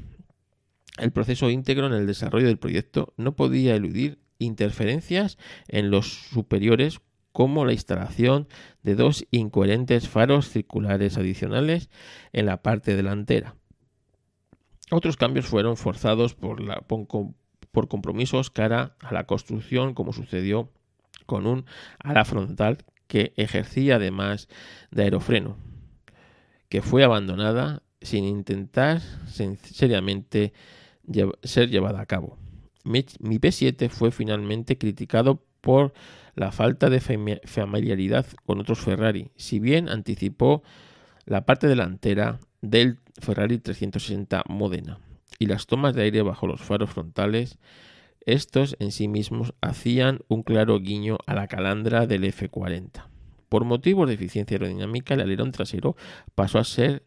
el 0.98 1.10
proceso 1.10 1.48
íntegro 1.48 1.86
en 1.86 1.94
el 1.94 2.06
desarrollo 2.06 2.46
del 2.46 2.58
proyecto, 2.58 3.14
no 3.16 3.34
podía 3.34 3.74
eludir 3.74 4.18
interferencias 4.38 5.38
en 5.66 5.90
los 5.90 6.12
superiores 6.12 7.00
como 7.32 7.64
la 7.64 7.72
instalación 7.72 8.48
de 8.82 8.96
dos 8.96 9.24
incoherentes 9.30 10.10
faros 10.10 10.50
circulares 10.50 11.16
adicionales 11.16 11.88
en 12.34 12.44
la 12.44 12.60
parte 12.60 12.96
delantera. 12.96 13.54
Otros 14.90 15.16
cambios 15.16 15.46
fueron 15.46 15.76
forzados 15.76 16.34
por, 16.34 16.60
la, 16.60 16.80
por 16.80 17.88
compromisos 17.88 18.50
cara 18.50 18.96
a 19.00 19.12
la 19.12 19.24
construcción, 19.24 19.94
como 19.94 20.12
sucedió 20.12 20.70
con 21.26 21.46
un 21.46 21.66
ala 21.98 22.24
frontal 22.24 22.78
que 23.06 23.32
ejercía 23.36 23.96
además 23.96 24.48
de 24.90 25.02
aerofreno, 25.04 25.56
que 26.68 26.82
fue 26.82 27.04
abandonada 27.04 27.82
sin 28.00 28.24
intentar 28.24 29.00
seriamente 29.28 30.52
ser 31.42 31.68
llevada 31.68 32.00
a 32.00 32.06
cabo. 32.06 32.38
Mi, 32.84 33.02
P7 33.02 33.88
fue 33.90 34.10
finalmente 34.10 34.78
criticado 34.78 35.42
por 35.60 35.92
la 36.34 36.52
falta 36.52 36.88
de 36.88 37.00
familiaridad 37.00 38.26
con 38.46 38.60
otros 38.60 38.78
Ferrari, 38.78 39.30
si 39.36 39.58
bien 39.58 39.88
anticipó 39.88 40.62
la 41.26 41.44
parte 41.44 41.66
delantera 41.66 42.38
del 42.62 42.98
Ferrari 43.18 43.58
360 43.58 44.44
Modena 44.48 44.98
y 45.38 45.46
las 45.46 45.66
tomas 45.66 45.94
de 45.94 46.02
aire 46.02 46.22
bajo 46.22 46.46
los 46.46 46.60
faros 46.60 46.90
frontales, 46.90 47.58
estos 48.26 48.76
en 48.78 48.92
sí 48.92 49.08
mismos 49.08 49.54
hacían 49.60 50.20
un 50.28 50.42
claro 50.42 50.78
guiño 50.80 51.18
a 51.26 51.34
la 51.34 51.46
calandra 51.46 52.06
del 52.06 52.24
F40. 52.24 53.06
Por 53.48 53.64
motivos 53.64 54.08
de 54.08 54.14
eficiencia 54.14 54.56
aerodinámica, 54.56 55.14
el 55.14 55.20
alerón 55.20 55.52
trasero 55.52 55.96
pasó 56.34 56.58
a 56.58 56.64
ser 56.64 57.04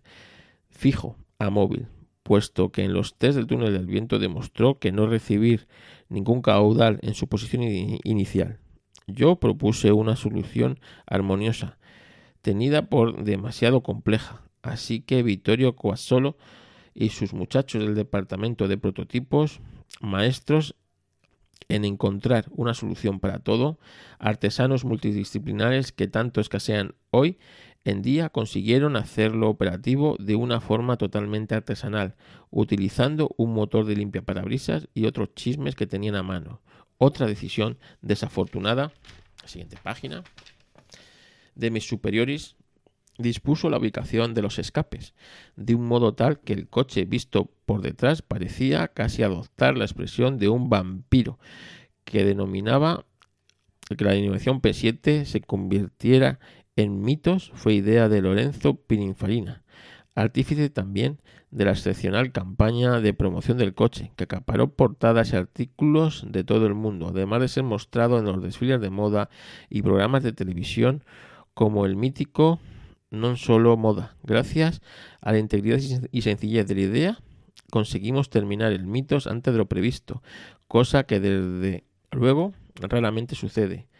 fijo, 0.69 1.17
a 1.37 1.49
móvil, 1.49 1.87
puesto 2.23 2.71
que 2.71 2.83
en 2.83 2.93
los 2.93 3.15
test 3.17 3.35
del 3.35 3.47
túnel 3.47 3.73
del 3.73 3.85
viento 3.85 4.17
demostró 4.17 4.79
que 4.79 4.91
no 4.91 5.05
recibir 5.05 5.67
ningún 6.09 6.41
caudal 6.41 6.99
en 7.01 7.13
su 7.13 7.27
posición 7.27 7.63
inicial. 7.63 8.59
Yo 9.07 9.35
propuse 9.35 9.91
una 9.91 10.15
solución 10.15 10.79
armoniosa, 11.05 11.77
tenida 12.41 12.89
por 12.89 13.23
demasiado 13.23 13.83
compleja, 13.83 14.41
así 14.61 15.01
que 15.01 15.23
Vittorio 15.23 15.75
Coasolo 15.75 16.37
y 16.93 17.09
sus 17.09 17.33
muchachos 17.33 17.83
del 17.83 17.95
departamento 17.95 18.67
de 18.67 18.77
prototipos, 18.77 19.61
maestros 20.01 20.75
en 21.69 21.85
encontrar 21.85 22.45
una 22.51 22.73
solución 22.73 23.19
para 23.19 23.39
todo, 23.39 23.79
artesanos 24.19 24.83
multidisciplinares 24.83 25.91
que 25.91 26.07
tanto 26.07 26.41
escasean 26.41 26.95
hoy 27.11 27.37
en 27.83 28.01
día 28.01 28.29
consiguieron 28.29 28.95
hacerlo 28.95 29.49
operativo 29.49 30.15
de 30.19 30.35
una 30.35 30.61
forma 30.61 30.97
totalmente 30.97 31.55
artesanal, 31.55 32.15
utilizando 32.51 33.33
un 33.37 33.53
motor 33.53 33.85
de 33.85 33.95
limpia 33.95 34.21
parabrisas 34.21 34.87
y 34.93 35.05
otros 35.05 35.33
chismes 35.33 35.75
que 35.75 35.87
tenían 35.87 36.15
a 36.15 36.23
mano. 36.23 36.61
Otra 36.97 37.25
decisión 37.25 37.79
desafortunada, 38.01 38.91
siguiente 39.45 39.77
página, 39.81 40.23
de 41.55 41.71
mis 41.71 41.87
superiores 41.87 42.55
dispuso 43.21 43.69
la 43.69 43.77
ubicación 43.77 44.33
de 44.33 44.41
los 44.41 44.59
escapes, 44.59 45.13
de 45.55 45.75
un 45.75 45.87
modo 45.87 46.13
tal 46.13 46.39
que 46.39 46.53
el 46.53 46.67
coche 46.67 47.05
visto 47.05 47.51
por 47.65 47.81
detrás 47.81 48.21
parecía 48.21 48.87
casi 48.89 49.23
adoptar 49.23 49.77
la 49.77 49.85
expresión 49.85 50.37
de 50.37 50.49
un 50.49 50.69
vampiro, 50.69 51.39
que 52.03 52.25
denominaba 52.25 53.05
que 53.97 54.05
la 54.05 54.15
innovación 54.15 54.61
P7 54.61 55.25
se 55.25 55.41
convirtiera 55.41 56.39
en 56.75 57.01
mitos 57.01 57.51
fue 57.53 57.73
idea 57.73 58.09
de 58.09 58.21
Lorenzo 58.21 58.75
Pininfarina, 58.75 59.63
artífice 60.15 60.69
también 60.69 61.19
de 61.51 61.65
la 61.65 61.71
excepcional 61.71 62.31
campaña 62.31 63.01
de 63.01 63.13
promoción 63.13 63.57
del 63.57 63.73
coche, 63.73 64.11
que 64.15 64.23
acaparó 64.23 64.73
portadas 64.73 65.33
y 65.33 65.35
artículos 65.35 66.25
de 66.27 66.43
todo 66.43 66.65
el 66.65 66.73
mundo, 66.73 67.09
además 67.09 67.41
de 67.41 67.49
ser 67.49 67.63
mostrado 67.63 68.19
en 68.19 68.25
los 68.25 68.41
desfiles 68.41 68.79
de 68.79 68.89
moda 68.89 69.29
y 69.69 69.81
programas 69.81 70.23
de 70.23 70.31
televisión 70.31 71.03
como 71.53 71.85
el 71.85 71.97
mítico 71.97 72.59
Non 73.11 73.37
Solo 73.37 73.77
Moda. 73.77 74.15
Gracias 74.23 74.81
a 75.21 75.31
la 75.31 75.37
integridad 75.37 75.79
y 76.11 76.21
sencillez 76.21 76.65
de 76.65 76.75
la 76.75 76.81
idea, 76.81 77.19
conseguimos 77.69 78.29
terminar 78.29 78.71
el 78.71 78.87
mitos 78.87 79.27
antes 79.27 79.53
de 79.53 79.57
lo 79.59 79.67
previsto, 79.67 80.23
cosa 80.67 81.03
que 81.03 81.19
desde 81.19 81.83
luego 82.11 82.53
raramente 82.75 83.35
sucede 83.35 83.91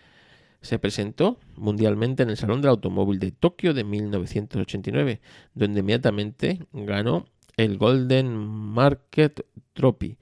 se 0.61 0.77
presentó 0.79 1.37
mundialmente 1.55 2.23
en 2.23 2.29
el 2.29 2.37
Salón 2.37 2.61
del 2.61 2.69
Automóvil 2.69 3.19
de 3.19 3.31
Tokio 3.31 3.73
de 3.73 3.83
1989, 3.83 5.21
donde 5.55 5.79
inmediatamente 5.79 6.59
ganó 6.71 7.25
el 7.57 7.77
Golden 7.77 8.37
Market 8.37 9.45
Trophy. 9.73 10.17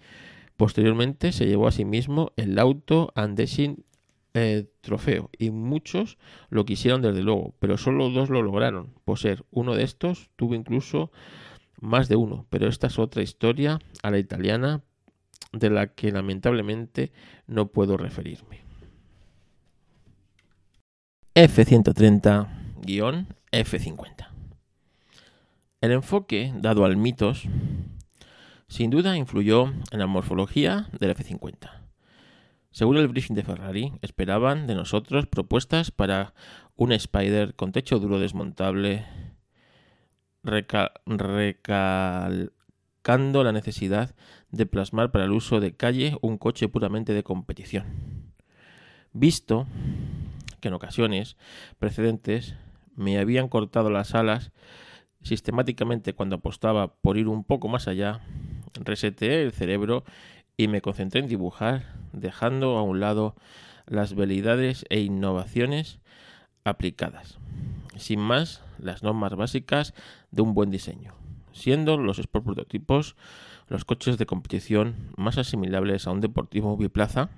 Posteriormente 0.55 1.31
se 1.31 1.45
llevó 1.45 1.67
a 1.67 1.71
sí 1.71 1.85
mismo 1.85 2.31
el 2.37 2.57
Auto 2.57 3.11
Andesin 3.15 3.83
eh, 4.33 4.69
trofeo 4.81 5.29
y 5.37 5.51
muchos 5.51 6.17
lo 6.49 6.65
quisieron 6.65 7.01
desde 7.01 7.23
luego, 7.23 7.55
pero 7.59 7.77
solo 7.77 8.09
dos 8.09 8.29
lo 8.29 8.41
lograron. 8.41 8.93
Por 9.05 9.17
ser 9.17 9.45
uno 9.51 9.75
de 9.75 9.83
estos 9.83 10.29
tuvo 10.35 10.55
incluso 10.55 11.11
más 11.81 12.09
de 12.09 12.15
uno, 12.15 12.45
pero 12.49 12.67
esta 12.67 12.87
es 12.87 12.99
otra 12.99 13.23
historia 13.23 13.79
a 14.03 14.11
la 14.11 14.19
italiana 14.19 14.83
de 15.51 15.69
la 15.69 15.87
que 15.87 16.11
lamentablemente 16.11 17.11
no 17.47 17.67
puedo 17.67 17.97
referirme. 17.97 18.61
F130-F50. 21.33 24.29
El 25.81 25.91
enfoque 25.93 26.53
dado 26.57 26.85
al 26.85 26.97
mitos 26.97 27.47
sin 28.67 28.91
duda 28.91 29.17
influyó 29.17 29.73
en 29.91 29.99
la 29.99 30.05
morfología 30.05 30.87
del 30.99 31.15
F50. 31.15 31.78
Según 32.71 32.97
el 32.97 33.07
briefing 33.07 33.35
de 33.35 33.43
Ferrari, 33.43 33.93
esperaban 34.01 34.67
de 34.67 34.75
nosotros 34.75 35.25
propuestas 35.25 35.91
para 35.91 36.33
un 36.75 36.91
Spider 36.91 37.55
con 37.55 37.71
techo 37.71 37.99
duro 37.99 38.19
desmontable, 38.19 39.05
recalcando 40.43 42.51
la 43.43 43.51
necesidad 43.51 44.15
de 44.51 44.65
plasmar 44.65 45.11
para 45.11 45.25
el 45.25 45.31
uso 45.31 45.59
de 45.59 45.75
calle 45.75 46.17
un 46.21 46.37
coche 46.37 46.69
puramente 46.69 47.13
de 47.13 47.23
competición. 47.23 48.33
Visto 49.13 49.65
que 50.61 50.67
en 50.67 50.75
ocasiones 50.75 51.37
precedentes 51.79 52.55
me 52.95 53.17
habían 53.17 53.47
cortado 53.47 53.89
las 53.89 54.13
alas 54.13 54.51
sistemáticamente 55.21 56.13
cuando 56.13 56.37
apostaba 56.37 56.93
por 56.93 57.17
ir 57.17 57.27
un 57.27 57.43
poco 57.43 57.67
más 57.67 57.87
allá, 57.87 58.21
reseteé 58.73 59.41
el 59.41 59.51
cerebro 59.51 60.03
y 60.59 60.67
me 60.67 60.81
concentré 60.81 61.21
en 61.21 61.29
dibujar, 61.29 61.85
dejando 62.11 62.77
a 62.77 62.83
un 62.83 62.99
lado 62.99 63.33
las 63.87 64.13
velidades 64.13 64.85
e 64.89 64.99
innovaciones 64.99 65.99
aplicadas. 66.65 67.37
Sin 67.95 68.19
más, 68.19 68.61
las 68.77 69.01
normas 69.01 69.33
básicas 69.35 69.93
de 70.31 70.41
un 70.41 70.53
buen 70.53 70.69
diseño, 70.69 71.13
siendo 71.53 71.95
los 71.95 72.19
Sport 72.19 72.43
prototipos 72.43 73.15
los 73.69 73.85
coches 73.85 74.17
de 74.17 74.25
competición 74.25 74.95
más 75.15 75.37
asimilables 75.37 76.07
a 76.07 76.11
un 76.11 76.19
deportivo 76.19 76.75
biplaza 76.75 77.29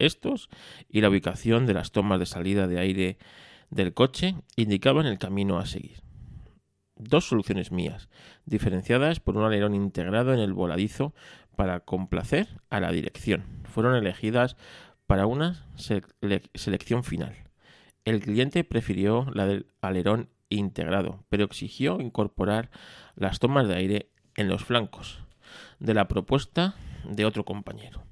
estos 0.00 0.48
y 0.88 1.02
la 1.02 1.08
ubicación 1.08 1.66
de 1.66 1.74
las 1.74 1.92
tomas 1.92 2.18
de 2.18 2.26
salida 2.26 2.66
de 2.66 2.80
aire 2.80 3.18
del 3.70 3.94
coche 3.94 4.34
indicaban 4.56 5.06
el 5.06 5.18
camino 5.18 5.60
a 5.60 5.66
seguir. 5.66 6.02
Dos 6.98 7.28
soluciones 7.28 7.72
mías, 7.72 8.08
diferenciadas 8.46 9.20
por 9.20 9.36
un 9.36 9.44
alerón 9.44 9.74
integrado 9.74 10.32
en 10.32 10.40
el 10.40 10.54
voladizo 10.54 11.14
para 11.56 11.80
complacer 11.80 12.48
a 12.70 12.80
la 12.80 12.92
dirección, 12.92 13.44
fueron 13.64 13.96
elegidas 13.96 14.56
para 15.06 15.26
una 15.26 15.66
selección 16.54 17.04
final. 17.04 17.34
El 18.04 18.20
cliente 18.20 18.62
prefirió 18.62 19.26
la 19.32 19.46
del 19.46 19.66
alerón 19.80 20.28
integrado, 20.48 21.24
pero 21.28 21.44
exigió 21.44 22.00
incorporar 22.00 22.70
las 23.16 23.40
tomas 23.40 23.66
de 23.66 23.74
aire 23.74 24.10
en 24.36 24.48
los 24.48 24.64
flancos 24.64 25.24
de 25.80 25.94
la 25.94 26.06
propuesta 26.06 26.76
de 27.04 27.24
otro 27.24 27.44
compañero, 27.44 28.04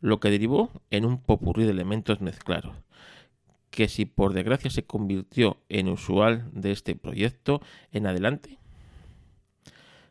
lo 0.00 0.20
que 0.20 0.30
derivó 0.30 0.70
en 0.90 1.04
un 1.04 1.20
popurrí 1.20 1.64
de 1.64 1.70
elementos 1.70 2.20
mezclados, 2.20 2.76
que 3.70 3.88
si 3.88 4.04
por 4.04 4.34
desgracia 4.34 4.70
se 4.70 4.84
convirtió 4.84 5.58
en 5.68 5.88
usual 5.88 6.48
de 6.52 6.72
este 6.72 6.94
proyecto 6.94 7.60
en 7.90 8.06
adelante, 8.06 8.59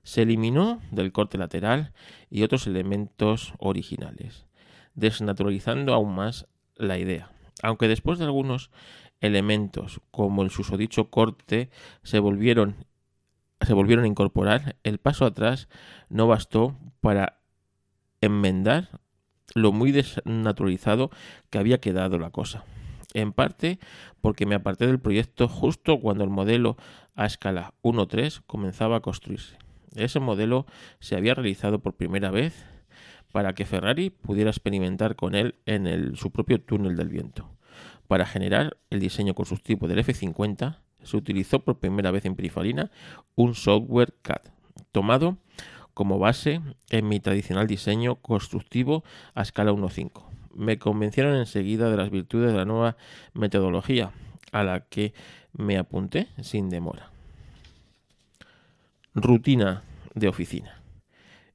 se 0.03 0.23
eliminó 0.23 0.81
del 0.91 1.11
corte 1.11 1.37
lateral 1.37 1.93
y 2.29 2.43
otros 2.43 2.67
elementos 2.67 3.53
originales, 3.59 4.45
desnaturalizando 4.95 5.93
aún 5.93 6.15
más 6.15 6.47
la 6.75 6.97
idea. 6.97 7.31
Aunque 7.61 7.87
después 7.87 8.19
de 8.19 8.25
algunos 8.25 8.71
elementos, 9.21 10.01
como 10.11 10.43
el 10.43 10.49
susodicho 10.49 11.09
corte, 11.09 11.69
se 12.03 12.19
volvieron, 12.19 12.85
se 13.61 13.73
volvieron 13.73 14.05
a 14.05 14.07
incorporar, 14.07 14.77
el 14.83 14.97
paso 14.97 15.25
atrás 15.25 15.67
no 16.09 16.27
bastó 16.27 16.77
para 17.01 17.39
enmendar 18.21 18.89
lo 19.55 19.71
muy 19.71 19.91
desnaturalizado 19.91 21.09
que 21.49 21.57
había 21.57 21.79
quedado 21.79 22.19
la 22.19 22.31
cosa. 22.31 22.63
En 23.13 23.33
parte 23.33 23.79
porque 24.21 24.45
me 24.45 24.55
aparté 24.55 24.85
del 24.85 24.99
proyecto 24.99 25.47
justo 25.47 25.99
cuando 25.99 26.23
el 26.23 26.29
modelo 26.29 26.77
a 27.15 27.25
escala 27.25 27.73
1.3 27.81 28.41
comenzaba 28.45 28.97
a 28.97 29.01
construirse. 29.01 29.57
Ese 29.95 30.19
modelo 30.19 30.65
se 30.99 31.15
había 31.15 31.33
realizado 31.33 31.79
por 31.79 31.95
primera 31.95 32.31
vez 32.31 32.65
para 33.31 33.53
que 33.53 33.65
Ferrari 33.65 34.09
pudiera 34.09 34.49
experimentar 34.49 35.15
con 35.15 35.35
él 35.35 35.55
en 35.65 36.15
su 36.15 36.31
propio 36.31 36.61
túnel 36.61 36.95
del 36.95 37.09
viento. 37.09 37.49
Para 38.07 38.25
generar 38.25 38.77
el 38.89 38.99
diseño 38.99 39.35
constructivo 39.35 39.87
del 39.87 39.99
F50 39.99 40.79
se 41.03 41.17
utilizó 41.17 41.59
por 41.59 41.79
primera 41.79 42.11
vez 42.11 42.25
en 42.25 42.35
Pininfarina 42.35 42.91
un 43.35 43.55
software 43.55 44.13
CAD, 44.21 44.41
tomado 44.91 45.37
como 45.93 46.17
base 46.17 46.61
en 46.89 47.07
mi 47.07 47.19
tradicional 47.19 47.67
diseño 47.67 48.15
constructivo 48.15 49.03
a 49.35 49.41
escala 49.41 49.71
1.5. 49.71 50.23
Me 50.55 50.79
convencieron 50.79 51.35
enseguida 51.35 51.89
de 51.89 51.97
las 51.97 52.09
virtudes 52.09 52.51
de 52.51 52.57
la 52.57 52.65
nueva 52.65 52.97
metodología, 53.33 54.11
a 54.51 54.63
la 54.63 54.81
que 54.81 55.13
me 55.53 55.77
apunté 55.77 56.27
sin 56.41 56.69
demora. 56.69 57.11
Rutina 59.15 59.83
de 60.13 60.27
oficina. 60.27 60.83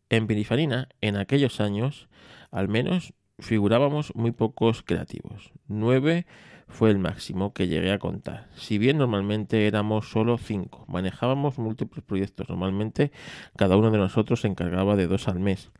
En 0.08 0.26
Pininfarina, 0.26 0.88
en 1.00 1.16
aquellos 1.16 1.60
años, 1.60 2.08
al 2.50 2.68
menos 2.68 3.14
figurábamos 3.38 4.14
muy 4.14 4.32
pocos 4.32 4.82
creativos. 4.82 5.52
Nueve 5.68 6.26
fue 6.68 6.90
el 6.90 6.98
máximo 6.98 7.52
que 7.52 7.68
llegué 7.68 7.92
a 7.92 7.98
contar. 7.98 8.48
Si 8.56 8.78
bien 8.78 8.98
normalmente 8.98 9.66
éramos 9.66 10.10
solo 10.10 10.38
cinco, 10.38 10.84
manejábamos 10.88 11.58
múltiples 11.58 12.04
proyectos. 12.04 12.48
Normalmente 12.48 13.12
cada 13.56 13.76
uno 13.76 13.90
de 13.90 13.98
nosotros 13.98 14.40
se 14.40 14.48
encargaba 14.48 14.96
de 14.96 15.06
dos 15.06 15.28
al 15.28 15.38
mes. 15.38 15.70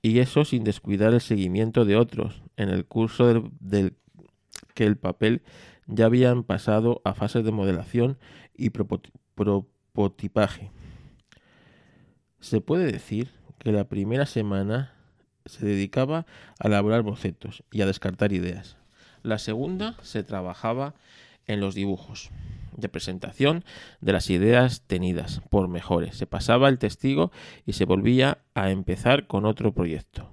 Y 0.00 0.20
eso 0.20 0.44
sin 0.44 0.64
descuidar 0.64 1.12
el 1.12 1.20
seguimiento 1.20 1.84
de 1.84 1.96
otros. 1.96 2.42
En 2.56 2.70
el 2.70 2.86
curso 2.86 3.50
del, 3.60 3.96
que 4.74 4.84
el 4.84 4.96
papel 4.96 5.42
ya 5.86 6.06
habían 6.06 6.44
pasado 6.44 7.02
a 7.04 7.14
fases 7.14 7.44
de 7.44 7.52
modelación 7.52 8.18
y 8.54 8.70
prototipaje. 8.70 10.70
Se 12.40 12.60
puede 12.60 12.90
decir 12.90 13.30
que 13.58 13.72
la 13.72 13.84
primera 13.84 14.26
semana 14.26 14.92
se 15.46 15.66
dedicaba 15.66 16.26
a 16.58 16.68
elaborar 16.68 17.02
bocetos 17.02 17.64
y 17.72 17.80
a 17.82 17.86
descartar 17.86 18.32
ideas. 18.32 18.76
La 19.22 19.38
segunda 19.38 19.96
se 20.02 20.22
trabajaba 20.22 20.94
en 21.46 21.60
los 21.60 21.74
dibujos 21.74 22.30
de 22.76 22.88
presentación 22.88 23.64
de 24.00 24.12
las 24.12 24.30
ideas 24.30 24.82
tenidas 24.86 25.42
por 25.50 25.68
mejores. 25.68 26.16
Se 26.16 26.26
pasaba 26.26 26.68
el 26.68 26.78
testigo 26.78 27.32
y 27.66 27.72
se 27.72 27.84
volvía 27.84 28.38
a 28.54 28.70
empezar 28.70 29.26
con 29.26 29.44
otro 29.44 29.72
proyecto. 29.72 30.32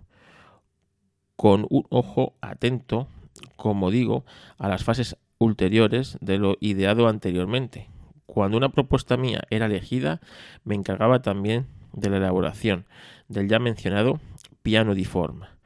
Con 1.35 1.65
un 1.69 1.85
ojo 1.89 2.35
atento, 2.41 3.07
como 3.55 3.89
digo, 3.89 4.25
a 4.57 4.69
las 4.69 4.83
fases 4.83 5.17
ulteriores 5.39 6.17
de 6.21 6.37
lo 6.37 6.57
ideado 6.59 7.07
anteriormente. 7.07 7.89
Cuando 8.25 8.57
una 8.57 8.69
propuesta 8.69 9.17
mía 9.17 9.43
era 9.49 9.65
elegida, 9.65 10.21
me 10.63 10.75
encargaba 10.75 11.21
también 11.21 11.67
de 11.95 12.09
la 12.09 12.17
elaboración 12.17 12.85
del 13.27 13.47
ya 13.47 13.59
mencionado 13.59 14.19
piano 14.61 14.93
di 14.93 15.05
forma, 15.05 15.57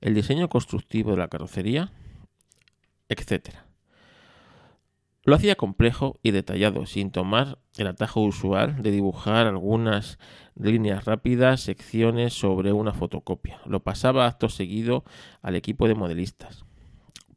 el 0.00 0.14
diseño 0.14 0.48
constructivo 0.48 1.12
de 1.12 1.18
la 1.18 1.28
carrocería, 1.28 1.92
etc. 3.08 3.50
Lo 5.24 5.34
hacía 5.34 5.56
complejo 5.56 6.18
y 6.22 6.30
detallado, 6.30 6.86
sin 6.86 7.10
tomar 7.10 7.58
el 7.76 7.88
atajo 7.88 8.20
usual 8.20 8.82
de 8.82 8.90
dibujar 8.90 9.46
algunas 9.46 10.18
líneas 10.54 11.04
rápidas, 11.04 11.60
secciones 11.60 12.32
sobre 12.32 12.72
una 12.72 12.92
fotocopia. 12.92 13.60
Lo 13.66 13.80
pasaba 13.80 14.26
acto 14.26 14.48
seguido 14.48 15.04
al 15.42 15.56
equipo 15.56 15.88
de 15.88 15.94
modelistas. 15.94 16.64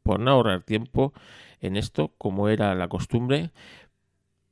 Por 0.02 0.20
no 0.20 0.30
ahorrar 0.30 0.62
tiempo 0.62 1.12
en 1.60 1.76
esto, 1.76 2.14
como 2.16 2.48
era 2.48 2.74
la 2.74 2.88
costumbre, 2.88 3.50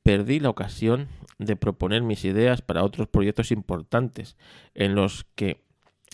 perdí 0.03 0.41
la 0.41 0.51
ocasión 0.51 1.09
de 1.39 1.57
proponer 1.57 2.03
mis 2.03 2.25
ideas 2.25 2.63
para 2.63 2.85
otros 2.85 3.09
proyectos 3.09 3.53
importantes 3.53 4.37
en 4.75 4.95
los 4.95 5.25
que 5.35 5.63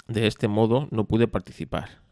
de 0.06 0.26
este 0.26 0.48
modo 0.48 0.88
no 0.90 1.04
pude 1.04 1.28
participar. 1.28 2.02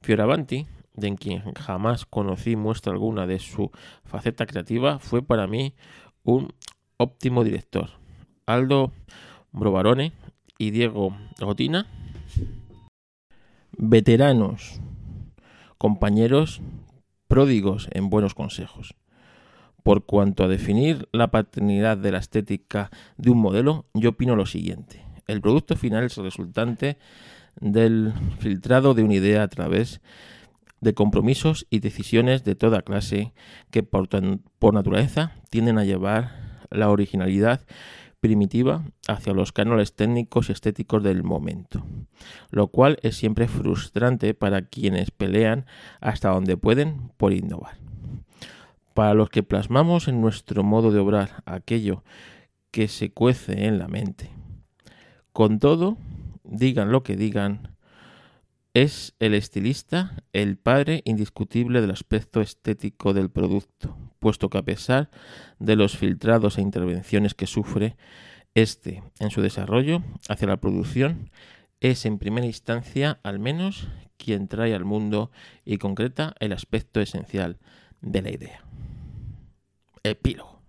Fioravanti, 0.00 0.66
de 0.94 1.14
quien 1.16 1.52
jamás 1.54 2.06
conocí 2.06 2.56
muestra 2.56 2.92
alguna 2.92 3.26
de 3.26 3.38
su 3.38 3.70
faceta 4.04 4.46
creativa, 4.46 4.98
fue 4.98 5.22
para 5.22 5.46
mí 5.46 5.74
un 6.22 6.52
óptimo 6.98 7.44
director. 7.44 7.90
Aldo 8.46 8.92
Brovarone 9.52 10.12
y 10.58 10.70
Diego 10.70 11.16
Gotina, 11.40 11.86
veteranos, 13.76 14.80
compañeros 15.78 16.60
pródigos 17.28 17.88
en 17.92 18.08
buenos 18.08 18.34
consejos. 18.34 18.94
Por 19.86 20.04
cuanto 20.04 20.42
a 20.42 20.48
definir 20.48 21.08
la 21.12 21.30
paternidad 21.30 21.96
de 21.96 22.10
la 22.10 22.18
estética 22.18 22.90
de 23.18 23.30
un 23.30 23.38
modelo, 23.38 23.86
yo 23.94 24.10
opino 24.10 24.34
lo 24.34 24.44
siguiente. 24.44 25.04
El 25.28 25.40
producto 25.40 25.76
final 25.76 26.02
es 26.02 26.18
el 26.18 26.24
resultante 26.24 26.98
del 27.60 28.12
filtrado 28.40 28.94
de 28.94 29.04
una 29.04 29.14
idea 29.14 29.44
a 29.44 29.48
través 29.48 30.00
de 30.80 30.92
compromisos 30.92 31.68
y 31.70 31.78
decisiones 31.78 32.42
de 32.42 32.56
toda 32.56 32.82
clase 32.82 33.32
que 33.70 33.84
por, 33.84 34.08
por 34.58 34.74
naturaleza 34.74 35.34
tienden 35.50 35.78
a 35.78 35.84
llevar 35.84 36.66
la 36.72 36.90
originalidad 36.90 37.64
primitiva 38.18 38.82
hacia 39.06 39.34
los 39.34 39.52
cánones 39.52 39.94
técnicos 39.94 40.48
y 40.48 40.52
estéticos 40.52 41.04
del 41.04 41.22
momento, 41.22 41.86
lo 42.50 42.66
cual 42.72 42.98
es 43.04 43.16
siempre 43.16 43.46
frustrante 43.46 44.34
para 44.34 44.62
quienes 44.62 45.12
pelean 45.12 45.64
hasta 46.00 46.30
donde 46.30 46.56
pueden 46.56 47.12
por 47.16 47.32
innovar. 47.32 47.85
Para 48.96 49.12
los 49.12 49.28
que 49.28 49.42
plasmamos 49.42 50.08
en 50.08 50.22
nuestro 50.22 50.64
modo 50.64 50.90
de 50.90 50.98
obrar 50.98 51.42
aquello 51.44 52.02
que 52.70 52.88
se 52.88 53.12
cuece 53.12 53.66
en 53.66 53.78
la 53.78 53.88
mente. 53.88 54.30
Con 55.34 55.58
todo, 55.58 55.98
digan 56.44 56.90
lo 56.90 57.02
que 57.02 57.14
digan, 57.14 57.76
es 58.72 59.14
el 59.18 59.34
estilista 59.34 60.24
el 60.32 60.56
padre 60.56 61.02
indiscutible 61.04 61.82
del 61.82 61.90
aspecto 61.90 62.40
estético 62.40 63.12
del 63.12 63.28
producto, 63.28 63.98
puesto 64.18 64.48
que 64.48 64.56
a 64.56 64.62
pesar 64.62 65.10
de 65.58 65.76
los 65.76 65.98
filtrados 65.98 66.56
e 66.56 66.62
intervenciones 66.62 67.34
que 67.34 67.46
sufre, 67.46 67.98
este 68.54 69.02
en 69.20 69.30
su 69.30 69.42
desarrollo 69.42 70.02
hacia 70.30 70.48
la 70.48 70.56
producción 70.56 71.30
es 71.80 72.06
en 72.06 72.16
primera 72.16 72.46
instancia 72.46 73.20
al 73.24 73.40
menos 73.40 73.88
quien 74.16 74.48
trae 74.48 74.74
al 74.74 74.86
mundo 74.86 75.30
y 75.66 75.76
concreta 75.76 76.34
el 76.40 76.54
aspecto 76.54 77.02
esencial 77.02 77.58
de 78.00 78.22
la 78.22 78.30
idea. 78.30 78.62
Epílogo. 80.02 80.60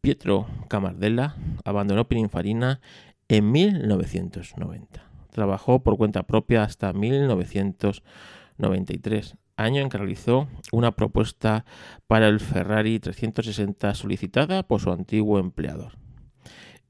Pietro 0.00 0.46
Camardella 0.68 1.34
abandonó 1.64 2.06
Pininfarina 2.06 2.80
en 3.28 3.50
1990. 3.50 5.02
Trabajó 5.30 5.82
por 5.82 5.96
cuenta 5.96 6.24
propia 6.24 6.62
hasta 6.62 6.92
1993, 6.92 9.36
año 9.56 9.80
en 9.80 9.88
que 9.88 9.98
realizó 9.98 10.46
una 10.72 10.92
propuesta 10.92 11.64
para 12.06 12.28
el 12.28 12.38
Ferrari 12.40 13.00
360 13.00 13.94
solicitada 13.94 14.62
por 14.62 14.80
su 14.80 14.92
antiguo 14.92 15.38
empleador. 15.38 15.96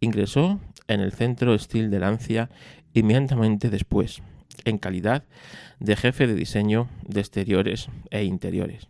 Ingresó 0.01 0.59
en 0.89 1.01
el 1.01 1.13
centro 1.13 1.57
Steel 1.59 1.91
de 1.91 2.01
Lancia 2.01 2.51
inmediatamente 2.93 3.71
después, 3.71 4.23
en 4.65 4.79
calidad 4.79 5.25
de 5.79 5.97
jefe 5.97 6.27
de 6.27 6.35
diseño 6.35 6.89
de 7.07 7.21
exteriores 7.21 7.89
e 8.11 8.25
interiores. 8.25 8.89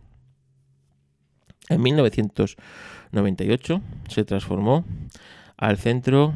En 1.69 1.83
1998 1.83 3.81
se 4.09 4.25
transformó 4.25 4.85
al 5.57 5.79
centro 5.79 6.35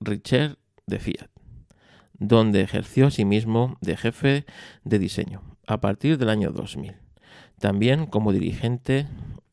Richard 0.00 0.56
de 0.86 0.98
Fiat, 0.98 1.28
donde 2.14 2.62
ejerció 2.62 3.08
asimismo 3.08 3.76
de 3.80 3.96
jefe 3.96 4.44
de 4.84 4.98
diseño. 4.98 5.42
a 5.66 5.80
partir 5.80 6.18
del 6.18 6.28
año 6.28 6.50
2000, 6.50 6.94
también 7.58 8.04
como 8.04 8.34
dirigente 8.34 9.06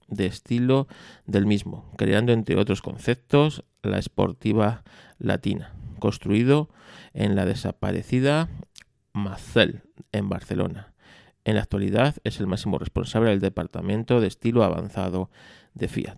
de 0.09 0.26
estilo 0.26 0.89
del 1.26 1.45
mismo, 1.45 1.89
creando 1.95 2.34
entre 2.34 2.57
otros 2.57 2.82
conceptos 2.82 3.64
la 3.82 3.97
esportiva 3.97 4.84
latina, 5.20 5.74
construido 5.99 6.70
en 7.14 7.36
la 7.36 7.45
desaparecida 7.45 8.49
Macel, 9.14 9.84
en 10.12 10.30
Barcelona. 10.30 10.93
En 11.43 11.55
la 11.55 11.62
actualidad 11.62 12.16
es 12.24 12.39
el 12.39 12.47
máximo 12.47 12.78
responsable 12.78 13.30
del 13.30 13.39
departamento 13.39 14.22
de 14.22 14.28
estilo 14.28 14.64
avanzado 14.64 15.30
de 15.74 15.88
Fiat. 15.88 16.18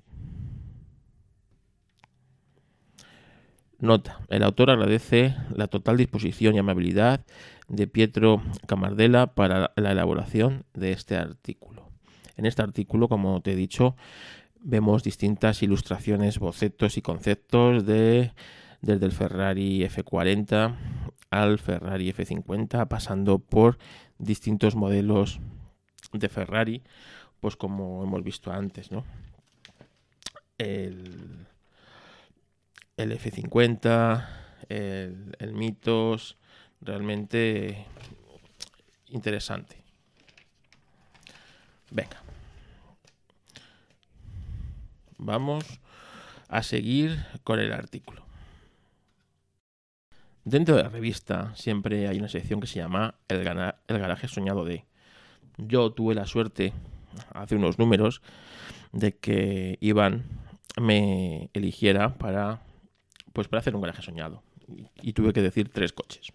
Nota, 3.79 4.21
el 4.29 4.43
autor 4.43 4.69
agradece 4.69 5.35
la 5.53 5.67
total 5.67 5.97
disposición 5.97 6.55
y 6.55 6.59
amabilidad 6.59 7.25
de 7.67 7.85
Pietro 7.87 8.41
Camardella 8.65 9.27
para 9.27 9.73
la 9.75 9.91
elaboración 9.91 10.63
de 10.73 10.93
este 10.93 11.17
artículo. 11.17 11.89
En 12.37 12.45
este 12.45 12.61
artículo, 12.61 13.09
como 13.09 13.41
te 13.41 13.51
he 13.51 13.55
dicho, 13.55 13.95
vemos 14.61 15.03
distintas 15.03 15.61
ilustraciones, 15.63 16.39
bocetos 16.39 16.97
y 16.97 17.01
conceptos 17.01 17.85
de 17.85 18.31
desde 18.84 19.05
el 19.05 19.13
Ferrari 19.13 19.81
F40 19.86 20.75
al 21.31 21.57
Ferrari 21.57 22.13
F50, 22.13 22.88
pasando 22.88 23.39
por 23.39 23.79
distintos 24.19 24.75
modelos 24.75 25.39
de 26.11 26.29
Ferrari, 26.29 26.84
pues 27.39 27.55
como 27.55 28.03
hemos 28.03 28.23
visto 28.23 28.51
antes, 28.51 28.91
¿no? 28.91 29.05
El, 30.57 31.47
el 32.97 33.11
F50, 33.17 34.27
el, 34.69 35.36
el 35.39 35.53
Mitos, 35.53 36.38
realmente 36.81 37.86
interesante. 39.07 39.77
Venga. 41.89 42.21
Vamos 45.17 45.63
a 46.49 46.61
seguir 46.63 47.25
con 47.43 47.59
el 47.59 47.71
artículo. 47.71 48.22
Dentro 50.45 50.75
de 50.75 50.83
la 50.83 50.89
revista 50.89 51.53
siempre 51.55 52.07
hay 52.07 52.19
una 52.19 52.27
sección 52.27 52.59
que 52.59 52.67
se 52.67 52.79
llama 52.79 53.15
El, 53.29 53.43
garaje 53.43 54.27
soñado 54.27 54.65
de. 54.65 54.85
Yo 55.57 55.91
tuve 55.91 56.15
la 56.15 56.25
suerte, 56.25 56.73
hace 57.33 57.55
unos 57.55 57.79
números, 57.79 58.21
de 58.91 59.15
que 59.15 59.77
Iván 59.79 60.23
me 60.81 61.49
eligiera 61.53 62.15
para 62.15 62.61
pues 63.31 63.47
para 63.47 63.61
hacer 63.61 63.75
un 63.75 63.81
garaje 63.81 64.01
soñado. 64.01 64.43
Y, 65.01 65.13
tuve 65.13 65.33
que 65.33 65.41
decir 65.41 65.69
tres 65.69 65.91
coches. 65.91 66.31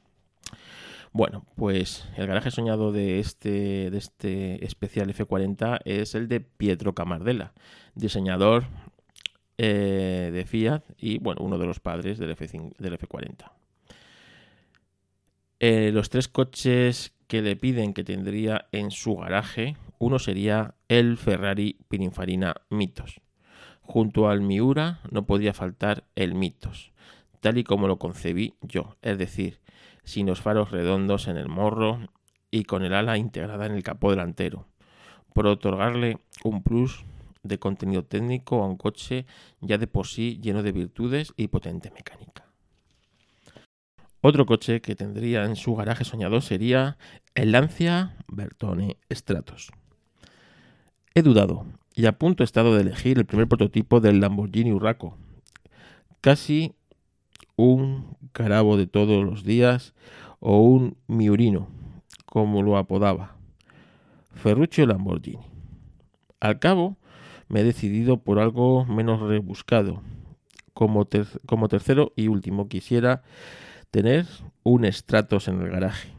Bueno, 1.12 1.44
pues 1.56 2.06
el 2.16 2.26
garaje 2.26 2.50
soñado 2.50 2.92
de 2.92 3.18
este, 3.18 3.90
de 3.90 3.98
este 3.98 4.64
especial 4.64 5.12
F40 5.14 5.80
es 5.84 6.14
el 6.14 6.28
de 6.28 6.40
Pietro 6.40 6.94
Camardella, 6.94 7.52
diseñador 7.94 8.64
eh, 9.56 10.30
de 10.32 10.44
Fiat 10.44 10.82
y 10.98 11.18
bueno, 11.18 11.42
uno 11.42 11.58
de 11.58 11.66
los 11.66 11.80
padres 11.80 12.18
del, 12.18 12.30
F, 12.30 12.46
del 12.78 12.98
F40. 12.98 13.50
Eh, 15.60 15.90
los 15.92 16.08
tres 16.08 16.28
coches 16.28 17.14
que 17.26 17.42
le 17.42 17.56
piden 17.56 17.92
que 17.92 18.04
tendría 18.04 18.68
en 18.70 18.92
su 18.92 19.16
garaje, 19.16 19.76
uno 19.98 20.20
sería 20.20 20.76
el 20.86 21.16
Ferrari 21.16 21.78
Pininfarina 21.88 22.54
Mitos. 22.70 23.20
Junto 23.82 24.28
al 24.28 24.40
Miura 24.40 25.00
no 25.10 25.26
podía 25.26 25.52
faltar 25.52 26.04
el 26.14 26.34
Mitos, 26.34 26.92
tal 27.40 27.58
y 27.58 27.64
como 27.64 27.88
lo 27.88 27.98
concebí 27.98 28.54
yo, 28.60 28.96
es 29.02 29.18
decir, 29.18 29.60
sin 30.04 30.26
los 30.26 30.40
faros 30.40 30.70
redondos 30.70 31.26
en 31.26 31.36
el 31.36 31.48
morro 31.48 31.98
y 32.52 32.64
con 32.64 32.84
el 32.84 32.94
ala 32.94 33.18
integrada 33.18 33.66
en 33.66 33.72
el 33.72 33.82
capó 33.82 34.10
delantero, 34.10 34.68
por 35.34 35.48
otorgarle 35.48 36.18
un 36.44 36.62
plus 36.62 37.04
de 37.42 37.58
contenido 37.58 38.04
técnico 38.04 38.62
a 38.62 38.66
un 38.66 38.76
coche 38.76 39.26
ya 39.60 39.76
de 39.76 39.86
por 39.88 40.06
sí 40.06 40.38
lleno 40.40 40.62
de 40.62 40.72
virtudes 40.72 41.32
y 41.36 41.48
potente 41.48 41.90
mecánica. 41.90 42.47
Otro 44.20 44.46
coche 44.46 44.80
que 44.80 44.96
tendría 44.96 45.44
en 45.44 45.54
su 45.54 45.76
garaje 45.76 46.04
soñado 46.04 46.40
sería 46.40 46.98
el 47.36 47.52
Lancia 47.52 48.16
Bertone 48.26 48.96
Stratos. 49.12 49.70
He 51.14 51.22
dudado 51.22 51.66
y 51.94 52.06
a 52.06 52.18
punto 52.18 52.42
he 52.42 52.44
estado 52.44 52.74
de 52.74 52.82
elegir 52.82 53.18
el 53.18 53.26
primer 53.26 53.46
prototipo 53.46 54.00
del 54.00 54.20
Lamborghini 54.20 54.72
Urraco. 54.72 55.16
Casi 56.20 56.74
un 57.54 58.16
carabo 58.32 58.76
de 58.76 58.88
todos 58.88 59.24
los 59.24 59.44
días 59.44 59.94
o 60.40 60.58
un 60.62 60.96
miurino, 61.06 61.68
como 62.26 62.62
lo 62.62 62.76
apodaba. 62.76 63.36
Ferruccio 64.34 64.84
Lamborghini. 64.86 65.38
Al 66.40 66.58
cabo, 66.58 66.96
me 67.48 67.60
he 67.60 67.64
decidido 67.64 68.18
por 68.18 68.40
algo 68.40 68.84
menos 68.84 69.20
rebuscado. 69.20 70.02
Como, 70.74 71.08
como 71.46 71.68
tercero 71.68 72.12
y 72.14 72.28
último, 72.28 72.68
quisiera 72.68 73.22
tener 73.90 74.26
un 74.62 74.84
Stratos 74.92 75.48
en 75.48 75.60
el 75.60 75.70
garaje 75.70 76.18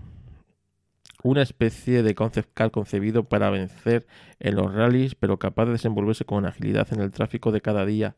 una 1.24 1.42
especie 1.42 2.02
de 2.04 2.16
concept 2.16 2.54
car 2.54 2.72
concebido 2.72 3.26
para 3.26 3.50
vencer 3.50 4.08
en 4.40 4.56
los 4.56 4.74
rallies, 4.74 5.16
pero 5.16 5.38
capaz 5.38 5.66
de 5.66 5.74
desenvolverse 5.74 6.26
con 6.26 6.46
agilidad 6.46 6.88
en 6.92 7.02
el 7.02 7.12
tráfico 7.12 7.52
de 7.52 7.62
cada 7.62 7.86
día. 7.86 8.16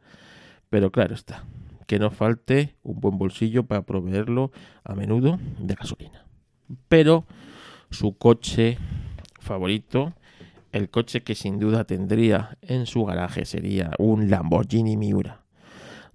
Pero 0.70 0.91
claro 0.91 1.16
está, 1.16 1.43
que 1.88 1.99
no 1.99 2.12
falte 2.12 2.76
un 2.84 2.99
buen 2.99 3.18
bolsillo 3.18 3.66
para 3.66 3.82
proveerlo 3.84 4.52
a 4.84 4.95
menudo 4.95 5.39
de 5.60 5.76
gasolina. 5.76 6.26
Pero 6.88 7.26
su 7.89 8.18
coche 8.18 8.78
favorito, 9.39 10.14
el 10.72 10.89
coche 10.89 11.24
que 11.24 11.36
sin 11.36 11.60
duda 11.60 11.84
tendría 11.86 12.58
en 12.62 12.86
su 12.86 13.04
garaje 13.04 13.45
sería 13.45 13.91
un 13.97 14.30
Lamborghini 14.30 14.95
Miura. 14.95 15.41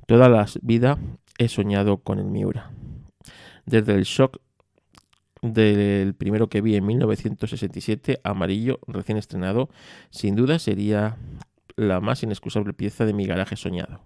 Toda 0.06 0.28
la 0.28 0.46
vida 0.62 0.98
he 1.36 1.48
soñado 1.48 1.98
con 1.98 2.20
el 2.20 2.26
Miura. 2.26 2.70
Desde 3.66 3.94
el 3.94 4.04
shock 4.04 4.38
del 5.42 6.14
primero 6.14 6.48
que 6.48 6.60
vi 6.60 6.76
en 6.76 6.86
1967, 6.86 8.20
amarillo, 8.24 8.78
recién 8.86 9.18
estrenado, 9.18 9.68
sin 10.10 10.36
duda 10.36 10.58
sería 10.58 11.16
la 11.76 12.00
más 12.00 12.22
inexcusable 12.22 12.72
pieza 12.72 13.04
de 13.04 13.12
mi 13.12 13.26
garaje 13.26 13.56
soñado. 13.56 14.00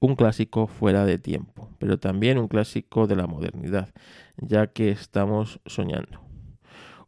Un 0.00 0.16
clásico 0.16 0.66
fuera 0.66 1.04
de 1.04 1.18
tiempo, 1.18 1.68
pero 1.78 1.98
también 1.98 2.38
un 2.38 2.48
clásico 2.48 3.06
de 3.06 3.16
la 3.16 3.26
modernidad, 3.26 3.92
ya 4.36 4.68
que 4.68 4.90
estamos 4.90 5.60
soñando. 5.66 6.20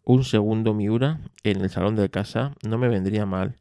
Un 0.05 0.25
segundo 0.25 0.75
Miura 0.75 1.21
en 1.45 1.61
el 1.61 1.71
salón 1.71 1.97
de 1.97 2.11
casa 2.11 2.55
no 2.67 2.79
me 2.79 2.89
vendría 2.89 3.27
mal. 3.27 3.57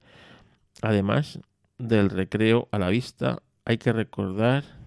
Además 0.82 1.40
del 1.78 2.10
recreo 2.10 2.68
a 2.72 2.80
la 2.80 2.90
vista, 2.90 3.44
hay 3.66 3.78
que 3.78 3.94
recordar 3.94 4.79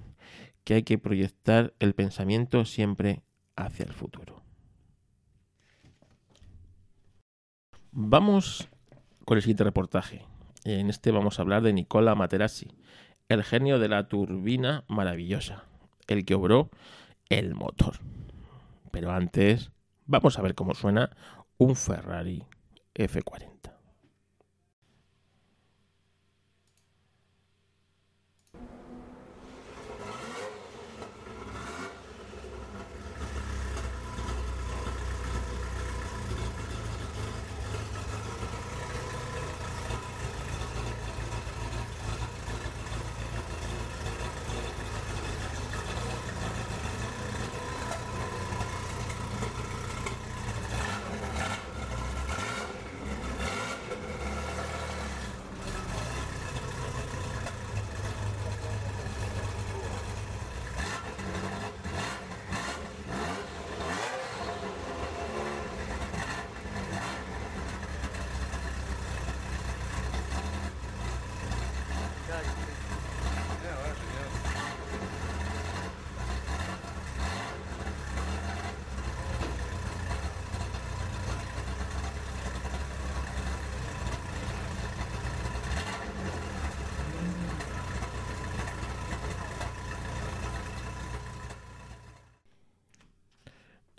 que 0.65 0.75
hay 0.75 0.83
que 0.83 0.99
proyectar 0.99 1.75
el 1.79 1.95
pensamiento 1.95 2.65
siempre 2.65 3.23
hacia 3.57 3.85
el 3.85 3.93
futuro. 3.93 4.43
Vamos 7.91 8.69
con 9.25 9.37
el 9.37 9.43
siguiente 9.43 9.65
reportaje. 9.65 10.25
En 10.65 10.89
este 10.89 11.11
vamos 11.11 11.39
a 11.39 11.43
hablar 11.43 11.63
de 11.63 11.73
Nicola 11.73 12.15
Materassi, 12.15 12.69
el 13.29 13.43
genio 13.45 13.79
de 13.79 13.89
la 13.89 14.09
turbina 14.09 14.85
maravillosa, 14.89 15.65
el 16.07 16.25
que 16.25 16.35
obró 16.35 16.71
el 17.29 17.55
motor. 17.55 17.97
Pero 18.91 19.11
antes, 19.11 19.73
vamos 20.07 20.39
a 20.39 20.43
ver 20.43 20.55
cómo 20.55 20.75
suena 20.75 21.11
un 21.59 21.77
Ferrari 21.77 22.45
F40. 22.95 23.73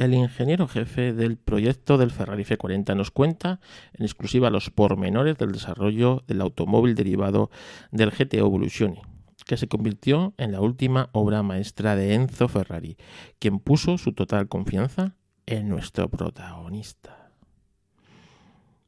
El 0.04 0.14
ingeniero 0.16 0.68
jefe 0.68 1.14
del 1.14 1.38
proyecto 1.38 1.98
del 1.98 2.12
Ferrari 2.12 2.44
F40 2.44 2.94
nos 2.94 3.10
cuenta 3.10 3.62
en 3.94 4.04
exclusiva 4.04 4.50
los 4.50 4.70
pormenores 4.70 5.38
del 5.38 5.54
desarrollo 5.54 6.26
del 6.28 6.42
automóvil 6.42 6.94
derivado 6.94 7.50
del 7.92 8.12
GTO 8.12 8.40
Evolution, 8.40 8.98
que 9.46 9.56
se 9.56 9.70
convirtió 9.70 10.34
en 10.36 10.52
la 10.52 10.60
última 10.60 11.10
obra 11.14 11.42
maestra 11.42 11.96
de 11.96 12.16
Enzo 12.16 12.50
Ferrari, 12.50 12.98
quien 13.40 13.60
puso 13.60 13.98
su 13.98 14.12
total 14.12 14.50
confianza 14.50 15.16
en 15.46 15.70
nuestro 15.70 16.10
protagonista. 16.10 17.32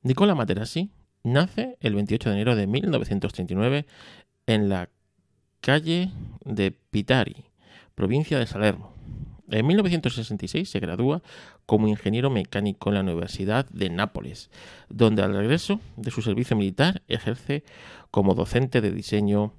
Nicola 0.01 0.36
Materassi 0.36 0.91
nace 1.24 1.78
el 1.80 1.95
28 1.95 2.28
de 2.28 2.36
enero 2.36 2.55
de 2.57 2.68
1939 2.68 3.86
en 4.47 4.68
la 4.68 4.89
calle 5.61 6.11
de 6.43 6.72
Pitari, 6.72 7.45
provincia 7.95 8.38
de 8.38 8.47
Salerno. 8.47 8.94
En 9.49 9.67
1966 9.67 10.69
se 10.69 10.79
gradúa 10.79 11.21
como 11.65 11.87
ingeniero 11.87 12.29
mecánico 12.29 12.89
en 12.89 12.95
la 12.95 13.01
Universidad 13.01 13.67
de 13.69 13.89
Nápoles, 13.89 14.49
donde 14.89 15.21
al 15.21 15.35
regreso 15.35 15.79
de 15.97 16.11
su 16.11 16.21
servicio 16.21 16.55
militar 16.55 17.03
ejerce 17.07 17.63
como 18.09 18.33
docente 18.33 18.81
de 18.81 18.91
diseño 18.91 19.53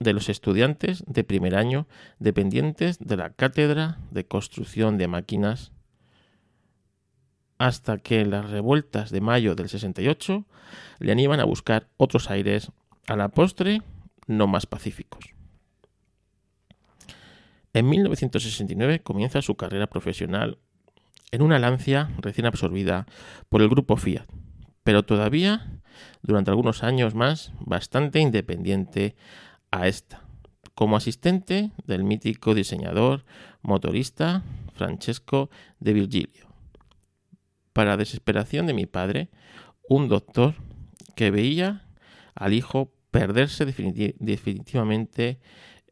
de 0.00 0.12
los 0.12 0.28
estudiantes 0.28 1.04
de 1.06 1.22
primer 1.22 1.54
año 1.54 1.86
dependientes 2.18 2.98
de 2.98 3.16
la 3.16 3.30
Cátedra 3.30 3.98
de 4.10 4.26
Construcción 4.26 4.98
de 4.98 5.08
Máquinas 5.08 5.72
hasta 7.58 7.98
que 7.98 8.24
las 8.26 8.50
revueltas 8.50 9.10
de 9.10 9.20
mayo 9.20 9.54
del 9.54 9.68
68 9.68 10.44
le 10.98 11.12
animan 11.12 11.38
a 11.38 11.44
buscar 11.44 11.88
otros 11.96 12.28
aires 12.28 12.72
a 13.06 13.14
la 13.14 13.28
postre 13.28 13.82
no 14.26 14.48
más 14.48 14.66
pacíficos. 14.66 15.32
En 17.74 17.88
1969 17.88 19.00
comienza 19.00 19.40
su 19.40 19.56
carrera 19.56 19.86
profesional 19.86 20.58
en 21.30 21.40
una 21.40 21.58
Lancia 21.58 22.10
recién 22.18 22.46
absorbida 22.46 23.06
por 23.48 23.62
el 23.62 23.70
grupo 23.70 23.96
Fiat, 23.96 24.26
pero 24.84 25.04
todavía 25.04 25.80
durante 26.22 26.50
algunos 26.50 26.82
años 26.82 27.14
más 27.14 27.52
bastante 27.60 28.20
independiente 28.20 29.16
a 29.70 29.88
esta, 29.88 30.22
como 30.74 30.96
asistente 30.96 31.70
del 31.86 32.04
mítico 32.04 32.54
diseñador 32.54 33.24
motorista 33.62 34.42
Francesco 34.74 35.48
de 35.80 35.94
Virgilio. 35.94 36.48
Para 37.72 37.96
desesperación 37.96 38.66
de 38.66 38.74
mi 38.74 38.84
padre, 38.84 39.30
un 39.88 40.08
doctor 40.08 40.56
que 41.16 41.30
veía 41.30 41.86
al 42.34 42.52
hijo 42.52 42.92
perderse 43.10 43.64
definitivamente 43.64 45.38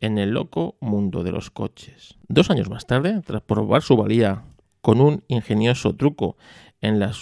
en 0.00 0.18
el 0.18 0.30
loco 0.30 0.76
mundo 0.80 1.22
de 1.22 1.32
los 1.32 1.50
coches. 1.50 2.18
Dos 2.28 2.50
años 2.50 2.68
más 2.70 2.86
tarde, 2.86 3.20
tras 3.24 3.42
probar 3.42 3.82
su 3.82 3.96
valía 3.96 4.44
con 4.80 5.00
un 5.00 5.24
ingenioso 5.28 5.94
truco 5.94 6.36
en 6.80 6.98
la, 6.98 7.12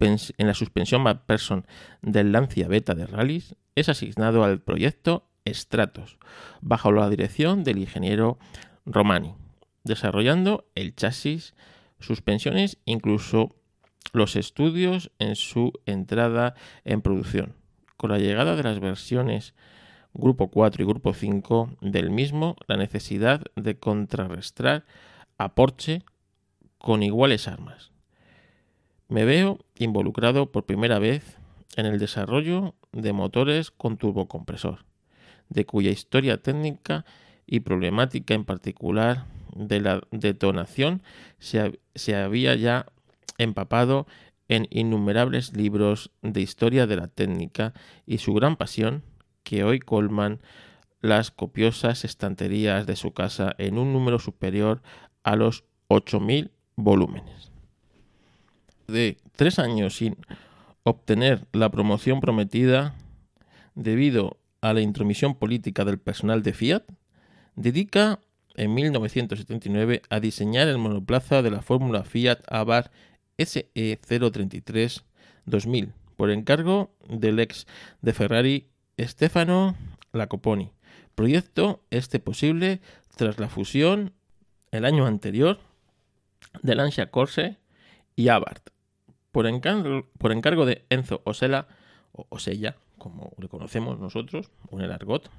en 0.00 0.46
la 0.46 0.54
suspensión 0.54 1.02
McPherson 1.02 1.66
del 2.00 2.32
Lancia 2.32 2.68
Beta 2.68 2.94
de 2.94 3.06
rallies, 3.06 3.56
es 3.74 3.88
asignado 3.88 4.44
al 4.44 4.60
proyecto 4.60 5.28
Stratos, 5.46 6.18
bajo 6.60 6.92
la 6.92 7.08
dirección 7.10 7.64
del 7.64 7.78
ingeniero 7.78 8.38
Romani, 8.86 9.34
desarrollando 9.84 10.66
el 10.74 10.94
chasis, 10.94 11.54
suspensiones, 11.98 12.78
incluso 12.84 13.56
los 14.12 14.36
estudios 14.36 15.10
en 15.18 15.36
su 15.36 15.72
entrada 15.86 16.54
en 16.84 17.02
producción. 17.02 17.54
Con 17.96 18.10
la 18.10 18.18
llegada 18.18 18.56
de 18.56 18.62
las 18.62 18.80
versiones 18.80 19.54
grupo 20.14 20.48
4 20.48 20.82
y 20.82 20.86
grupo 20.86 21.14
5 21.14 21.76
del 21.80 22.10
mismo 22.10 22.56
la 22.66 22.76
necesidad 22.76 23.42
de 23.56 23.78
contrarrestar 23.78 24.84
a 25.38 25.54
Porsche 25.54 26.02
con 26.78 27.02
iguales 27.02 27.48
armas. 27.48 27.92
Me 29.08 29.24
veo 29.24 29.58
involucrado 29.78 30.50
por 30.50 30.64
primera 30.64 30.98
vez 30.98 31.36
en 31.76 31.86
el 31.86 31.98
desarrollo 31.98 32.74
de 32.92 33.12
motores 33.12 33.70
con 33.70 33.96
turbocompresor, 33.96 34.84
de 35.48 35.64
cuya 35.64 35.90
historia 35.90 36.42
técnica 36.42 37.04
y 37.46 37.60
problemática 37.60 38.34
en 38.34 38.44
particular 38.44 39.26
de 39.54 39.80
la 39.80 40.02
detonación 40.10 41.02
se, 41.38 41.80
se 41.94 42.16
había 42.16 42.54
ya 42.54 42.86
empapado 43.38 44.06
en 44.48 44.66
innumerables 44.70 45.56
libros 45.56 46.10
de 46.20 46.40
historia 46.40 46.86
de 46.86 46.96
la 46.96 47.08
técnica 47.08 47.72
y 48.06 48.18
su 48.18 48.34
gran 48.34 48.56
pasión 48.56 49.02
que 49.42 49.64
hoy 49.64 49.78
colman 49.78 50.40
las 51.00 51.30
copiosas 51.30 52.04
estanterías 52.04 52.86
de 52.86 52.96
su 52.96 53.12
casa 53.12 53.54
en 53.58 53.78
un 53.78 53.92
número 53.92 54.18
superior 54.18 54.82
a 55.24 55.36
los 55.36 55.64
8.000 55.88 56.50
volúmenes. 56.76 57.50
De 58.86 59.18
tres 59.36 59.58
años 59.58 59.96
sin 59.96 60.16
obtener 60.84 61.46
la 61.52 61.70
promoción 61.70 62.20
prometida 62.20 62.94
debido 63.74 64.38
a 64.60 64.72
la 64.72 64.80
intromisión 64.80 65.34
política 65.34 65.84
del 65.84 65.98
personal 65.98 66.42
de 66.42 66.52
Fiat, 66.52 66.84
dedica 67.56 68.20
en 68.54 68.74
1979 68.74 70.02
a 70.08 70.20
diseñar 70.20 70.68
el 70.68 70.78
monoplaza 70.78 71.42
de 71.42 71.50
la 71.50 71.62
fórmula 71.62 72.04
Fiat 72.04 72.40
Abarth 72.48 72.92
SE033 73.38 75.02
2000 75.46 75.92
por 76.16 76.30
encargo 76.30 76.94
del 77.08 77.40
ex 77.40 77.66
de 78.00 78.12
Ferrari 78.12 78.68
Stefano 78.98 79.76
Lacoponi. 80.12 80.72
Proyecto 81.14 81.82
este 81.90 82.20
posible 82.20 82.80
tras 83.16 83.38
la 83.38 83.48
fusión 83.48 84.12
el 84.70 84.84
año 84.84 85.06
anterior 85.06 85.58
de 86.62 86.74
Lancia 86.74 87.10
Corse 87.10 87.58
y 88.16 88.28
Abarth. 88.28 88.70
Por 89.30 89.46
encargo, 89.46 90.66
de 90.66 90.84
Enzo 90.90 91.22
Osella, 91.24 91.66
o 92.12 92.26
Osella, 92.28 92.76
como 92.98 93.32
le 93.38 93.48
conocemos 93.48 93.98
nosotros, 93.98 94.50
en 94.70 94.80
el 94.82 94.92
argot, 94.92 95.30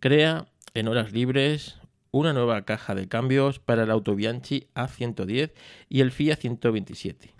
crea 0.00 0.46
en 0.74 0.88
horas 0.88 1.12
libres 1.12 1.78
una 2.10 2.32
nueva 2.32 2.64
caja 2.64 2.94
de 2.94 3.08
cambios 3.08 3.58
para 3.58 3.84
el 3.84 3.90
Autobianchi 3.90 4.68
A110 4.74 5.52
y 5.88 6.00
el 6.00 6.12
Fiat 6.12 6.38
127. 6.38 7.34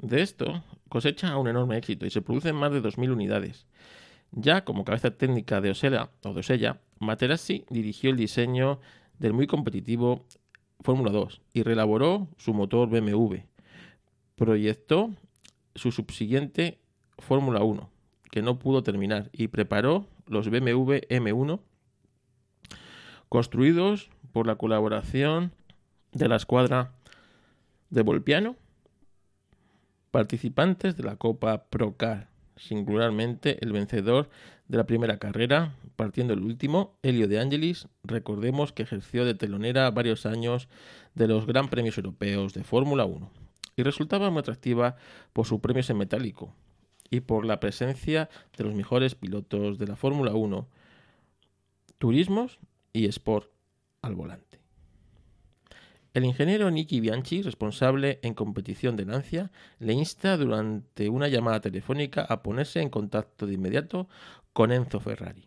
De 0.00 0.22
esto 0.22 0.64
cosecha 0.88 1.36
un 1.36 1.48
enorme 1.48 1.76
éxito 1.76 2.06
y 2.06 2.10
se 2.10 2.22
producen 2.22 2.56
más 2.56 2.72
de 2.72 2.82
2.000 2.82 3.12
unidades. 3.12 3.66
Ya 4.32 4.64
como 4.64 4.84
cabeza 4.84 5.10
técnica 5.10 5.60
de 5.60 5.70
Osella 5.70 6.10
o 6.24 6.32
de 6.32 6.40
Osella, 6.40 6.80
Materassi 7.00 7.64
dirigió 7.68 8.10
el 8.10 8.16
diseño 8.16 8.80
del 9.18 9.34
muy 9.34 9.46
competitivo 9.46 10.24
Fórmula 10.80 11.10
2 11.10 11.42
y 11.52 11.62
relaboró 11.62 12.28
su 12.38 12.54
motor 12.54 12.88
BMW. 12.88 13.36
Proyectó 14.36 15.10
su 15.74 15.92
subsiguiente 15.92 16.78
Fórmula 17.18 17.62
1, 17.62 17.90
que 18.30 18.40
no 18.40 18.58
pudo 18.58 18.82
terminar, 18.82 19.28
y 19.32 19.48
preparó 19.48 20.06
los 20.26 20.48
BMW 20.48 21.00
M1, 21.10 21.60
construidos 23.28 24.08
por 24.32 24.46
la 24.46 24.56
colaboración 24.56 25.52
de 26.12 26.28
la 26.28 26.36
escuadra 26.36 26.92
de 27.90 28.02
Volpiano 28.02 28.56
participantes 30.10 30.96
de 30.96 31.04
la 31.04 31.16
Copa 31.16 31.64
Procar, 31.64 32.28
singularmente 32.56 33.58
el 33.64 33.72
vencedor 33.72 34.28
de 34.68 34.78
la 34.78 34.86
primera 34.86 35.18
carrera, 35.18 35.74
partiendo 35.96 36.32
el 36.32 36.42
último, 36.42 36.96
Helio 37.02 37.28
de 37.28 37.40
Angelis, 37.40 37.88
recordemos 38.04 38.72
que 38.72 38.82
ejerció 38.82 39.24
de 39.24 39.34
telonera 39.34 39.90
varios 39.90 40.26
años 40.26 40.68
de 41.14 41.26
los 41.26 41.46
Gran 41.46 41.68
Premios 41.68 41.96
Europeos 41.98 42.54
de 42.54 42.64
Fórmula 42.64 43.04
1 43.04 43.30
y 43.76 43.82
resultaba 43.82 44.30
muy 44.30 44.40
atractiva 44.40 44.96
por 45.32 45.46
su 45.46 45.60
premio 45.60 45.82
en 45.88 45.98
metálico 45.98 46.54
y 47.10 47.20
por 47.20 47.44
la 47.44 47.58
presencia 47.58 48.28
de 48.56 48.64
los 48.64 48.74
mejores 48.74 49.14
pilotos 49.14 49.78
de 49.78 49.86
la 49.86 49.96
Fórmula 49.96 50.32
1, 50.32 50.68
turismos 51.98 52.60
y 52.92 53.06
sport 53.06 53.50
al 54.02 54.14
volante. 54.14 54.59
El 56.12 56.24
ingeniero 56.24 56.72
Nicky 56.72 56.98
Bianchi, 56.98 57.40
responsable 57.40 58.18
en 58.22 58.34
competición 58.34 58.96
de 58.96 59.04
Lancia, 59.04 59.52
le 59.78 59.92
insta 59.92 60.36
durante 60.36 61.08
una 61.08 61.28
llamada 61.28 61.60
telefónica 61.60 62.22
a 62.22 62.42
ponerse 62.42 62.80
en 62.80 62.90
contacto 62.90 63.46
de 63.46 63.54
inmediato 63.54 64.08
con 64.52 64.72
Enzo 64.72 64.98
Ferrari. 64.98 65.46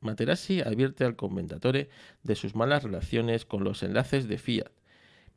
Materassi 0.00 0.60
advierte 0.60 1.04
al 1.04 1.16
commendatore 1.16 1.88
de 2.22 2.36
sus 2.36 2.54
malas 2.54 2.84
relaciones 2.84 3.44
con 3.44 3.64
los 3.64 3.82
enlaces 3.82 4.28
de 4.28 4.38
Fiat, 4.38 4.70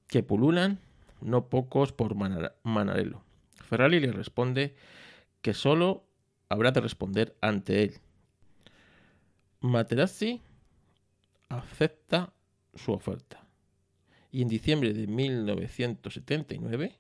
que 0.08 0.22
pululan 0.22 0.80
no 1.22 1.50
pocos 1.50 1.92
por 1.92 2.14
Manarello. 2.14 3.24
Ferrari 3.56 4.00
le 4.00 4.12
responde 4.12 4.76
que 5.42 5.56
solo 5.56 6.04
habrá 6.50 6.70
de 6.72 6.82
responder 6.82 7.36
ante 7.42 7.82
él. 7.82 7.94
Materassi 9.60 10.40
acepta 11.50 12.32
su 12.76 12.92
oferta 12.92 13.47
y 14.32 14.42
en 14.42 14.48
diciembre 14.48 14.94
de 14.94 15.08
1979 15.08 17.00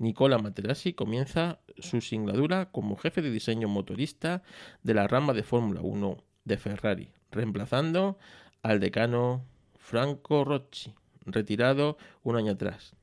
Nicola 0.00 0.38
Materassi 0.38 0.94
comienza 0.94 1.60
su 1.78 2.00
singladura 2.00 2.70
como 2.72 2.96
jefe 2.96 3.20
de 3.20 3.30
diseño 3.30 3.68
motorista 3.68 4.42
de 4.82 4.94
la 4.94 5.06
rama 5.06 5.34
de 5.34 5.42
Fórmula 5.42 5.82
1 5.82 6.24
de 6.44 6.56
Ferrari, 6.56 7.10
reemplazando 7.30 8.18
al 8.62 8.80
decano 8.80 9.44
Franco 9.78 10.44
Rocci, 10.44 10.94
retirado 11.26 11.98
un 12.22 12.36
año 12.36 12.52
atrás. 12.52 12.96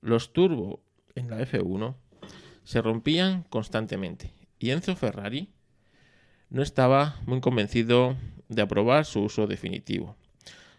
Los 0.00 0.32
turbo 0.32 0.80
en 1.16 1.28
la 1.28 1.40
F1 1.40 1.96
se 2.62 2.82
rompían 2.82 3.42
constantemente 3.44 4.32
y 4.60 4.70
Enzo 4.70 4.94
Ferrari 4.94 5.48
no 6.50 6.62
estaba 6.62 7.16
muy 7.26 7.40
convencido 7.40 8.16
de 8.48 8.62
aprobar 8.62 9.06
su 9.06 9.22
uso 9.22 9.48
definitivo. 9.48 10.16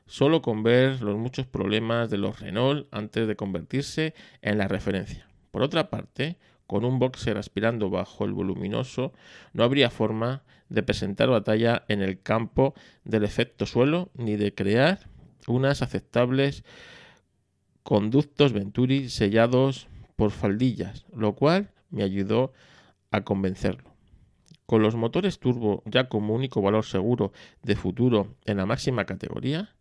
Solo 0.05 0.41
con 0.41 0.63
ver 0.63 1.01
los 1.01 1.17
muchos 1.17 1.47
problemas 1.47 2.09
de 2.09 2.17
los 2.17 2.39
Renault 2.39 2.87
antes 2.91 3.27
de 3.27 3.35
convertirse 3.35 4.13
en 4.41 4.57
la 4.57 4.67
referencia. 4.67 5.27
Por 5.51 5.61
otra 5.63 5.89
parte, 5.89 6.37
con 6.67 6.85
un 6.85 6.99
boxer 6.99 7.37
aspirando 7.37 7.89
bajo 7.89 8.25
el 8.25 8.33
voluminoso, 8.33 9.13
no 9.53 9.63
habría 9.63 9.89
forma 9.89 10.43
de 10.69 10.83
presentar 10.83 11.29
batalla 11.29 11.83
en 11.87 12.01
el 12.01 12.21
campo 12.21 12.73
del 13.03 13.23
efecto 13.23 13.65
suelo 13.65 14.09
ni 14.15 14.35
de 14.35 14.53
crear 14.53 15.09
unas 15.47 15.81
aceptables 15.81 16.63
conductos 17.83 18.53
Venturi 18.53 19.09
sellados 19.09 19.87
por 20.15 20.31
faldillas, 20.31 21.05
lo 21.13 21.33
cual 21.35 21.71
me 21.89 22.03
ayudó 22.03 22.53
a 23.11 23.21
convencerlo. 23.21 23.93
Con 24.65 24.81
los 24.81 24.95
motores 24.95 25.39
turbo 25.39 25.83
ya 25.85 26.07
como 26.07 26.33
único 26.33 26.61
valor 26.61 26.85
seguro 26.85 27.33
de 27.61 27.75
futuro 27.75 28.35
en 28.45 28.57
la 28.57 28.65
máxima 28.65 29.05
categoría, 29.05 29.72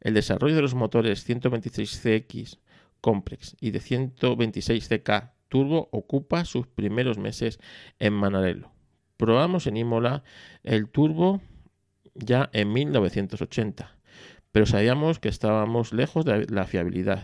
el 0.00 0.14
desarrollo 0.14 0.56
de 0.56 0.62
los 0.62 0.74
motores 0.74 1.28
126CX 1.28 2.58
Complex 3.00 3.56
y 3.60 3.70
de 3.70 3.80
126CK 3.80 5.32
Turbo 5.48 5.88
ocupa 5.92 6.44
sus 6.44 6.66
primeros 6.66 7.18
meses 7.18 7.60
en 7.98 8.12
Manarello. 8.12 8.70
Probamos 9.16 9.66
en 9.66 9.76
Imola 9.76 10.24
el 10.62 10.88
turbo 10.88 11.40
ya 12.14 12.50
en 12.52 12.72
1980, 12.72 13.96
pero 14.52 14.66
sabíamos 14.66 15.18
que 15.18 15.28
estábamos 15.28 15.92
lejos 15.92 16.24
de 16.24 16.46
la 16.46 16.66
fiabilidad. 16.66 17.22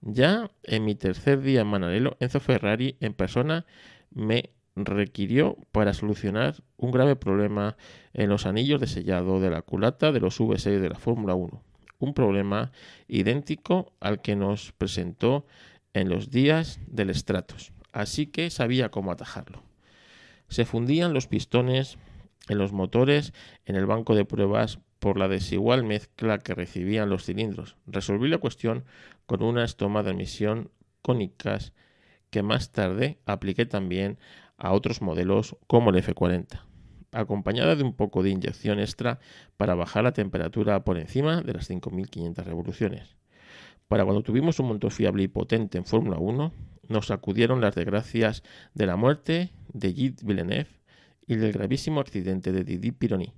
Ya 0.00 0.50
en 0.62 0.84
mi 0.84 0.94
tercer 0.94 1.40
día 1.40 1.62
en 1.62 1.66
Manarello, 1.66 2.16
Enzo 2.20 2.40
Ferrari 2.40 2.96
en 3.00 3.14
persona 3.14 3.66
me 4.10 4.50
requirió 4.76 5.56
para 5.72 5.94
solucionar 5.94 6.56
un 6.76 6.90
grave 6.90 7.16
problema 7.16 7.76
en 8.12 8.28
los 8.28 8.46
anillos 8.46 8.80
de 8.80 8.86
sellado 8.86 9.40
de 9.40 9.50
la 9.50 9.62
culata 9.62 10.12
de 10.12 10.20
los 10.20 10.40
V6 10.40 10.80
de 10.80 10.88
la 10.88 10.98
Fórmula 10.98 11.34
1. 11.34 11.62
Un 12.04 12.12
problema 12.12 12.70
idéntico 13.08 13.94
al 13.98 14.20
que 14.20 14.36
nos 14.36 14.72
presentó 14.72 15.46
en 15.94 16.10
los 16.10 16.30
días 16.30 16.78
del 16.86 17.14
Stratos. 17.14 17.72
Así 17.92 18.26
que 18.26 18.50
sabía 18.50 18.90
cómo 18.90 19.10
atajarlo. 19.10 19.62
Se 20.48 20.66
fundían 20.66 21.14
los 21.14 21.28
pistones 21.28 21.96
en 22.50 22.58
los 22.58 22.72
motores 22.72 23.32
en 23.64 23.76
el 23.76 23.86
banco 23.86 24.14
de 24.14 24.26
pruebas 24.26 24.80
por 24.98 25.18
la 25.18 25.28
desigual 25.28 25.82
mezcla 25.82 26.36
que 26.36 26.54
recibían 26.54 27.08
los 27.08 27.24
cilindros. 27.24 27.76
Resolví 27.86 28.28
la 28.28 28.36
cuestión 28.36 28.84
con 29.24 29.42
una 29.42 29.64
estoma 29.64 30.02
de 30.02 30.10
admisión 30.10 30.70
cónicas 31.00 31.72
que 32.28 32.42
más 32.42 32.70
tarde 32.70 33.16
apliqué 33.24 33.64
también 33.64 34.18
a 34.58 34.72
otros 34.72 35.00
modelos 35.00 35.56
como 35.66 35.88
el 35.88 36.04
F40, 36.04 36.60
acompañada 37.14 37.76
de 37.76 37.82
un 37.82 37.94
poco 37.94 38.22
de 38.22 38.30
inyección 38.30 38.78
extra 38.80 39.18
para 39.56 39.74
bajar 39.74 40.04
la 40.04 40.12
temperatura 40.12 40.84
por 40.84 40.98
encima 40.98 41.42
de 41.42 41.54
las 41.54 41.66
5500 41.66 42.46
revoluciones. 42.46 43.16
Para 43.88 44.04
cuando 44.04 44.22
tuvimos 44.22 44.58
un 44.60 44.68
motor 44.68 44.90
fiable 44.90 45.22
y 45.22 45.28
potente 45.28 45.78
en 45.78 45.84
Fórmula 45.84 46.18
1, 46.18 46.52
nos 46.88 47.06
sacudieron 47.06 47.60
las 47.60 47.74
desgracias 47.74 48.42
de 48.74 48.86
la 48.86 48.96
muerte 48.96 49.50
de 49.72 49.92
Gilles 49.92 50.24
Villeneuve 50.24 50.68
y 51.26 51.36
del 51.36 51.52
gravísimo 51.52 52.00
accidente 52.00 52.52
de 52.52 52.64
Didi 52.64 52.92
Pironi. 52.92 53.32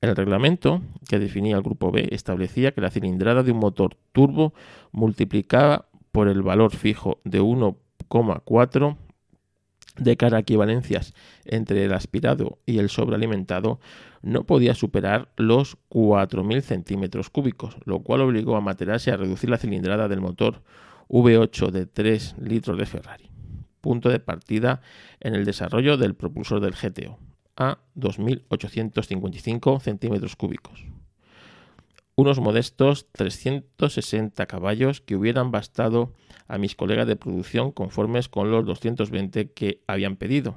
El 0.00 0.16
reglamento 0.16 0.82
que 1.08 1.20
definía 1.20 1.56
el 1.56 1.62
grupo 1.62 1.90
B 1.90 2.08
establecía 2.10 2.72
que 2.72 2.82
la 2.82 2.90
cilindrada 2.90 3.42
de 3.42 3.52
un 3.52 3.58
motor 3.58 3.96
turbo 4.12 4.52
multiplicada 4.92 5.86
por 6.12 6.28
el 6.28 6.42
valor 6.42 6.76
fijo 6.76 7.20
de 7.24 7.40
1,4 7.40 8.96
de 9.96 10.16
cara 10.16 10.38
a 10.38 10.40
equivalencias 10.40 11.14
entre 11.44 11.84
el 11.84 11.92
aspirado 11.94 12.58
y 12.66 12.80
el 12.80 12.90
sobrealimentado 12.90 13.78
no 14.20 14.44
podía 14.44 14.74
superar 14.74 15.28
los 15.36 15.78
4.000 15.90 16.60
centímetros 16.60 17.30
cúbicos, 17.30 17.76
lo 17.84 18.00
cual 18.00 18.22
obligó 18.22 18.56
a 18.56 18.60
Materassi 18.60 19.10
a 19.10 19.16
reducir 19.16 19.48
la 19.48 19.58
cilindrada 19.58 20.08
del 20.08 20.20
motor 20.20 20.60
V8 21.22 21.70
de 21.70 21.86
3 21.86 22.36
litros 22.40 22.76
de 22.76 22.86
Ferrari, 22.86 23.30
punto 23.80 24.08
de 24.08 24.18
partida 24.18 24.80
en 25.20 25.36
el 25.36 25.44
desarrollo 25.44 25.96
del 25.96 26.16
propulsor 26.16 26.60
del 26.60 26.74
GTO, 26.74 27.18
a 27.56 27.78
2.855 27.94 29.80
centímetros 29.80 30.34
cúbicos. 30.34 30.84
Unos 32.16 32.40
modestos 32.40 33.06
360 33.12 34.46
caballos 34.46 35.00
que 35.00 35.14
hubieran 35.14 35.52
bastado 35.52 36.12
a 36.48 36.58
mis 36.58 36.74
colegas 36.74 37.06
de 37.06 37.14
producción 37.14 37.70
conformes 37.70 38.28
con 38.28 38.50
los 38.50 38.66
220 38.66 39.52
que 39.52 39.82
habían 39.86 40.16
pedido, 40.16 40.56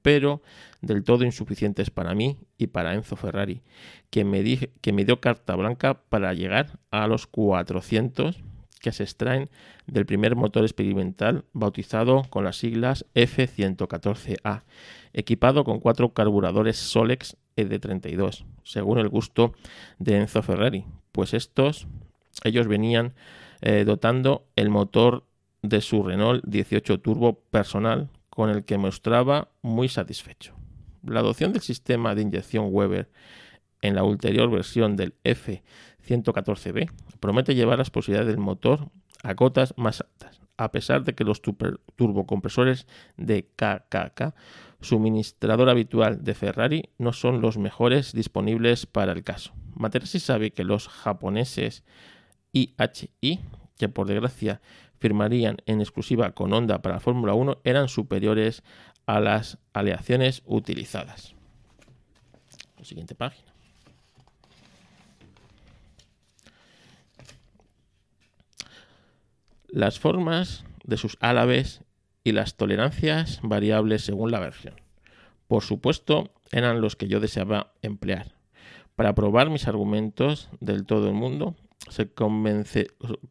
pero 0.00 0.40
del 0.80 1.04
todo 1.04 1.24
insuficientes 1.24 1.90
para 1.90 2.14
mí 2.14 2.38
y 2.56 2.68
para 2.68 2.94
Enzo 2.94 3.16
Ferrari, 3.16 3.60
que 4.08 4.24
me, 4.24 4.42
que 4.80 4.92
me 4.94 5.04
dio 5.04 5.20
carta 5.20 5.56
blanca 5.56 6.02
para 6.08 6.32
llegar 6.32 6.78
a 6.90 7.06
los 7.06 7.26
400 7.26 8.42
que 8.80 8.92
se 8.92 9.04
extraen 9.04 9.50
del 9.86 10.06
primer 10.06 10.34
motor 10.34 10.64
experimental 10.64 11.44
bautizado 11.52 12.22
con 12.30 12.44
las 12.44 12.56
siglas 12.56 13.06
F114A, 13.14 14.62
equipado 15.12 15.64
con 15.64 15.78
cuatro 15.80 16.12
carburadores 16.12 16.76
Solex 16.78 17.36
ED32, 17.56 18.44
según 18.64 18.98
el 18.98 19.08
gusto 19.08 19.52
de 19.98 20.16
Enzo 20.16 20.42
Ferrari, 20.42 20.84
pues 21.12 21.34
estos, 21.34 21.86
ellos 22.42 22.66
venían 22.66 23.14
eh, 23.60 23.84
dotando 23.84 24.46
el 24.56 24.70
motor 24.70 25.24
de 25.62 25.80
su 25.82 26.02
Renault 26.02 26.42
18 26.46 27.00
Turbo 27.00 27.40
personal, 27.50 28.08
con 28.30 28.48
el 28.48 28.64
que 28.64 28.78
mostraba 28.78 29.48
muy 29.60 29.88
satisfecho. 29.88 30.54
La 31.04 31.20
adopción 31.20 31.52
del 31.52 31.62
sistema 31.62 32.14
de 32.14 32.22
inyección 32.22 32.68
Weber 32.70 33.10
en 33.82 33.94
la 33.94 34.04
ulterior 34.04 34.50
versión 34.50 34.96
del 34.96 35.14
F114B 36.06 36.90
promete 37.20 37.54
llevar 37.54 37.78
las 37.78 37.90
posibilidades 37.90 38.32
del 38.32 38.42
motor 38.42 38.90
a 39.22 39.34
cotas 39.34 39.74
más 39.76 40.00
altas, 40.00 40.40
a 40.56 40.70
pesar 40.70 41.04
de 41.04 41.14
que 41.14 41.24
los 41.24 41.42
turbocompresores 41.42 42.86
de 43.16 43.44
KKK, 43.56 44.34
suministrador 44.80 45.68
habitual 45.68 46.24
de 46.24 46.34
Ferrari, 46.34 46.90
no 46.98 47.12
son 47.12 47.40
los 47.40 47.58
mejores 47.58 48.12
disponibles 48.12 48.86
para 48.86 49.12
el 49.12 49.22
caso. 49.22 49.52
Materassi 49.74 50.20
sabe 50.20 50.52
que 50.52 50.64
los 50.64 50.88
japoneses 50.88 51.84
IHI, 52.52 53.40
que 53.76 53.88
por 53.88 54.06
desgracia 54.06 54.60
firmarían 54.98 55.58
en 55.66 55.80
exclusiva 55.80 56.32
con 56.32 56.52
Honda 56.52 56.82
para 56.82 56.96
la 56.96 57.00
Fórmula 57.00 57.34
1, 57.34 57.58
eran 57.64 57.88
superiores 57.88 58.62
a 59.06 59.20
las 59.20 59.58
aleaciones 59.72 60.42
utilizadas. 60.46 61.34
siguiente 62.82 63.14
página. 63.14 63.52
Las 69.72 69.98
formas 69.98 70.64
de 70.84 70.96
sus 70.96 71.16
álabes 71.20 71.82
y 72.24 72.32
las 72.32 72.56
tolerancias 72.56 73.40
variables 73.42 74.02
según 74.02 74.30
la 74.30 74.40
versión. 74.40 74.74
Por 75.46 75.62
supuesto, 75.62 76.32
eran 76.52 76.80
los 76.80 76.96
que 76.96 77.08
yo 77.08 77.20
deseaba 77.20 77.72
emplear. 77.82 78.34
Para 78.96 79.14
probar 79.14 79.50
mis 79.50 79.66
argumentos 79.66 80.48
del 80.60 80.84
todo 80.84 81.08
el 81.08 81.14
mundo, 81.14 81.56
se 81.88 82.10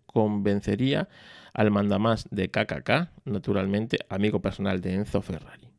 convencería 0.06 1.10
al 1.53 1.72
mandamás 1.72 2.28
de 2.32 2.49
KKK, 2.49 3.11
naturalmente 3.26 3.99
amigo 4.10 4.41
personal 4.41 4.82
de 4.82 4.95
Enzo 4.95 5.22
Ferrari. 5.22 5.70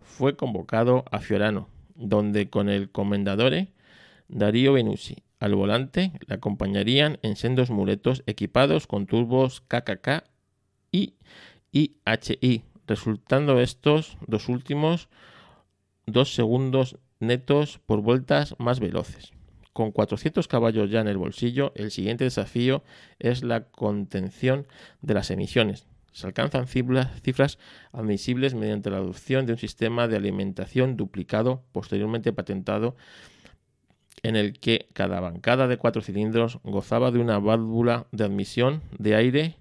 Fue 0.00 0.36
convocado 0.36 1.04
a 1.10 1.20
Fiorano, 1.20 1.68
donde 1.94 2.48
con 2.48 2.68
el 2.68 2.90
comendadore 2.90 3.72
Darío 4.28 4.72
Venusi 4.72 5.25
Al 5.38 5.54
volante 5.54 6.12
le 6.26 6.34
acompañarían 6.34 7.18
en 7.22 7.36
sendos 7.36 7.70
muletos 7.70 8.22
equipados 8.26 8.86
con 8.86 9.06
turbos 9.06 9.60
KKK 9.68 10.24
y 10.90 11.14
IHI, 11.72 12.64
resultando 12.86 13.60
estos 13.60 14.16
dos 14.26 14.48
últimos 14.48 15.08
dos 16.06 16.34
segundos 16.34 16.98
netos 17.20 17.80
por 17.84 18.00
vueltas 18.00 18.54
más 18.58 18.80
veloces. 18.80 19.32
Con 19.72 19.92
400 19.92 20.48
caballos 20.48 20.90
ya 20.90 21.00
en 21.00 21.08
el 21.08 21.18
bolsillo, 21.18 21.72
el 21.74 21.90
siguiente 21.90 22.24
desafío 22.24 22.82
es 23.18 23.42
la 23.42 23.64
contención 23.64 24.66
de 25.02 25.14
las 25.14 25.30
emisiones. 25.30 25.86
Se 26.12 26.26
alcanzan 26.26 26.66
cifras 26.66 27.58
admisibles 27.92 28.54
mediante 28.54 28.88
la 28.88 28.96
adopción 28.96 29.44
de 29.44 29.52
un 29.52 29.58
sistema 29.58 30.08
de 30.08 30.16
alimentación 30.16 30.96
duplicado, 30.96 31.62
posteriormente 31.72 32.32
patentado, 32.32 32.96
en 34.26 34.34
el 34.34 34.58
que 34.58 34.88
cada 34.92 35.20
bancada 35.20 35.68
de 35.68 35.76
cuatro 35.76 36.02
cilindros 36.02 36.58
gozaba 36.64 37.12
de 37.12 37.20
una 37.20 37.38
válvula 37.38 38.06
de 38.10 38.24
admisión 38.24 38.82
de 38.98 39.14
aire 39.14 39.56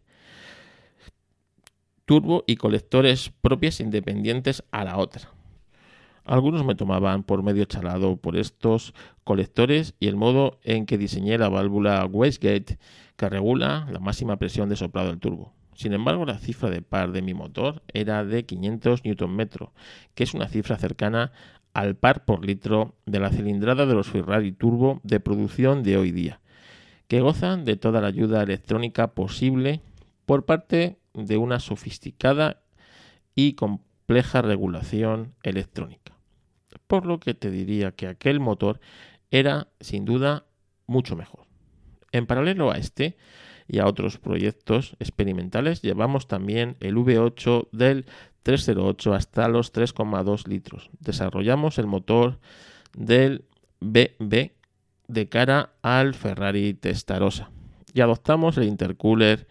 turbo 2.05 2.43
y 2.47 2.55
colectores 2.55 3.31
propias 3.41 3.79
independientes 3.79 4.63
a 4.71 4.83
la 4.83 4.97
otra. 4.97 5.29
Algunos 6.23 6.65
me 6.65 6.73
tomaban 6.73 7.21
por 7.21 7.43
medio 7.43 7.65
chalado 7.65 8.17
por 8.17 8.35
estos 8.37 8.95
colectores 9.23 9.93
y 9.99 10.07
el 10.07 10.15
modo 10.15 10.59
en 10.63 10.87
que 10.87 10.97
diseñé 10.97 11.37
la 11.37 11.49
válvula 11.49 12.03
wastegate 12.05 12.79
que 13.15 13.29
regula 13.29 13.87
la 13.91 13.99
máxima 13.99 14.37
presión 14.37 14.67
de 14.67 14.75
soplado 14.75 15.09
del 15.09 15.19
turbo. 15.19 15.53
Sin 15.75 15.93
embargo, 15.93 16.25
la 16.25 16.39
cifra 16.39 16.69
de 16.69 16.81
par 16.81 17.11
de 17.11 17.21
mi 17.21 17.33
motor 17.33 17.83
era 17.93 18.23
de 18.23 18.45
500 18.45 19.01
Nm, 19.03 19.47
que 20.15 20.23
es 20.23 20.33
una 20.33 20.47
cifra 20.47 20.77
cercana 20.77 21.33
al 21.75 21.95
par 21.95 22.25
por 22.25 22.43
litro 22.43 22.95
de 23.05 23.19
la 23.19 23.29
cilindrada 23.29 23.85
de 23.85 23.93
los 23.93 24.07
Ferrari 24.07 24.51
Turbo 24.51 24.99
de 25.03 25.19
producción 25.19 25.83
de 25.83 25.97
hoy 25.97 26.11
día, 26.11 26.41
que 27.07 27.21
gozan 27.21 27.65
de 27.65 27.75
toda 27.75 28.01
la 28.01 28.07
ayuda 28.07 28.41
electrónica 28.41 29.13
posible 29.13 29.81
por 30.25 30.45
parte 30.45 30.97
de 31.13 31.37
una 31.37 31.59
sofisticada 31.59 32.63
y 33.35 33.53
compleja 33.53 34.41
regulación 34.41 35.35
electrónica 35.43 36.15
por 36.87 37.05
lo 37.05 37.19
que 37.19 37.33
te 37.33 37.49
diría 37.49 37.91
que 37.91 38.07
aquel 38.07 38.39
motor 38.39 38.79
era 39.31 39.67
sin 39.79 40.05
duda 40.05 40.45
mucho 40.87 41.15
mejor. 41.15 41.45
En 42.11 42.25
paralelo 42.25 42.71
a 42.71 42.77
este 42.77 43.17
y 43.67 43.79
a 43.79 43.87
otros 43.87 44.19
proyectos 44.19 44.95
experimentales, 44.99 45.81
llevamos 45.81 46.27
también 46.27 46.77
el 46.79 46.95
V8 46.95 47.69
del 47.71 48.05
308 48.45 49.15
hasta 49.15 49.47
los 49.47 49.73
3,2 49.73 50.47
litros. 50.47 50.91
Desarrollamos 50.99 51.79
el 51.79 51.87
motor 51.87 52.39
del 52.95 53.43
BB 53.79 54.51
de 55.07 55.29
cara 55.29 55.71
al 55.81 56.13
Ferrari 56.13 56.75
Testarossa 56.75 57.49
y 57.91 58.01
adoptamos 58.01 58.57
el 58.57 58.65
intercooler 58.65 59.47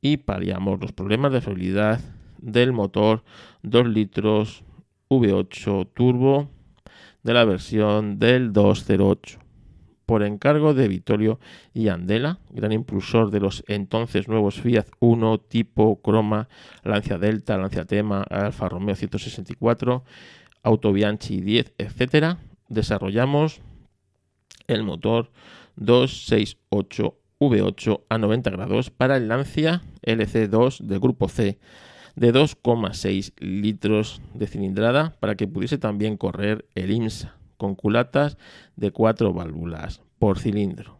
y 0.00 0.16
paliamos 0.16 0.80
los 0.80 0.90
problemas 0.90 1.32
de 1.32 1.40
fiabilidad 1.40 2.00
del 2.38 2.72
motor 2.72 3.22
2 3.62 3.86
litros 3.86 4.64
V8 5.08 5.88
turbo 5.94 6.50
de 7.22 7.34
la 7.34 7.44
versión 7.44 8.18
del 8.18 8.52
208. 8.52 9.41
Por 10.06 10.22
encargo 10.22 10.74
de 10.74 10.88
Vittorio 10.88 11.38
Andela, 11.90 12.38
gran 12.50 12.72
impulsor 12.72 13.30
de 13.30 13.40
los 13.40 13.64
entonces 13.68 14.28
nuevos 14.28 14.60
Fiat 14.60 14.86
1 15.00 15.38
tipo 15.40 16.00
Croma, 16.02 16.48
Lancia 16.82 17.18
Delta, 17.18 17.56
Lancia 17.56 17.84
Tema, 17.84 18.22
Alfa 18.22 18.68
Romeo 18.68 18.94
164, 18.94 20.04
Auto 20.62 20.92
Bianchi 20.92 21.40
10, 21.40 21.74
etc., 21.78 22.36
desarrollamos 22.68 23.60
el 24.66 24.82
motor 24.82 25.30
268 25.76 27.16
V8 27.40 28.02
a 28.08 28.18
90 28.18 28.50
grados 28.50 28.90
para 28.90 29.16
el 29.16 29.28
Lancia 29.28 29.82
LC2 30.02 30.80
del 30.80 31.00
grupo 31.00 31.28
C 31.28 31.58
de 32.14 32.32
2,6 32.32 33.32
litros 33.40 34.20
de 34.34 34.46
cilindrada 34.46 35.14
para 35.18 35.34
que 35.34 35.48
pudiese 35.48 35.78
también 35.78 36.16
correr 36.16 36.66
el 36.74 36.90
IMSA 36.90 37.36
con 37.62 37.76
culatas 37.76 38.38
de 38.74 38.90
4 38.90 39.32
válvulas 39.32 40.02
por 40.18 40.40
cilindro. 40.40 40.98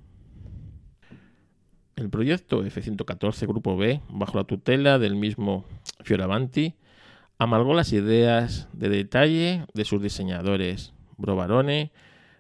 El 1.97 2.09
proyecto 2.09 2.65
F-114 2.65 3.49
Grupo 3.49 3.77
B, 3.77 4.01
bajo 4.09 4.39
la 4.39 4.45
tutela 4.45 5.01
del 5.01 5.17
mismo 5.17 5.65
Fioravanti, 6.05 6.77
amalgó 7.37 7.75
las 7.75 7.93
ideas 7.93 8.69
de 8.73 8.91
detalle 8.91 9.67
de 9.75 9.85
sus 9.85 10.01
diseñadores 10.01 10.95
Brovarone, 11.17 11.91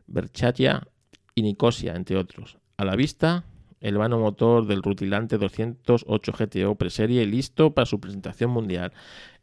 Berchatia 0.06 0.86
y 1.34 1.42
Nicosia, 1.42 1.96
entre 1.96 2.16
otros. 2.16 2.58
A 2.76 2.84
la 2.84 2.94
vista, 2.94 3.44
el 3.82 3.98
vano 3.98 4.18
motor 4.18 4.66
del 4.66 4.82
rutilante 4.82 5.38
208 5.38 6.32
GTO 6.32 6.74
preserie 6.76 7.26
listo 7.26 7.74
para 7.74 7.84
su 7.84 8.00
presentación 8.00 8.50
mundial 8.50 8.92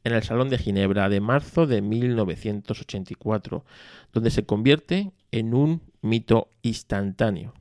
en 0.06 0.14
el 0.14 0.24
Salón 0.24 0.50
de 0.50 0.58
Ginebra 0.58 1.10
de 1.10 1.20
marzo 1.20 1.68
de 1.68 1.82
1984, 1.82 3.66
donde 4.14 4.32
se 4.32 4.46
convierte 4.46 5.12
en 5.32 5.54
un 5.54 5.82
mito 6.02 6.48
instantáneo. 6.62 7.54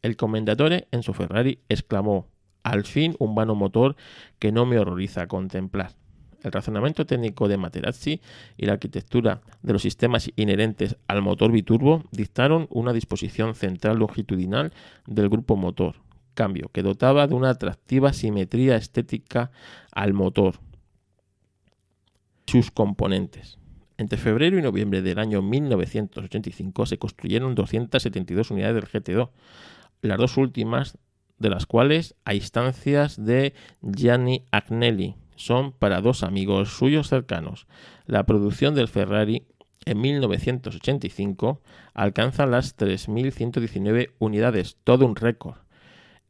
El 0.00 0.16
comendatore 0.16 0.88
en 0.90 1.02
su 1.02 1.12
Ferrari 1.12 1.60
exclamó, 1.68 2.26
al 2.62 2.84
fin 2.84 3.14
un 3.18 3.34
vano 3.34 3.54
motor 3.54 3.94
que 4.38 4.52
no 4.52 4.64
me 4.64 4.78
horroriza 4.78 5.26
contemplar. 5.26 5.92
El 6.42 6.50
razonamiento 6.50 7.04
técnico 7.04 7.46
de 7.46 7.58
Materazzi 7.58 8.20
y 8.56 8.66
la 8.66 8.72
arquitectura 8.72 9.42
de 9.62 9.74
los 9.74 9.82
sistemas 9.82 10.30
inherentes 10.34 10.96
al 11.06 11.22
motor 11.22 11.52
biturbo 11.52 12.02
dictaron 12.10 12.66
una 12.70 12.92
disposición 12.92 13.54
central 13.54 13.98
longitudinal 13.98 14.72
del 15.06 15.28
grupo 15.28 15.56
motor, 15.56 15.96
cambio 16.34 16.70
que 16.72 16.82
dotaba 16.82 17.26
de 17.26 17.34
una 17.34 17.50
atractiva 17.50 18.12
simetría 18.12 18.76
estética 18.76 19.50
al 19.92 20.12
motor, 20.12 20.56
sus 22.46 22.70
componentes. 22.70 23.58
Entre 23.98 24.18
febrero 24.18 24.58
y 24.58 24.62
noviembre 24.62 25.02
del 25.02 25.18
año 25.18 25.42
1985 25.42 26.86
se 26.86 26.98
construyeron 26.98 27.54
272 27.54 28.50
unidades 28.50 28.74
del 28.74 29.02
GT2, 29.02 29.30
las 30.02 30.18
dos 30.18 30.36
últimas 30.36 30.98
de 31.38 31.50
las 31.50 31.66
cuales, 31.66 32.14
a 32.24 32.34
instancias 32.34 33.22
de 33.22 33.54
Gianni 33.82 34.44
Agnelli, 34.50 35.16
son 35.36 35.72
para 35.72 36.00
dos 36.00 36.22
amigos 36.22 36.76
suyos 36.76 37.08
cercanos. 37.08 37.66
La 38.06 38.24
producción 38.26 38.74
del 38.74 38.88
Ferrari 38.88 39.44
en 39.84 40.00
1985 40.00 41.60
alcanza 41.94 42.46
las 42.46 42.76
3.119 42.76 44.12
unidades, 44.18 44.76
todo 44.84 45.06
un 45.06 45.16
récord 45.16 45.62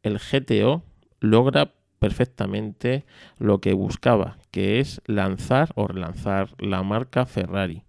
el 0.03 0.19
GTO 0.19 0.83
logra 1.19 1.73
perfectamente 1.99 3.05
lo 3.37 3.59
que 3.59 3.73
buscaba, 3.73 4.37
que 4.51 4.79
es 4.79 5.01
lanzar 5.05 5.71
o 5.75 5.87
relanzar 5.87 6.53
la 6.59 6.83
marca 6.83 7.25
Ferrari. 7.25 7.83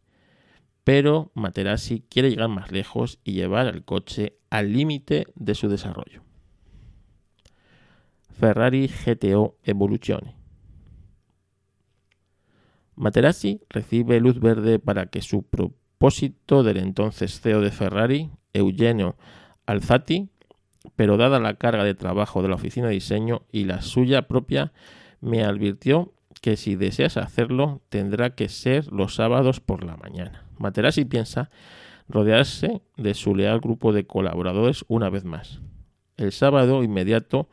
Pero 0.85 1.33
Materassi 1.35 2.05
quiere 2.09 2.31
llegar 2.31 2.49
más 2.49 2.71
lejos 2.71 3.19
y 3.25 3.33
llevar 3.33 3.67
el 3.67 3.85
coche 3.85 4.39
al 4.51 4.73
límite 4.73 5.27
de 5.35 5.55
su 5.55 5.69
desarrollo. 5.69 6.23
Ferrari 8.39 8.89
GTO 8.89 9.59
Evoluzione. 9.65 10.37
Materassi 12.95 13.61
recibe 13.69 14.21
luz 14.21 14.39
verde 14.39 14.79
para 14.79 15.07
que 15.07 15.23
su 15.23 15.43
propósito 15.43 16.63
del 16.63 16.77
entonces 16.77 17.41
CEO 17.41 17.61
de 17.61 17.73
Ferrari, 17.73 18.31
Eugenio 18.53 19.17
Alzati, 19.67 20.29
pero 20.97 21.17
dada 21.17 21.39
la 21.41 21.55
carga 21.55 21.85
de 21.85 21.95
trabajo 21.95 22.43
de 22.43 22.49
la 22.49 22.55
oficina 22.55 22.89
de 22.89 22.95
diseño 22.95 23.43
y 23.51 23.65
la 23.65 23.83
suya 23.83 24.23
propia, 24.29 24.73
me 25.21 25.45
advirtió 25.45 26.13
que 26.41 26.57
si 26.57 26.77
deseas 26.77 27.17
hacerlo 27.17 27.81
tendrá 27.89 28.35
que 28.35 28.49
ser 28.49 28.93
los 28.93 29.15
sábados 29.15 29.61
por 29.61 29.85
la 29.85 29.97
mañana. 29.97 30.45
Materassi 30.59 31.05
piensa 31.05 31.51
rodearse 32.09 32.83
de 32.97 33.15
su 33.15 33.35
leal 33.35 33.61
grupo 33.61 33.93
de 33.93 34.07
colaboradores 34.07 34.85
una 34.89 35.09
vez 35.09 35.25
más. 35.25 35.61
El 36.17 36.33
sábado 36.33 36.83
inmediato, 36.83 37.49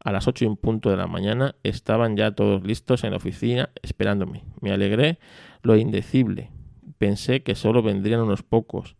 a 0.00 0.12
las 0.12 0.26
8 0.26 0.44
en 0.44 0.56
punto 0.56 0.90
de 0.90 0.96
la 0.96 1.06
mañana, 1.06 1.54
estaban 1.62 2.16
ya 2.16 2.32
todos 2.32 2.64
listos 2.64 3.04
en 3.04 3.12
la 3.12 3.18
oficina 3.18 3.70
esperándome. 3.82 4.44
Me 4.60 4.72
alegré 4.72 5.18
lo 5.62 5.76
indecible. 5.76 6.50
Pensé 6.98 7.42
que 7.42 7.54
solo 7.54 7.82
vendrían 7.82 8.20
unos 8.20 8.42
pocos 8.42 8.96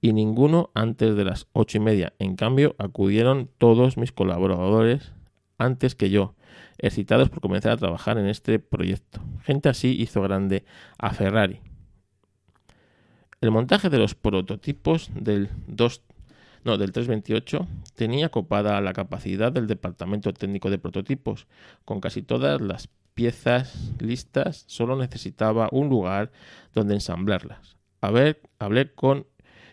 y 0.00 0.12
ninguno 0.12 0.70
antes 0.74 1.16
de 1.16 1.24
las 1.24 1.46
ocho 1.52 1.78
y 1.78 1.80
media. 1.80 2.12
En 2.18 2.36
cambio, 2.36 2.74
acudieron 2.78 3.50
todos 3.58 3.96
mis 3.96 4.12
colaboradores 4.12 5.12
antes 5.58 5.94
que 5.94 6.10
yo, 6.10 6.34
excitados 6.78 7.28
por 7.28 7.40
comenzar 7.40 7.72
a 7.72 7.76
trabajar 7.76 8.18
en 8.18 8.26
este 8.26 8.58
proyecto. 8.58 9.20
Gente 9.42 9.68
así 9.68 10.00
hizo 10.00 10.22
grande 10.22 10.64
a 10.98 11.12
Ferrari. 11.12 11.60
El 13.40 13.50
montaje 13.50 13.90
de 13.90 13.98
los 13.98 14.14
prototipos 14.14 15.10
del 15.14 15.50
2 15.66 16.02
no, 16.64 16.76
del 16.76 16.92
328 16.92 17.66
tenía 17.94 18.30
copada 18.30 18.80
la 18.80 18.92
capacidad 18.92 19.52
del 19.52 19.66
departamento 19.66 20.32
técnico 20.32 20.70
de 20.70 20.78
prototipos. 20.78 21.46
Con 21.84 22.00
casi 22.00 22.22
todas 22.22 22.60
las 22.60 22.88
piezas 23.14 23.92
listas, 24.00 24.64
solo 24.66 24.96
necesitaba 24.96 25.68
un 25.72 25.88
lugar 25.88 26.30
donde 26.74 26.94
ensamblarlas. 26.94 27.76
A 28.00 28.10
ver, 28.10 28.42
hablé 28.58 28.92
con 28.92 29.26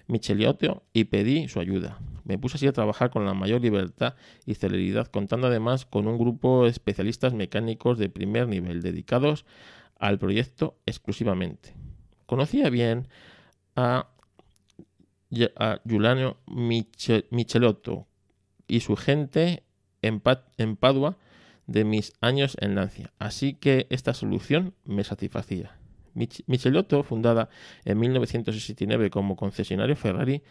Micheliotto 0.08 0.84
y 0.94 1.06
pedí 1.06 1.48
su 1.48 1.60
ayuda. 1.60 2.00
Me 2.24 2.38
puse 2.38 2.58
así 2.58 2.68
a 2.68 2.74
trabajar 2.74 3.12
con 3.12 3.26
la 3.26 3.34
mayor 3.34 3.62
libertad 3.62 4.16
y 4.46 4.56
celeridad, 4.56 5.08
contando 5.08 5.48
además 5.48 5.86
con 5.86 6.08
un 6.08 6.18
grupo 6.18 6.64
de 6.64 6.72
especialistas 6.72 7.34
mecánicos 7.34 7.98
de 7.98 8.10
primer 8.10 8.48
nivel 8.48 8.82
dedicados 8.82 9.46
al 9.98 10.18
proyecto 10.18 10.78
exclusivamente. 10.86 11.74
Conocía 12.26 12.70
bien 12.70 13.08
a, 13.76 14.10
Giuliano 15.30 16.38
Michelotto 16.48 18.08
y 18.68 18.80
su 18.80 18.96
gente 18.96 19.64
en, 20.02 20.22
en 20.58 20.76
Padua 20.78 21.18
de 21.68 21.84
mis 21.84 22.14
años 22.22 22.56
en 22.60 22.76
Lancia, 22.76 23.12
así 23.20 23.54
que 23.54 23.88
esta 23.90 24.14
solución 24.14 24.74
me 24.86 25.04
satisfacía. 25.04 25.78
Michelotto, 26.16 27.04
fundada 27.04 27.50
en 27.84 28.00
1969 28.00 29.10
como 29.10 29.36
concesionario 29.36 29.96
Ferrari, 29.96 30.42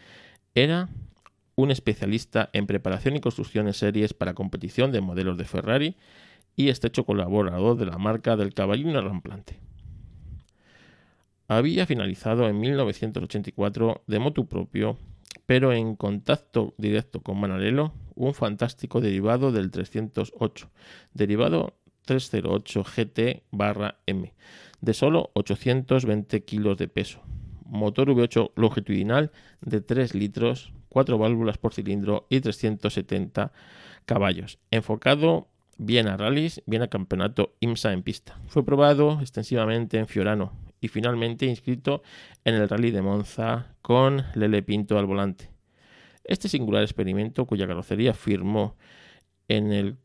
era 0.53 0.89
un 1.55 1.71
especialista 1.71 2.49
en 2.53 2.67
preparación 2.67 3.15
y 3.15 3.21
construcción 3.21 3.67
en 3.67 3.73
series 3.73 4.13
para 4.13 4.33
competición 4.33 4.91
de 4.91 5.01
modelos 5.01 5.37
de 5.37 5.45
Ferrari 5.45 5.95
y 6.55 6.69
estrecho 6.69 7.05
colaborador 7.05 7.77
de 7.77 7.85
la 7.85 7.97
marca 7.97 8.35
del 8.35 8.53
caballino 8.53 9.01
ramplante. 9.01 9.59
Había 11.47 11.85
finalizado 11.85 12.47
en 12.47 12.59
1984 12.59 14.03
de 14.07 14.19
motu 14.19 14.47
propio, 14.47 14.97
pero 15.45 15.73
en 15.73 15.95
contacto 15.95 16.73
directo 16.77 17.21
con 17.21 17.39
Manarello, 17.39 17.93
un 18.15 18.33
fantástico 18.33 18.99
derivado 18.99 19.51
del 19.51 19.69
308, 19.69 20.71
derivado 21.13 21.75
308 22.05 22.83
GT 22.83 23.43
barra 23.51 23.99
M, 24.07 24.33
de 24.85 24.93
solo 24.93 25.31
820 25.33 26.43
kilos 26.43 26.77
de 26.77 26.87
peso. 26.87 27.19
Motor 27.65 28.09
V8 28.09 28.51
longitudinal 28.55 29.31
de 29.61 29.81
3 29.81 30.13
litros, 30.13 30.73
4 30.89 31.17
válvulas 31.17 31.57
por 31.57 31.73
cilindro 31.73 32.27
y 32.29 32.39
370 32.39 33.51
caballos. 34.05 34.59
Enfocado 34.69 35.47
bien 35.79 36.07
a 36.07 36.17
rallies, 36.17 36.61
bien 36.67 36.83
a 36.83 36.87
campeonato 36.87 37.55
IMSA 37.61 37.93
en 37.93 38.03
pista. 38.03 38.39
Fue 38.45 38.63
probado 38.63 39.19
extensivamente 39.21 39.97
en 39.97 40.07
Fiorano 40.07 40.53
y 40.79 40.87
finalmente 40.87 41.47
inscrito 41.47 42.03
en 42.43 42.53
el 42.53 42.69
Rally 42.69 42.91
de 42.91 43.01
Monza 43.01 43.75
con 43.81 44.23
Lele 44.35 44.61
Pinto 44.61 44.99
al 44.99 45.07
volante. 45.07 45.49
Este 46.23 46.47
singular 46.47 46.83
experimento, 46.83 47.45
cuya 47.45 47.67
carrocería 47.67 48.13
firmó 48.13 48.75
en 49.47 49.71
el 49.71 49.97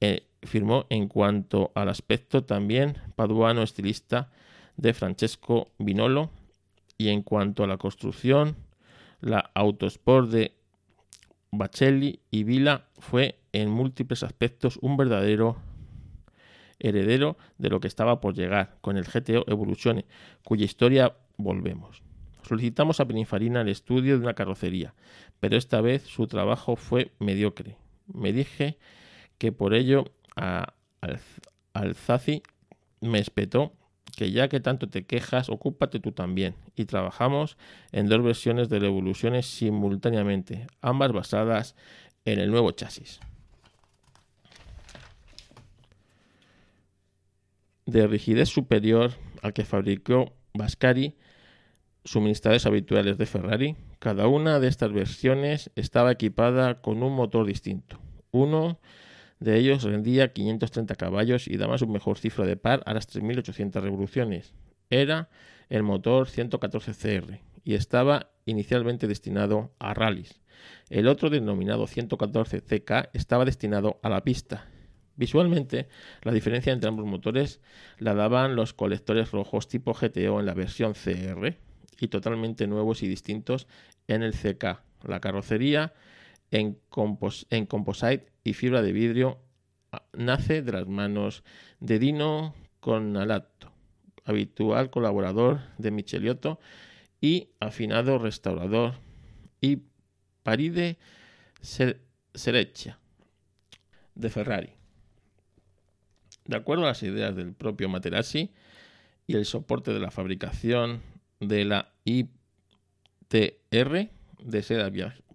eh, 0.00 0.26
firmó 0.42 0.86
en 0.88 1.08
cuanto 1.08 1.70
al 1.74 1.88
aspecto 1.88 2.44
también 2.44 2.98
paduano 3.16 3.62
estilista 3.62 4.30
de 4.76 4.94
Francesco 4.94 5.68
Vinolo 5.78 6.30
y 6.96 7.08
en 7.08 7.22
cuanto 7.22 7.64
a 7.64 7.66
la 7.66 7.76
construcción, 7.76 8.56
la 9.20 9.50
Autosport 9.54 10.30
de 10.30 10.52
Bacelli 11.50 12.20
y 12.30 12.44
Vila 12.44 12.86
fue 12.98 13.38
en 13.52 13.70
múltiples 13.70 14.22
aspectos 14.22 14.78
un 14.80 14.96
verdadero 14.96 15.56
heredero 16.78 17.36
de 17.58 17.68
lo 17.68 17.80
que 17.80 17.88
estaba 17.88 18.20
por 18.20 18.34
llegar 18.34 18.78
con 18.80 18.96
el 18.96 19.04
GTO 19.04 19.44
Evoluzione, 19.46 20.06
cuya 20.44 20.64
historia 20.64 21.14
volvemos. 21.36 22.02
Solicitamos 22.42 23.00
a 23.00 23.06
Pininfarina 23.06 23.60
el 23.60 23.68
estudio 23.68 24.16
de 24.16 24.24
una 24.24 24.34
carrocería, 24.34 24.94
pero 25.40 25.56
esta 25.56 25.80
vez 25.80 26.02
su 26.02 26.26
trabajo 26.26 26.76
fue 26.76 27.12
mediocre. 27.18 27.76
Me 28.06 28.32
dije 28.32 28.78
que 29.40 29.52
por 29.52 29.72
ello 29.72 30.04
a 30.36 30.74
Alzazi 31.72 32.42
me 33.00 33.18
espetó 33.18 33.72
que 34.14 34.32
ya 34.32 34.48
que 34.48 34.60
tanto 34.60 34.90
te 34.90 35.06
quejas, 35.06 35.48
ocúpate 35.48 35.98
tú 35.98 36.12
también. 36.12 36.56
Y 36.76 36.84
trabajamos 36.84 37.56
en 37.90 38.06
dos 38.06 38.22
versiones 38.22 38.68
de 38.68 38.78
revoluciones 38.80 39.46
simultáneamente, 39.46 40.66
ambas 40.82 41.12
basadas 41.12 41.74
en 42.26 42.38
el 42.38 42.50
nuevo 42.50 42.70
chasis. 42.72 43.18
De 47.86 48.06
rigidez 48.06 48.50
superior 48.50 49.12
al 49.40 49.54
que 49.54 49.64
fabricó 49.64 50.34
Vascari, 50.52 51.16
suministradores 52.04 52.66
habituales 52.66 53.16
de 53.16 53.24
Ferrari, 53.24 53.76
cada 54.00 54.26
una 54.26 54.60
de 54.60 54.68
estas 54.68 54.92
versiones 54.92 55.70
estaba 55.76 56.12
equipada 56.12 56.82
con 56.82 57.02
un 57.02 57.14
motor 57.14 57.46
distinto. 57.46 57.98
Uno 58.32 58.78
de 59.40 59.56
ellos 59.58 59.82
rendía 59.82 60.32
530 60.32 60.94
caballos 60.94 61.48
y 61.48 61.56
daba 61.56 61.78
su 61.78 61.88
mejor 61.88 62.18
cifra 62.18 62.44
de 62.44 62.56
par 62.56 62.82
a 62.86 62.94
las 62.94 63.08
3.800 63.08 63.80
revoluciones. 63.80 64.54
Era 64.90 65.30
el 65.70 65.82
motor 65.82 66.28
114CR 66.28 67.40
y 67.64 67.74
estaba 67.74 68.30
inicialmente 68.44 69.06
destinado 69.06 69.72
a 69.78 69.94
rallies. 69.94 70.40
El 70.90 71.08
otro, 71.08 71.30
denominado 71.30 71.86
114CK, 71.86 73.10
estaba 73.14 73.44
destinado 73.44 73.98
a 74.02 74.10
la 74.10 74.22
pista. 74.22 74.66
Visualmente, 75.16 75.88
la 76.22 76.32
diferencia 76.32 76.72
entre 76.72 76.88
ambos 76.88 77.06
motores 77.06 77.60
la 77.98 78.14
daban 78.14 78.56
los 78.56 78.74
colectores 78.74 79.30
rojos 79.30 79.68
tipo 79.68 79.94
GTO 79.94 80.40
en 80.40 80.46
la 80.46 80.54
versión 80.54 80.92
CR 80.94 81.56
y 81.98 82.08
totalmente 82.08 82.66
nuevos 82.66 83.02
y 83.02 83.08
distintos 83.08 83.68
en 84.06 84.22
el 84.22 84.32
CK. 84.32 84.80
La 85.04 85.20
carrocería 85.20 85.94
en, 86.50 86.78
composite 86.88 88.32
y 88.44 88.54
fibra 88.54 88.82
de 88.82 88.92
vidrio 88.92 89.38
ah, 89.92 90.02
nace 90.12 90.62
de 90.62 90.72
las 90.72 90.86
manos 90.86 91.44
de 91.80 91.98
Dino 91.98 92.54
Conalato, 92.80 93.72
habitual 94.24 94.90
colaborador 94.90 95.60
de 95.78 95.90
Micheliotto 95.90 96.58
y 97.20 97.50
afinado 97.60 98.18
restaurador, 98.18 98.94
y 99.60 99.82
Paride 100.42 100.96
Sereccia 101.60 102.98
de 104.14 104.30
Ferrari. 104.30 104.72
De 106.46 106.56
acuerdo 106.56 106.84
a 106.84 106.88
las 106.88 107.02
ideas 107.02 107.36
del 107.36 107.52
propio 107.52 107.90
Materassi 107.90 108.50
y 109.26 109.36
el 109.36 109.44
soporte 109.44 109.92
de 109.92 110.00
la 110.00 110.10
fabricación 110.10 111.02
de 111.38 111.64
la 111.64 111.92
ITR 112.04 112.30
de 114.42 114.62
seda 114.62 114.90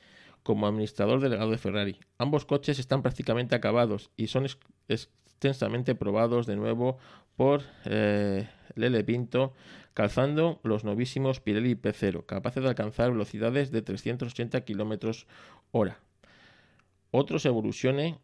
como 0.43 0.67
administrador 0.67 1.21
delegado 1.21 1.51
de 1.51 1.59
Ferrari. 1.59 1.99
Ambos 2.19 2.45
coches 2.45 2.79
están 2.79 3.03
prácticamente 3.03 3.55
acabados 3.55 4.11
y 4.17 4.29
son 4.29 4.47
extensamente 4.89 5.95
probados 5.95 6.47
de 6.47 6.57
nuevo 6.57 6.99
por 7.37 7.63
eh, 7.85 8.49
Lele 8.75 9.05
Pinto, 9.05 9.53
calzando 9.95 10.61
los 10.63 10.85
novísimos 10.85 11.41
Pirelli 11.41 11.75
P0, 11.75 12.27
capaces 12.27 12.63
de 12.63 12.69
alcanzar 12.69 13.11
velocidades 13.11 13.71
de 13.71 13.83
380 13.83 14.63
km 14.63 15.27
hora. 15.73 16.01
Otros 17.11 17.45
Evoluzione 17.47 18.19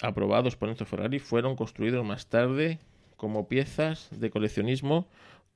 aprobados 0.00 0.56
por 0.56 0.68
Enzo 0.68 0.84
Ferrari 0.84 1.18
fueron 1.18 1.56
construidos 1.56 2.04
más 2.04 2.28
tarde 2.28 2.78
como 3.16 3.48
piezas 3.48 4.08
de 4.10 4.30
coleccionismo 4.30 5.08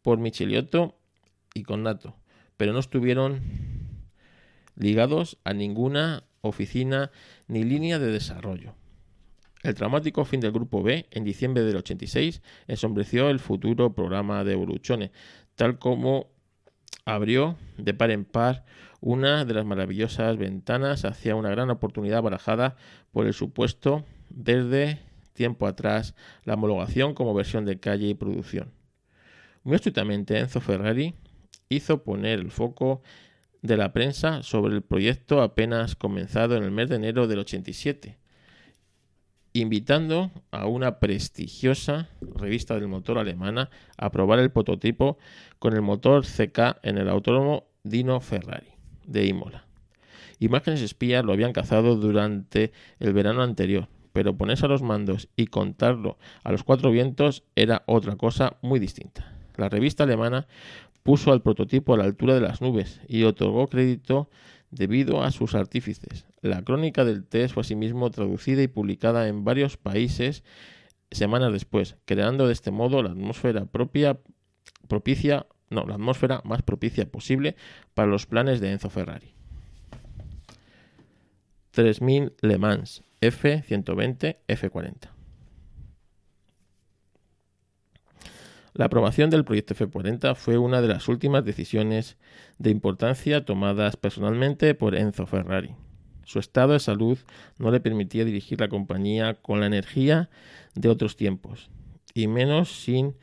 por 0.03 0.19
Micheliotto 0.19 0.97
y 1.55 1.65
Connato, 1.65 2.17
pero 2.57 2.73
no 2.73 2.79
estuvieron 2.79 3.41
ligados 4.79 5.39
a 5.45 5.53
ninguna 5.53 6.25
oficina 6.41 7.11
ni 7.47 7.65
línea 7.65 7.99
de 7.99 8.11
desarrollo. 8.11 8.75
El 9.63 9.75
traumático 9.75 10.25
fin 10.25 10.41
del 10.41 10.53
Grupo 10.53 10.83
B, 10.83 11.07
en 11.11 11.25
diciembre 11.25 11.65
del 11.65 11.77
86, 11.77 12.43
ensombreció 12.69 13.29
el 13.29 13.41
futuro 13.41 13.93
programa 13.93 14.45
de 14.45 14.53
Evoluzione, 14.53 15.11
tal 15.57 15.79
como 15.79 16.29
abrió 17.05 17.57
de 17.77 17.93
par 17.93 18.11
en 18.11 18.25
par 18.25 18.65
una 19.01 19.45
de 19.45 19.55
las 19.55 19.65
maravillosas 19.65 20.37
ventanas 20.37 21.05
hacia 21.05 21.35
una 21.35 21.51
gran 21.51 21.71
oportunidad 21.71 22.23
barajada 22.23 22.77
por 23.13 23.27
el 23.27 23.35
supuesto 23.35 24.05
desde 24.31 25.01
tiempo 25.33 25.67
atrás 25.67 26.15
la 26.45 26.55
homologación 26.55 27.15
como 27.15 27.35
versión 27.35 27.65
de 27.65 27.79
calle 27.79 28.09
y 28.09 28.15
producción. 28.15 28.73
Muy 29.63 29.77
astutamente 29.77 30.39
Enzo 30.39 30.61
Ferrari 30.61 31.15
hizo 31.69 32.03
poner 32.03 32.41
el 32.41 32.51
foco 32.51 33.03
de 33.63 33.77
la 33.77 33.93
prensa 33.93 34.43
sobre 34.43 34.75
el 34.75 34.83
proyecto 34.83 35.43
apenas 35.43 35.97
comenzado 35.97 36.57
en 36.57 36.63
el 36.63 36.71
mes 36.71 36.89
de 36.89 36.97
enero 36.97 37.27
del 37.27 37.41
87, 37.41 38.19
invitando 39.53 40.31
a 40.51 40.67
una 40.67 40.99
prestigiosa 41.01 42.09
revista 42.21 42.75
del 42.75 42.89
motor 42.89 43.19
alemana 43.19 43.71
a 43.97 44.11
probar 44.11 44.39
el 44.39 44.51
prototipo 44.51 45.19
con 45.59 45.75
el 45.75 45.83
motor 45.83 46.25
CK 46.25 46.79
en 46.83 46.99
el 46.99 47.09
autónomo 47.09 47.67
Dino 47.83 48.21
Ferrari 48.21 48.69
de 49.07 49.27
Imola. 49.27 49.65
Imágenes 50.39 50.81
espías 50.83 51.25
lo 51.25 51.33
habían 51.33 51.53
cazado 51.53 51.97
durante 51.97 52.73
el 53.01 53.13
verano 53.13 53.43
anterior, 53.43 53.89
pero 54.13 54.37
ponerse 54.37 54.67
a 54.67 54.69
los 54.69 54.83
mandos 54.83 55.29
y 55.35 55.47
contarlo 55.47 56.19
a 56.45 56.53
los 56.53 56.63
cuatro 56.63 56.91
vientos 56.91 57.43
era 57.57 57.83
otra 57.87 58.17
cosa 58.17 58.57
muy 58.63 58.79
distinta. 58.79 59.35
La 59.57 59.69
revista 59.69 60.05
alemana 60.05 60.47
puso 61.09 61.33
al 61.33 61.41
prototipo 61.41 61.95
a 61.95 61.97
la 61.97 62.05
altura 62.05 62.35
de 62.35 62.43
las 62.43 62.61
nubes 62.61 63.01
y 63.09 63.23
otorgó 63.23 63.67
crédito 63.69 64.29
debido 64.71 65.23
a 65.23 65.31
sus 65.31 65.55
artífices. 65.55 66.27
La 66.43 66.61
crónica 66.61 67.07
del 67.07 67.25
test 67.25 67.55
fue 67.55 67.63
asimismo 67.63 68.11
traducida 68.11 68.63
y 68.63 68.69
publicada 68.69 69.27
en 69.27 69.43
varios 69.43 69.79
países 69.79 70.45
semanas 71.11 71.51
después, 71.51 71.97
creando 72.05 72.47
de 72.47 72.53
este 72.53 72.71
modo 72.71 73.03
la 73.03 73.13
atmósfera 73.13 73.65
propia, 73.65 74.19
propicia, 74.87 75.47
no, 75.71 75.87
la 75.87 75.95
atmósfera 75.95 76.43
más 76.45 76.61
propicia 76.61 77.11
posible 77.11 77.57
para 77.95 78.09
los 78.09 78.27
planes 78.27 78.61
de 78.61 78.73
Enzo 78.73 78.91
Ferrari. 78.91 79.33
3000 81.71 82.35
Le 82.43 82.59
Mans 82.59 83.03
F120 83.23 84.37
F40. 84.47 85.18
La 88.79 88.85
aprobación 88.85 89.29
del 89.29 89.45
proyecto 89.45 89.75
F40 89.75 90.37
fue 90.37 90.57
una 90.57 90.81
de 90.81 90.87
las 90.87 91.09
últimas 91.09 91.45
decisiones 91.45 92.17
de 92.59 92.71
importancia 92.71 93.45
tomadas 93.45 93.97
personalmente 93.97 94.73
por 94.77 94.95
Enzo 94.95 95.27
Ferrari. 95.27 95.75
Su 96.23 96.39
estado 96.39 96.75
de 96.75 96.79
salud 96.79 97.19
no 97.59 97.73
le 97.73 97.81
permitía 97.81 98.25
dirigir 98.25 98.61
la 98.61 98.69
compañía 98.69 99.35
con 99.35 99.59
la 99.59 99.67
energía 99.67 100.31
de 100.77 100.91
otros 100.91 101.17
tiempos, 101.17 101.71
y 102.15 102.29
menos 102.29 102.71
sin 102.71 103.17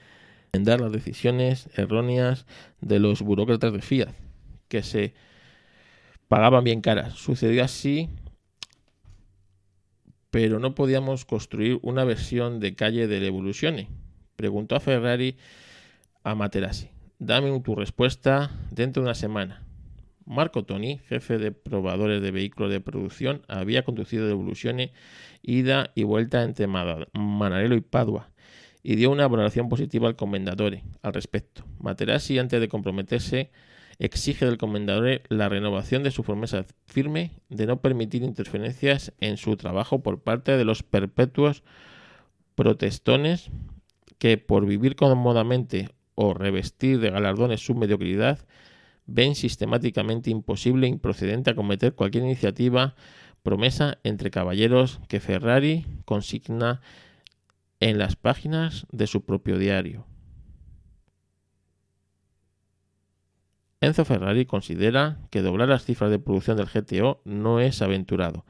dar 0.51 0.81
las 0.81 0.91
decisiones 0.91 1.69
erróneas 1.77 2.45
de 2.81 2.99
los 2.99 3.21
burócratas 3.21 3.71
de 3.71 3.81
Fiat, 3.81 4.13
que 4.67 4.83
se 4.83 5.13
pagaban 6.27 6.65
bien 6.65 6.81
caras. 6.81 7.13
Sucedió 7.13 7.63
así, 7.63 8.09
pero 10.31 10.59
no 10.59 10.75
podíamos 10.75 11.23
construir 11.23 11.79
una 11.81 12.03
versión 12.03 12.59
de 12.59 12.75
calle 12.75 13.07
del 13.07 13.23
Evoluzione. 13.23 13.87
Preguntó 14.35 14.75
a 14.75 14.79
Ferrari 14.79 15.37
a 16.23 16.35
Materassi. 16.35 16.89
Dame 17.19 17.59
tu 17.61 17.75
respuesta 17.75 18.51
dentro 18.71 19.01
de 19.01 19.07
una 19.07 19.15
semana. 19.15 19.61
Marco 20.25 20.65
Toni, 20.65 20.99
jefe 21.07 21.37
de 21.37 21.51
probadores 21.51 22.21
de 22.21 22.31
vehículos 22.31 22.71
de 22.71 22.81
producción, 22.81 23.43
había 23.47 23.85
conducido 23.85 24.25
de 24.25 24.31
Evoluzione 24.31 24.91
ida 25.43 25.91
y 25.93 26.03
vuelta 26.03 26.43
entre 26.43 26.67
Manarello 26.67 27.75
y 27.75 27.81
Padua 27.81 28.31
y 28.81 28.95
dio 28.95 29.11
una 29.11 29.27
valoración 29.27 29.69
positiva 29.69 30.07
al 30.07 30.15
Commendatore 30.15 30.83
al 31.01 31.13
respecto. 31.13 31.63
Materassi, 31.79 32.37
antes 32.37 32.59
de 32.59 32.67
comprometerse, 32.67 33.51
exige 33.99 34.45
del 34.45 34.57
Commendatore 34.57 35.23
la 35.29 35.49
renovación 35.49 36.03
de 36.03 36.11
su 36.11 36.23
promesa 36.23 36.65
firme 36.85 37.31
de 37.49 37.65
no 37.65 37.81
permitir 37.81 38.23
interferencias 38.23 39.13
en 39.19 39.37
su 39.37 39.55
trabajo 39.57 40.03
por 40.03 40.21
parte 40.21 40.57
de 40.57 40.65
los 40.65 40.83
perpetuos 40.83 41.63
protestones 42.55 43.49
que, 44.17 44.37
por 44.37 44.65
vivir 44.65 44.95
cómodamente 44.95 45.89
o 46.15 46.33
revestir 46.33 46.99
de 46.99 47.11
galardones 47.11 47.65
su 47.65 47.75
mediocridad, 47.75 48.39
ven 49.05 49.35
sistemáticamente 49.35 50.29
imposible 50.29 50.87
e 50.87 50.89
improcedente 50.89 51.51
acometer 51.51 51.93
cualquier 51.93 52.23
iniciativa 52.23 52.95
promesa 53.43 53.99
entre 54.03 54.31
caballeros 54.31 54.99
que 55.07 55.19
Ferrari 55.19 55.85
consigna 56.05 56.81
en 57.79 57.97
las 57.97 58.15
páginas 58.15 58.87
de 58.91 59.07
su 59.07 59.25
propio 59.25 59.57
diario. 59.57 60.05
Enzo 63.81 64.05
Ferrari 64.05 64.45
considera 64.45 65.19
que 65.29 65.43
doblar 65.43 65.69
las 65.69 65.85
cifras 65.85 66.09
de 66.09 66.17
producción 66.17 66.57
del 66.57 66.65
GTO 66.65 67.21
no 67.23 67.59
es 67.59 67.83
aventurado, 67.83 68.45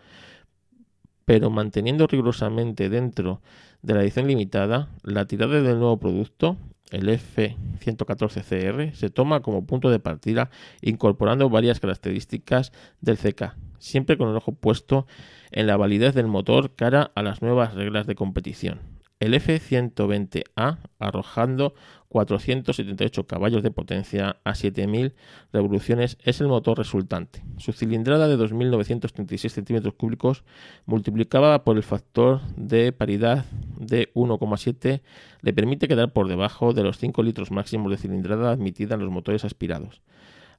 pero 1.26 1.50
manteniendo 1.50 2.08
rigurosamente 2.08 2.90
dentro 2.90 3.42
de 3.82 3.94
la 3.94 4.02
edición 4.04 4.28
limitada, 4.28 4.90
la 5.04 5.26
tirada 5.26 5.62
del 5.62 5.80
nuevo 5.80 6.00
producto 6.00 6.58
el 6.92 7.10
F114CR 7.10 8.94
se 8.94 9.10
toma 9.10 9.42
como 9.42 9.66
punto 9.66 9.90
de 9.90 10.00
partida 10.00 10.50
incorporando 10.82 11.50
varias 11.50 11.80
características 11.80 12.72
del 13.02 13.18
CK, 13.18 13.56
siempre 13.80 14.18
con 14.18 14.30
el 14.30 14.36
ojo 14.36 14.54
puesto 14.54 15.08
en 15.52 15.68
la 15.68 15.78
validez 15.78 16.14
del 16.14 16.28
motor 16.28 16.76
cara 16.76 17.12
a 17.16 17.24
las 17.24 17.42
nuevas 17.42 17.74
reglas 17.74 18.06
de 18.06 18.16
competición. 18.16 18.80
El 19.20 19.34
F120A 19.34 20.78
arrojando 21.00 21.74
478 22.16 23.28
caballos 23.28 23.62
de 23.62 23.72
potencia 23.72 24.38
a 24.46 24.56
7000 24.56 25.14
revoluciones 25.52 26.18
es 26.24 26.40
el 26.40 26.48
motor 26.48 26.78
resultante. 26.78 27.44
Su 27.58 27.74
cilindrada 27.74 28.30
de 28.30 28.38
2936 28.38 29.52
centímetros 29.52 29.96
cúbicos 29.96 30.46
multiplicada 30.86 31.66
por 31.66 31.76
el 31.76 31.84
factor 31.84 32.40
de 32.56 32.94
paridad 32.94 33.44
de 33.78 34.14
1,7 34.14 35.02
le 35.42 35.54
permite 35.54 35.90
quedar 35.90 36.14
por 36.14 36.30
debajo 36.30 36.72
de 36.72 36.84
los 36.84 37.00
5 37.00 37.22
litros 37.22 37.52
máximos 37.52 37.92
de 37.92 37.98
cilindrada 37.98 38.50
admitida 38.50 38.96
en 38.96 39.02
los 39.02 39.12
motores 39.12 39.44
aspirados. 39.44 40.02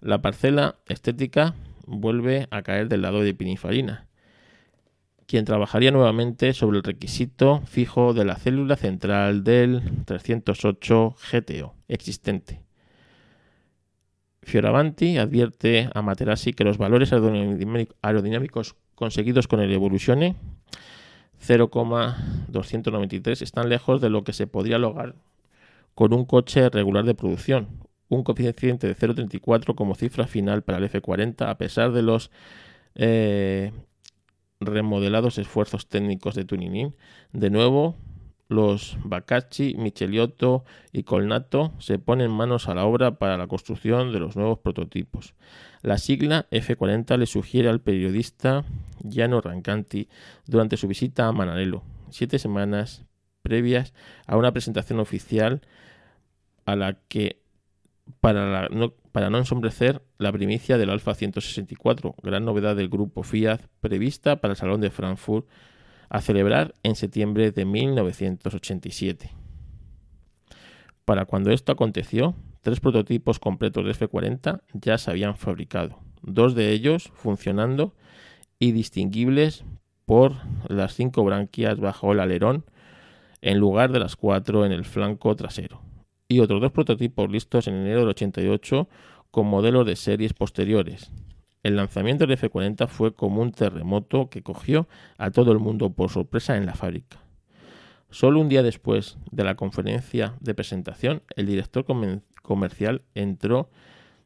La 0.03 0.20
parcela 0.20 0.77
estética 0.89 1.55
vuelve 1.87 2.49
a 2.51 2.61
caer 2.61 2.91
del 2.91 3.01
lado 3.01 3.23
de 3.23 3.33
Pininfarina 3.33 4.07
quien 5.27 5.44
trabajaría 5.44 5.90
nuevamente 5.90 6.53
sobre 6.53 6.78
el 6.78 6.85
requisito 6.85 7.61
fijo 7.62 8.15
de 8.15 8.24
la 8.24 8.36
célula 8.36 8.77
central 8.77 9.43
del 9.44 9.82
308 10.05 11.16
GTO 11.32 11.74
existente. 11.89 12.61
Fioravanti 14.43 15.19
advierte 15.19 15.90
a 15.93 16.03
Materassi 16.03 16.53
que 16.53 16.62
los 16.62 16.78
valores 16.78 17.12
aerodinámicos 17.12 18.77
conseguidos 18.94 19.48
con 19.48 19.59
el 19.61 19.73
Evoluzione 19.73 20.36
0,293 21.40 23.43
están 23.43 23.69
lejos 23.69 24.01
de 24.01 24.11
lo 24.11 24.23
que 24.23 24.32
se 24.32 24.47
podría 24.47 24.78
lograr 24.78 25.16
con 25.94 26.12
un 26.12 26.27
coche 26.27 26.69
regular 26.69 27.05
de 27.05 27.15
producción, 27.15 27.69
un 28.09 28.23
coeficiente 28.23 28.86
de 28.86 28.94
0,34 28.94 29.74
como 29.74 29.94
cifra 29.94 30.27
final 30.27 30.62
para 30.62 30.77
el 30.78 30.90
F40 30.90 31.48
a 31.48 31.59
pesar 31.59 31.93
de 31.93 32.03
los 32.03 32.31
eh, 32.94 33.73
remodelados 34.66 35.38
esfuerzos 35.38 35.88
técnicos 35.88 36.34
de 36.34 36.44
Tuninin, 36.44 36.94
de 37.32 37.51
nuevo 37.51 37.97
los 38.48 38.97
Bacacci, 39.02 39.74
Micheliotto 39.76 40.64
y 40.93 41.02
Colnato 41.02 41.72
se 41.78 41.98
ponen 41.98 42.30
manos 42.30 42.68
a 42.68 42.74
la 42.74 42.84
obra 42.84 43.18
para 43.18 43.36
la 43.36 43.48
construcción 43.48 44.12
de 44.12 44.20
los 44.20 44.36
nuevos 44.36 44.59
prototipos. 44.59 45.34
La 45.82 45.98
sigla 45.98 46.47
F40 46.51 47.16
le 47.18 47.26
sugiere 47.26 47.68
al 47.68 47.80
periodista 47.80 48.64
Giano 49.02 49.40
Rancanti 49.40 50.09
durante 50.47 50.76
su 50.76 50.86
visita 50.86 51.26
a 51.26 51.32
Manarello, 51.32 51.82
siete 52.10 52.38
semanas 52.38 53.05
previas 53.43 53.94
a 54.26 54.36
una 54.36 54.52
presentación 54.52 55.01
oficial 55.01 55.62
a 56.64 56.76
la 56.76 56.94
que 57.09 57.40
para, 58.20 58.69
no, 58.69 58.95
no 59.15 59.39
ensombrecer 59.39 60.03
la 60.19 60.33
primicia 60.33 60.78
del 60.78 60.91
Alfa 60.91 61.15
164, 61.15 62.15
gran 62.23 62.45
novedad 62.45 62.77
del 62.77 62.89
grupo 62.89 63.23
Fiat 63.23 63.61
prevista 63.81 64.41
para 64.41 64.53
el 64.53 64.57
Salón 64.59 64.81
de 64.81 64.91
Frankfurt 64.91 65.47
a 66.09 66.20
celebrar 66.20 66.74
en 66.83 66.95
septiembre 66.95 67.51
de 67.51 67.65
1987. 67.65 69.33
Para 71.05 71.24
cuando 71.24 71.51
esto 71.51 71.73
aconteció, 71.73 72.35
tres 72.62 72.81
prototipos 72.81 73.39
completos 73.39 73.85
de 73.85 73.93
F40 73.93 74.62
ya 74.73 74.99
se 74.99 75.11
habían 75.11 75.37
fabricado, 75.37 75.99
dos 76.23 76.55
de 76.55 76.73
ellos 76.73 77.12
funcionando 77.15 77.95
y 78.59 78.73
distinguibles 78.73 79.65
por 80.05 80.35
las 80.69 80.95
cinco 80.95 81.24
branquias 81.24 81.78
bajo 81.78 82.12
el 82.12 82.20
alerón 82.20 82.65
en 83.41 83.59
lugar 83.59 83.93
de 83.93 83.99
las 83.99 84.16
cuatro 84.16 84.65
en 84.65 84.73
el 84.73 84.85
flanco 84.85 85.35
trasero 85.35 85.81
y 86.28 86.40
otros 86.40 86.61
dos 86.61 86.73
prototipos 86.73 87.31
listos 87.31 87.69
en 87.69 87.74
enero 87.74 88.01
del 88.01 88.09
88 88.11 88.89
con 89.31 89.47
modelos 89.47 89.86
de 89.86 89.97
series 89.97 90.32
posteriores. 90.32 91.12
El 91.62 91.77
lanzamiento 91.77 92.27
del 92.27 92.39
F40 92.39 92.89
fue 92.89 93.15
como 93.15 93.43
un 93.43 93.53
terremoto 93.53 94.31
que 94.31 94.43
cogió 94.43 94.89
a 95.19 95.31
todo 95.31 95.53
el 95.53 95.59
mundo 95.59 95.90
por 95.90 96.11
sorpresa 96.11 96.57
en 96.57 96.66
la 96.66 96.74
fábrica. 96.74 97.19
Solo 98.11 98.40
un 98.40 98.48
día 98.48 98.62
después 98.62 99.19
de 99.31 99.44
la 99.44 99.57
conferencia 99.57 100.35
de 100.40 100.55
presentación, 100.55 101.23
el 101.35 101.47
director 101.47 101.85
comercial 102.43 103.03
entró 103.15 103.69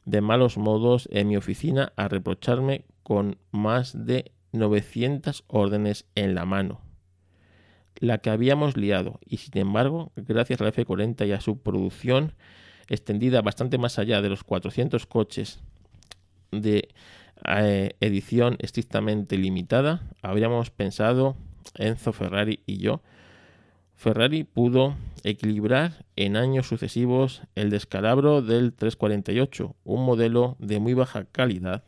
de 0.04 0.20
malos 0.20 0.58
modos 0.58 1.08
en 1.12 1.28
mi 1.28 1.36
oficina 1.36 1.92
a 1.96 2.08
reprocharme 2.08 2.84
con 3.02 3.38
más 3.52 4.06
de 4.06 4.32
900 4.52 5.44
órdenes 5.48 6.06
en 6.14 6.34
la 6.34 6.44
mano 6.44 6.89
la 8.00 8.18
que 8.18 8.30
habíamos 8.30 8.76
liado. 8.76 9.20
Y 9.24 9.36
sin 9.36 9.56
embargo, 9.58 10.12
gracias 10.16 10.60
a 10.60 10.64
la 10.64 10.72
F40 10.72 11.28
y 11.28 11.32
a 11.32 11.40
su 11.40 11.58
producción 11.58 12.32
extendida 12.88 13.42
bastante 13.42 13.78
más 13.78 13.98
allá 13.98 14.20
de 14.20 14.28
los 14.28 14.42
400 14.42 15.06
coches 15.06 15.60
de 16.50 16.88
eh, 17.46 17.92
edición 18.00 18.56
estrictamente 18.58 19.38
limitada, 19.38 20.02
habríamos 20.22 20.70
pensado 20.70 21.36
Enzo 21.76 22.12
Ferrari 22.12 22.60
y 22.66 22.78
yo, 22.78 23.02
Ferrari 23.94 24.44
pudo 24.44 24.96
equilibrar 25.24 26.06
en 26.16 26.36
años 26.36 26.66
sucesivos 26.66 27.42
el 27.54 27.70
descalabro 27.70 28.42
del 28.42 28.72
348, 28.72 29.76
un 29.84 30.04
modelo 30.04 30.56
de 30.58 30.80
muy 30.80 30.94
baja 30.94 31.26
calidad 31.26 31.84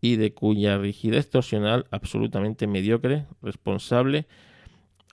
y 0.00 0.16
de 0.16 0.32
cuya 0.32 0.78
rigidez 0.78 1.30
torsional 1.30 1.86
absolutamente 1.90 2.66
mediocre, 2.66 3.26
responsable 3.42 4.26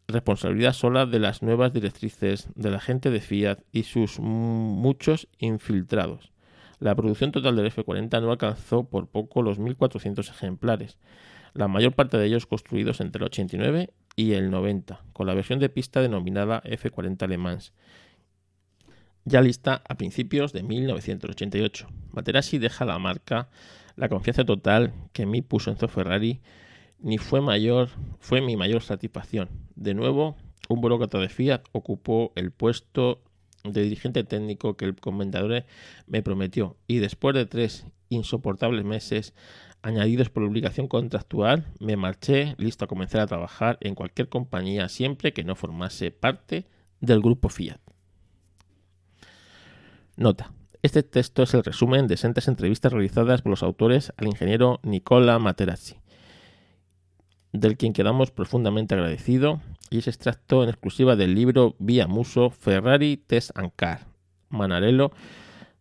responsabilidad 0.07 0.73
sola 0.73 1.05
de 1.05 1.19
las 1.19 1.41
nuevas 1.41 1.73
directrices 1.73 2.49
de 2.55 2.71
la 2.71 2.79
gente 2.79 3.09
de 3.09 3.21
Fiat 3.21 3.59
y 3.71 3.83
sus 3.83 4.19
muchos 4.19 5.27
infiltrados. 5.39 6.31
La 6.79 6.95
producción 6.95 7.31
total 7.31 7.55
del 7.55 7.71
F40 7.71 8.21
no 8.21 8.31
alcanzó 8.31 8.83
por 8.83 9.07
poco 9.07 9.41
los 9.41 9.59
1.400 9.59 10.29
ejemplares, 10.29 10.97
la 11.53 11.67
mayor 11.67 11.93
parte 11.93 12.17
de 12.17 12.25
ellos 12.25 12.45
construidos 12.45 12.99
entre 12.99 13.19
el 13.19 13.25
89 13.25 13.93
y 14.15 14.33
el 14.33 14.51
90, 14.51 15.03
con 15.13 15.25
la 15.25 15.33
versión 15.33 15.59
de 15.59 15.69
pista 15.69 16.01
denominada 16.01 16.61
F40 16.63 17.27
Le 17.27 17.37
Mans, 17.37 17.73
ya 19.23 19.41
lista 19.41 19.81
a 19.87 19.95
principios 19.95 20.53
de 20.53 20.63
1988. 20.63 21.87
Materassi 22.11 22.59
deja 22.59 22.85
la 22.85 22.99
marca 22.99 23.49
la 23.95 24.09
confianza 24.09 24.43
total 24.43 24.93
que 25.13 25.25
me 25.25 25.41
puso 25.41 25.71
en 25.71 25.77
Ferrari 25.77 26.41
ni 26.99 27.17
fue 27.17 27.41
mayor, 27.41 27.89
fue 28.19 28.41
mi 28.41 28.55
mayor 28.57 28.81
satisfacción. 28.81 29.49
De 29.75 29.93
nuevo, 29.93 30.35
un 30.69 30.81
burócrata 30.81 31.19
de 31.19 31.29
Fiat 31.29 31.63
ocupó 31.71 32.31
el 32.35 32.51
puesto 32.51 33.21
de 33.63 33.81
dirigente 33.81 34.23
técnico 34.23 34.77
que 34.77 34.85
el 34.85 34.95
comendador 34.95 35.65
me 36.07 36.21
prometió 36.21 36.77
y 36.87 36.99
después 36.99 37.35
de 37.35 37.45
tres 37.45 37.85
insoportables 38.09 38.85
meses 38.85 39.33
añadidos 39.81 40.29
por 40.29 40.43
obligación 40.43 40.87
contractual, 40.87 41.65
me 41.79 41.95
marché 41.95 42.55
listo 42.57 42.85
a 42.85 42.87
comenzar 42.87 43.21
a 43.21 43.27
trabajar 43.27 43.77
en 43.81 43.95
cualquier 43.95 44.29
compañía 44.29 44.89
siempre 44.89 45.33
que 45.33 45.43
no 45.43 45.55
formase 45.55 46.11
parte 46.11 46.65
del 47.01 47.21
grupo 47.21 47.49
Fiat. 47.49 47.79
Nota. 50.17 50.51
Este 50.81 51.03
texto 51.03 51.43
es 51.43 51.53
el 51.53 51.63
resumen 51.63 52.07
de 52.07 52.15
sentas 52.15 52.47
entrevistas 52.47 52.93
realizadas 52.93 53.41
por 53.41 53.49
los 53.49 53.63
autores 53.63 54.13
al 54.17 54.27
ingeniero 54.27 54.79
Nicola 54.83 55.39
Materazzi, 55.39 55.97
del 57.59 57.77
quien 57.77 57.93
quedamos 57.93 58.31
profundamente 58.31 58.95
agradecido, 58.95 59.61
y 59.89 59.99
es 59.99 60.07
extracto 60.07 60.63
en 60.63 60.69
exclusiva 60.69 61.15
del 61.15 61.35
libro 61.35 61.75
Vía 61.79 62.07
Muso 62.07 62.49
Ferrari 62.49 63.17
Test 63.17 63.51
and 63.55 63.71
Car, 63.75 64.07
Manarello, 64.49 65.11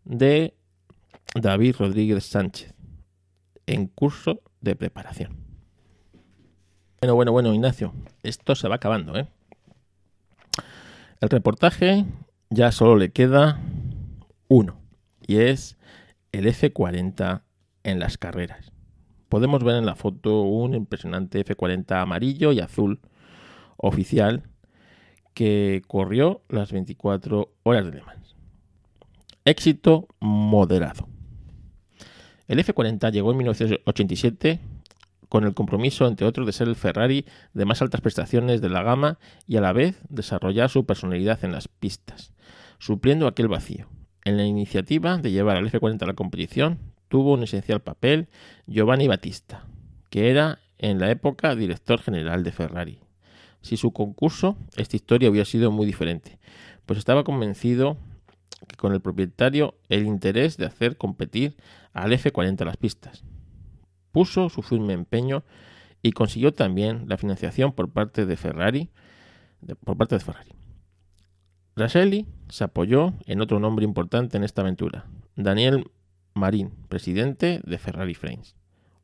de 0.05 0.55
David 1.35 1.77
Rodríguez 1.79 2.25
Sánchez, 2.25 2.75
en 3.67 3.87
curso 3.87 4.43
de 4.61 4.77
preparación. 4.77 5.37
Bueno, 7.01 7.15
bueno, 7.15 7.33
bueno, 7.33 7.55
Ignacio, 7.55 7.93
esto 8.23 8.55
se 8.55 8.69
va 8.69 8.77
acabando, 8.77 9.17
¿eh? 9.17 9.27
El 11.21 11.29
reportaje 11.29 12.05
ya 12.51 12.73
solo 12.73 12.97
le 12.97 13.11
queda 13.11 13.61
uno, 14.49 14.79
y 15.27 15.37
es 15.37 15.77
el 16.33 16.47
F40 16.47 17.43
en 17.83 17.99
las 17.99 18.19
carreras. 18.19 18.74
Podemos 19.29 19.65
ver 19.65 19.77
en 19.77 19.87
la 19.87 19.95
foto 19.95 20.43
un 20.43 20.75
impresionante 20.75 21.45
F40 21.45 22.01
amarillo 22.01 22.53
y 22.53 22.61
azul 22.61 23.01
oficial 23.77 24.45
que 25.35 25.83
corrió 25.87 26.43
las 26.49 26.73
24 26.73 27.53
horas 27.65 27.85
de 27.87 27.93
Le 27.93 28.03
Mans. 28.03 28.37
Éxito 29.45 30.09
moderado. 30.21 31.09
El 32.47 32.59
F40 32.59 33.11
llegó 33.11 33.33
en 33.33 33.39
1987 33.39 34.61
con 35.29 35.45
el 35.45 35.55
compromiso, 35.55 36.07
entre 36.07 36.27
otros, 36.27 36.47
de 36.47 36.53
ser 36.53 36.69
el 36.69 36.77
Ferrari 36.77 37.25
de 37.55 37.65
más 37.65 37.83
altas 37.83 38.01
prestaciones 38.01 38.61
de 38.61 38.69
la 38.69 38.83
gama 38.83 39.19
y 39.47 39.57
a 39.57 39.61
la 39.61 39.73
vez 39.73 40.01
desarrollar 40.09 40.71
su 40.71 40.87
personalidad 40.87 41.45
en 41.45 41.53
las 41.53 41.69
pistas, 41.69 42.33
supliendo 42.79 43.27
aquel 43.27 43.49
vacío. 43.49 43.89
En 44.25 44.37
la 44.37 44.45
iniciativa 44.45 45.19
de 45.19 45.33
llevar 45.33 45.57
al 45.57 45.71
F40 45.71 46.03
a 46.03 46.07
la 46.07 46.15
competición 46.15 46.94
tuvo 47.15 47.35
un 47.35 47.45
esencial 47.45 47.81
papel 47.81 48.27
Giovanni 48.67 49.07
Battista, 49.07 49.65
que 50.11 50.31
era 50.31 50.59
en 50.79 50.99
la 50.99 51.13
época 51.13 51.55
director 51.55 52.01
general 52.01 52.43
de 52.43 52.51
Ferrari. 52.51 52.99
Si 53.61 53.77
su 53.77 53.93
concurso, 53.93 54.57
esta 54.75 54.97
historia 54.97 55.31
hubiera 55.31 55.45
sido 55.45 55.71
muy 55.71 55.87
diferente, 55.87 56.41
pues 56.87 56.99
estaba 56.99 57.23
convencido 57.23 57.99
que 58.67 58.75
con 58.75 58.93
el 58.93 59.01
propietario 59.01 59.77
el 59.89 60.07
interés 60.07 60.57
de 60.57 60.67
hacer 60.67 60.97
competir 60.97 61.55
al 61.93 62.11
F40 62.11 62.63
a 62.63 62.65
las 62.65 62.79
pistas. 62.79 63.23
Puso 64.11 64.49
su 64.49 64.63
firme 64.63 64.93
empeño 64.93 65.45
y 66.03 66.11
consiguió 66.11 66.53
también 66.53 67.05
la 67.07 67.17
financiación 67.17 67.71
por 67.75 67.93
parte 67.93 68.27
de 68.27 68.37
Ferrari, 68.37 68.91
por 69.85 69.97
parte 69.97 70.17
de 70.17 70.21
Ferrari. 70.21 70.51
Raselli 71.77 72.27
se 72.49 72.65
apoyó 72.65 73.15
en 73.27 73.41
otro 73.41 73.61
nombre 73.61 73.85
importante 73.85 74.37
en 74.37 74.43
esta 74.43 74.63
aventura, 74.63 75.07
Daniel 75.37 75.85
Marín, 76.35 76.71
presidente 76.89 77.61
de 77.65 77.79
Ferrari 77.79 78.15
France 78.15 78.55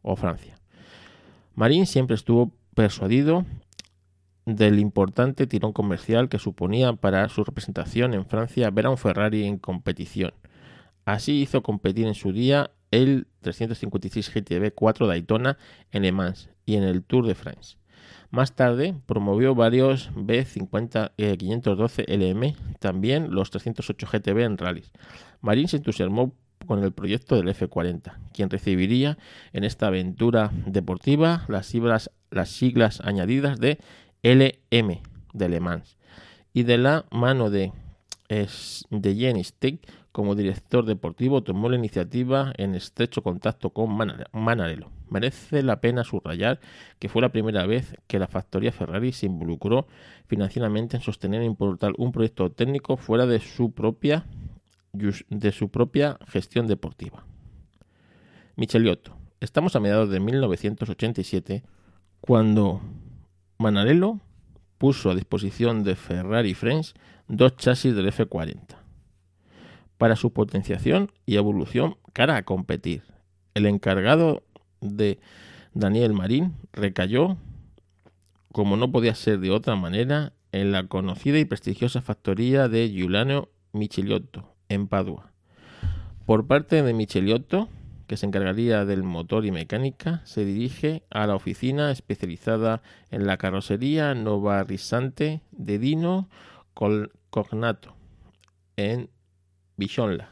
o 0.02 0.16
Francia. 0.16 0.56
Marín 1.54 1.86
siempre 1.86 2.16
estuvo 2.16 2.52
persuadido 2.74 3.44
del 4.46 4.78
importante 4.78 5.46
tirón 5.46 5.72
comercial 5.72 6.28
que 6.28 6.38
suponía 6.38 6.92
para 6.94 7.28
su 7.28 7.44
representación 7.44 8.14
en 8.14 8.26
Francia 8.26 8.70
ver 8.70 8.86
a 8.86 8.90
un 8.90 8.98
Ferrari 8.98 9.44
en 9.44 9.58
competición. 9.58 10.32
Así 11.04 11.40
hizo 11.40 11.62
competir 11.62 12.06
en 12.06 12.14
su 12.14 12.32
día 12.32 12.70
el 12.90 13.26
356 13.40 14.32
GTB 14.34 14.74
4 14.74 15.06
Daytona 15.06 15.58
en 15.92 16.02
Le 16.02 16.12
Mans 16.12 16.50
y 16.66 16.76
en 16.76 16.82
el 16.82 17.02
Tour 17.02 17.26
de 17.26 17.34
France. 17.34 17.76
Más 18.30 18.54
tarde 18.54 18.94
promovió 19.06 19.54
varios 19.54 20.12
B50 20.14 21.12
512 21.36 22.04
LM, 22.08 22.54
también 22.78 23.34
los 23.34 23.50
308 23.50 24.06
GTB 24.06 24.38
en 24.38 24.58
rallies. 24.58 24.92
Marín 25.40 25.68
se 25.68 25.78
entusiasmó 25.78 26.32
con 26.70 26.84
el 26.84 26.92
proyecto 26.92 27.34
del 27.34 27.48
F40, 27.48 28.12
quien 28.32 28.48
recibiría 28.48 29.18
en 29.52 29.64
esta 29.64 29.88
aventura 29.88 30.52
deportiva 30.66 31.44
las 31.48 31.66
siglas, 31.66 32.12
las 32.30 32.48
siglas 32.48 33.00
añadidas 33.00 33.58
de 33.58 33.80
LM 34.22 35.00
de 35.32 35.48
Le 35.48 35.58
Mans 35.58 35.98
y 36.52 36.62
de 36.62 36.78
la 36.78 37.06
mano 37.10 37.50
de, 37.50 37.72
de 38.28 39.14
Jenny 39.16 39.42
Stick 39.42 39.84
como 40.12 40.36
director 40.36 40.84
deportivo 40.84 41.42
tomó 41.42 41.68
la 41.68 41.74
iniciativa 41.74 42.52
en 42.56 42.76
estrecho 42.76 43.20
contacto 43.24 43.70
con 43.70 43.90
Manarello. 44.32 44.92
Merece 45.08 45.64
la 45.64 45.80
pena 45.80 46.04
subrayar 46.04 46.60
que 47.00 47.08
fue 47.08 47.20
la 47.20 47.32
primera 47.32 47.66
vez 47.66 47.96
que 48.06 48.20
la 48.20 48.28
factoría 48.28 48.70
Ferrari 48.70 49.10
se 49.10 49.26
involucró 49.26 49.88
financieramente 50.28 50.96
en 50.96 51.02
sostener 51.02 51.42
e 51.42 51.46
importar 51.46 51.94
un 51.98 52.12
proyecto 52.12 52.52
técnico 52.52 52.96
fuera 52.96 53.26
de 53.26 53.40
su 53.40 53.72
propia, 53.72 54.24
de 54.92 55.52
su 55.52 55.70
propia 55.70 56.18
gestión 56.28 56.66
deportiva. 56.66 57.24
Micheliotto. 58.56 59.16
Estamos 59.40 59.74
a 59.74 59.80
mediados 59.80 60.10
de 60.10 60.20
1987 60.20 61.62
cuando 62.20 62.82
Manarello 63.58 64.20
puso 64.76 65.10
a 65.10 65.14
disposición 65.14 65.82
de 65.84 65.96
Ferrari 65.96 66.54
French 66.54 66.94
dos 67.28 67.56
chasis 67.56 67.94
del 67.94 68.12
F40 68.12 68.76
para 69.96 70.16
su 70.16 70.32
potenciación 70.32 71.12
y 71.26 71.36
evolución 71.36 71.96
cara 72.12 72.36
a 72.36 72.42
competir. 72.42 73.02
El 73.54 73.66
encargado 73.66 74.42
de 74.80 75.20
Daniel 75.74 76.12
Marín 76.12 76.54
recayó, 76.72 77.36
como 78.52 78.76
no 78.76 78.90
podía 78.90 79.14
ser 79.14 79.40
de 79.40 79.50
otra 79.50 79.76
manera, 79.76 80.32
en 80.52 80.72
la 80.72 80.86
conocida 80.86 81.38
y 81.38 81.44
prestigiosa 81.44 82.02
factoría 82.02 82.68
de 82.68 82.90
Giuliano 82.90 83.48
Micheliotto, 83.72 84.54
en 84.70 84.88
Padua. 84.88 85.30
Por 86.24 86.46
parte 86.46 86.82
de 86.82 86.94
Micheliotto, 86.94 87.68
que 88.06 88.16
se 88.16 88.26
encargaría 88.26 88.84
del 88.84 89.02
motor 89.02 89.44
y 89.44 89.50
mecánica, 89.50 90.22
se 90.24 90.44
dirige 90.44 91.02
a 91.10 91.26
la 91.26 91.34
oficina 91.34 91.90
especializada 91.90 92.82
en 93.10 93.26
la 93.26 93.36
carrocería 93.36 94.14
Nova 94.14 94.64
Risante 94.64 95.42
de 95.52 95.78
Dino 95.78 96.28
Cognato, 96.72 97.94
en 98.76 99.10
Bichonla. 99.76 100.30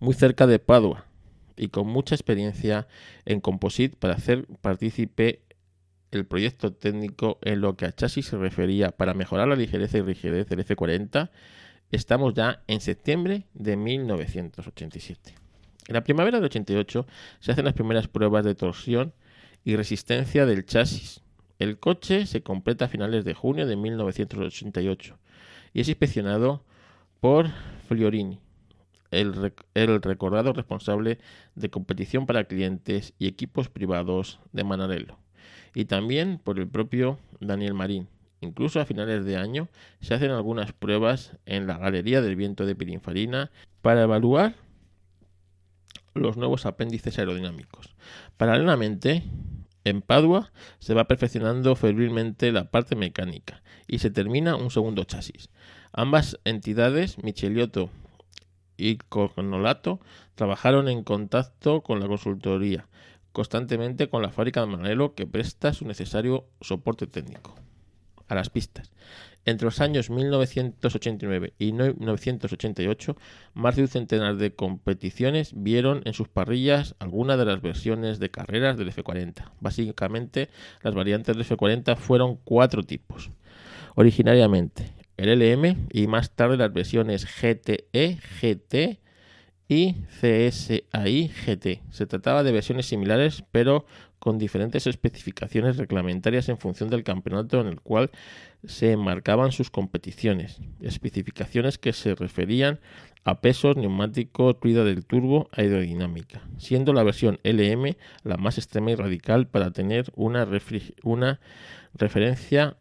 Muy 0.00 0.14
cerca 0.14 0.46
de 0.46 0.58
Padua 0.58 1.06
y 1.56 1.68
con 1.68 1.86
mucha 1.86 2.14
experiencia 2.14 2.86
en 3.24 3.40
Composite 3.40 3.96
para 3.96 4.14
hacer 4.14 4.46
partícipe 4.60 5.43
el 6.14 6.26
proyecto 6.26 6.72
técnico 6.72 7.38
en 7.42 7.60
lo 7.60 7.76
que 7.76 7.86
a 7.86 7.92
chasis 7.92 8.26
se 8.26 8.36
refería 8.36 8.90
para 8.90 9.14
mejorar 9.14 9.48
la 9.48 9.56
ligereza 9.56 9.98
y 9.98 10.02
rigidez 10.02 10.48
del 10.48 10.64
F40, 10.64 11.30
estamos 11.90 12.34
ya 12.34 12.62
en 12.66 12.80
septiembre 12.80 13.46
de 13.54 13.76
1987. 13.76 15.34
En 15.88 15.94
la 15.94 16.04
primavera 16.04 16.38
del 16.38 16.46
88 16.46 17.06
se 17.40 17.52
hacen 17.52 17.64
las 17.64 17.74
primeras 17.74 18.08
pruebas 18.08 18.44
de 18.44 18.54
torsión 18.54 19.12
y 19.64 19.76
resistencia 19.76 20.46
del 20.46 20.64
chasis 20.64 21.24
el 21.58 21.78
coche 21.78 22.26
se 22.26 22.42
completa 22.42 22.86
a 22.86 22.88
finales 22.88 23.24
de 23.24 23.34
junio 23.34 23.66
de 23.66 23.76
1988 23.76 25.18
y 25.72 25.80
es 25.80 25.88
inspeccionado 25.88 26.64
por 27.20 27.48
Fliorini, 27.88 28.40
el, 29.10 29.52
recordado 30.02 30.52
responsable 30.52 31.18
de 31.54 31.70
competición 31.70 32.26
para 32.26 32.44
clientes 32.44 33.14
y 33.18 33.28
equipos 33.28 33.68
privados 33.68 34.40
de 34.52 34.64
Manarello, 34.64 35.16
y 35.74 35.86
también 35.86 36.38
por 36.38 36.58
el 36.58 36.68
propio 36.68 37.18
Daniel 37.40 37.74
Marín. 37.74 38.08
Incluso 38.40 38.80
a 38.80 38.84
finales 38.84 39.24
de 39.24 39.36
año 39.36 39.68
se 40.00 40.14
hacen 40.14 40.30
algunas 40.30 40.72
pruebas 40.72 41.36
en 41.46 41.66
la 41.66 41.78
Galería 41.78 42.20
del 42.20 42.36
Viento 42.36 42.66
de 42.66 42.74
Pininfarina 42.74 43.50
para 43.82 44.02
evaluar 44.02 44.54
los 46.14 46.36
nuevos 46.36 46.66
apéndices 46.66 47.18
aerodinámicos. 47.18 47.94
Paralelamente, 48.36 49.24
en 49.84 50.00
Padua 50.00 50.52
se 50.78 50.94
va 50.94 51.08
perfeccionando 51.08 51.74
febrilmente 51.74 52.52
la 52.52 52.70
parte 52.70 52.96
mecánica 52.96 53.62
y 53.86 53.98
se 53.98 54.10
termina 54.10 54.56
un 54.56 54.70
segundo 54.70 55.04
chasis. 55.04 55.50
Ambas 55.92 56.38
entidades, 56.44 57.22
Michelotto 57.22 57.90
y 58.76 58.96
Cognolato, 58.96 60.00
trabajaron 60.34 60.88
en 60.88 61.04
contacto 61.04 61.82
con 61.82 62.00
la 62.00 62.08
consultoría, 62.08 62.88
constantemente 63.34 64.08
con 64.08 64.22
la 64.22 64.30
fábrica 64.30 64.60
de 64.60 64.68
Manelo 64.68 65.14
que 65.14 65.26
presta 65.26 65.74
su 65.74 65.84
necesario 65.84 66.46
soporte 66.60 67.08
técnico 67.08 67.56
a 68.28 68.34
las 68.36 68.48
pistas. 68.48 68.92
Entre 69.44 69.66
los 69.66 69.80
años 69.80 70.08
1989 70.08 71.52
y 71.58 71.72
1988, 71.72 73.16
más 73.52 73.76
de 73.76 73.82
un 73.82 73.88
centenar 73.88 74.36
de 74.36 74.54
competiciones 74.54 75.52
vieron 75.54 76.00
en 76.04 76.14
sus 76.14 76.28
parrillas 76.28 76.94
algunas 77.00 77.36
de 77.36 77.44
las 77.44 77.60
versiones 77.60 78.20
de 78.20 78.30
carreras 78.30 78.78
del 78.78 78.94
F40. 78.94 79.50
Básicamente, 79.60 80.48
las 80.82 80.94
variantes 80.94 81.36
del 81.36 81.44
F40 81.44 81.96
fueron 81.96 82.36
cuatro 82.36 82.84
tipos. 82.84 83.30
Originariamente, 83.96 84.92
el 85.16 85.38
LM 85.38 85.88
y 85.90 86.06
más 86.06 86.30
tarde 86.30 86.56
las 86.56 86.72
versiones 86.72 87.26
GTE, 87.26 88.18
GT 88.40 89.03
y 89.68 89.94
CSI 90.20 91.28
GT. 91.28 91.82
Se 91.90 92.06
trataba 92.06 92.42
de 92.42 92.52
versiones 92.52 92.86
similares, 92.86 93.44
pero 93.50 93.86
con 94.18 94.38
diferentes 94.38 94.86
especificaciones 94.86 95.76
reglamentarias 95.76 96.48
en 96.48 96.58
función 96.58 96.88
del 96.88 97.04
campeonato 97.04 97.60
en 97.60 97.66
el 97.66 97.80
cual 97.80 98.10
se 98.64 98.96
marcaban 98.96 99.52
sus 99.52 99.70
competiciones, 99.70 100.60
especificaciones 100.80 101.76
que 101.76 101.92
se 101.92 102.14
referían 102.14 102.80
a 103.24 103.40
pesos, 103.40 103.76
neumáticos, 103.76 104.56
ruido 104.60 104.84
del 104.84 105.04
turbo, 105.04 105.48
aerodinámica, 105.52 106.42
siendo 106.58 106.92
la 106.92 107.02
versión 107.02 107.38
LM 107.42 107.96
la 108.22 108.36
más 108.36 108.58
extrema 108.58 108.90
y 108.90 108.94
radical 108.94 109.46
para 109.46 109.70
tener 109.70 110.10
una, 110.14 110.48
una 111.02 111.40
referencia 111.94 112.76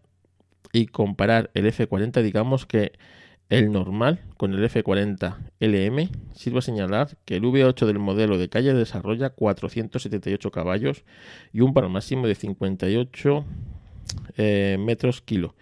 y 0.72 0.88
comparar 0.88 1.51
el 1.53 1.65
F40, 1.65 2.22
digamos 2.22 2.65
que 2.65 2.93
el 3.53 3.71
normal 3.71 4.19
con 4.38 4.51
el 4.55 4.67
F40 4.67 5.38
LM 5.59 6.09
sirve 6.34 6.57
a 6.57 6.61
señalar 6.63 7.17
que 7.23 7.35
el 7.35 7.43
V8 7.43 7.85
del 7.85 7.99
modelo 7.99 8.39
de 8.39 8.49
calle 8.49 8.73
desarrolla 8.73 9.30
478 9.30 10.49
caballos 10.49 11.05
y 11.51 11.61
un 11.61 11.75
par 11.75 11.88
máximo 11.88 12.25
de 12.25 12.34
58 12.34 13.45
eh, 14.38 14.77
metros 14.80 15.21
kilo 15.21 15.53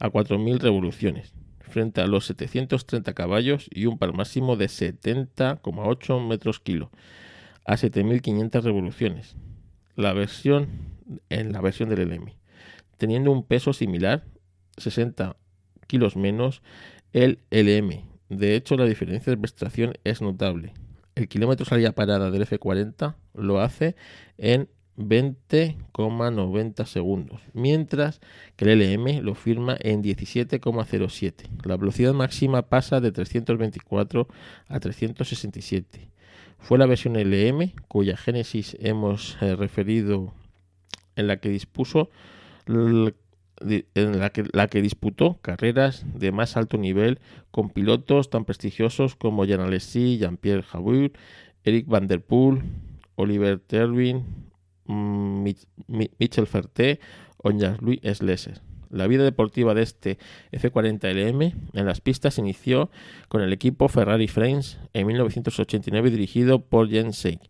a 0.00 0.10
4.000 0.10 0.58
revoluciones, 0.58 1.34
frente 1.60 2.00
a 2.00 2.08
los 2.08 2.26
730 2.26 3.14
caballos 3.14 3.68
y 3.70 3.86
un 3.86 3.96
par 3.96 4.12
máximo 4.12 4.56
de 4.56 4.66
70,8 4.66 6.26
metros 6.26 6.58
kilo 6.58 6.90
a 7.64 7.74
7.500 7.74 8.62
revoluciones. 8.64 9.36
La 9.94 10.12
versión 10.14 10.96
en 11.28 11.52
la 11.52 11.60
versión 11.60 11.90
del 11.90 12.08
LM, 12.08 12.32
teniendo 12.96 13.30
un 13.30 13.44
peso 13.44 13.72
similar, 13.72 14.24
60 14.78 15.36
kilos 15.86 16.16
menos 16.16 16.62
el 17.12 17.38
LM. 17.50 18.04
De 18.28 18.56
hecho, 18.56 18.76
la 18.76 18.84
diferencia 18.84 19.30
de 19.30 19.36
prestación 19.36 19.94
es 20.04 20.20
notable. 20.20 20.74
El 21.14 21.28
kilómetro 21.28 21.64
salida 21.64 21.92
parada 21.92 22.30
del 22.30 22.46
F40 22.46 23.14
lo 23.34 23.60
hace 23.60 23.96
en 24.36 24.68
20,90 24.96 26.86
segundos, 26.86 27.40
mientras 27.52 28.20
que 28.56 28.72
el 28.72 28.80
LM 28.80 29.22
lo 29.22 29.34
firma 29.34 29.76
en 29.80 30.02
17,07. 30.02 31.48
La 31.64 31.76
velocidad 31.76 32.14
máxima 32.14 32.62
pasa 32.62 33.00
de 33.00 33.12
324 33.12 34.28
a 34.68 34.80
367. 34.80 36.08
Fue 36.58 36.78
la 36.78 36.86
versión 36.86 37.14
LM, 37.14 37.72
cuya 37.88 38.16
génesis 38.16 38.76
hemos 38.80 39.36
eh, 39.40 39.54
referido, 39.54 40.32
en 41.14 41.26
la 41.28 41.36
que 41.38 41.48
dispuso 41.50 42.10
en 43.60 44.18
la 44.18 44.30
que, 44.30 44.44
la 44.52 44.68
que 44.68 44.82
disputó 44.82 45.38
carreras 45.40 46.04
de 46.14 46.32
más 46.32 46.56
alto 46.56 46.78
nivel 46.78 47.20
con 47.50 47.70
pilotos 47.70 48.30
tan 48.30 48.44
prestigiosos 48.44 49.16
como 49.16 49.44
Jean 49.44 49.60
Alesi, 49.60 50.18
Jean-Pierre 50.18 50.62
Jabouille, 50.62 51.12
Eric 51.64 51.86
Van 51.86 52.06
Der 52.06 52.20
Poel, 52.20 52.62
Oliver 53.14 53.58
Terwin, 53.58 54.24
mm, 54.86 55.48
Michel 56.18 56.46
Ferté 56.46 57.00
o 57.38 57.50
Jean-Louis 57.50 58.00
Slesser. 58.02 58.60
La 58.90 59.08
vida 59.08 59.24
deportiva 59.24 59.74
de 59.74 59.82
este 59.82 60.18
F40LM 60.52 61.54
en 61.72 61.86
las 61.86 62.00
pistas 62.00 62.38
inició 62.38 62.90
con 63.28 63.42
el 63.42 63.52
equipo 63.52 63.88
Ferrari 63.88 64.28
Frames 64.28 64.78
en 64.94 65.08
1989 65.08 66.10
dirigido 66.10 66.60
por 66.60 66.88
Jens 66.88 67.16
Seig. 67.16 67.40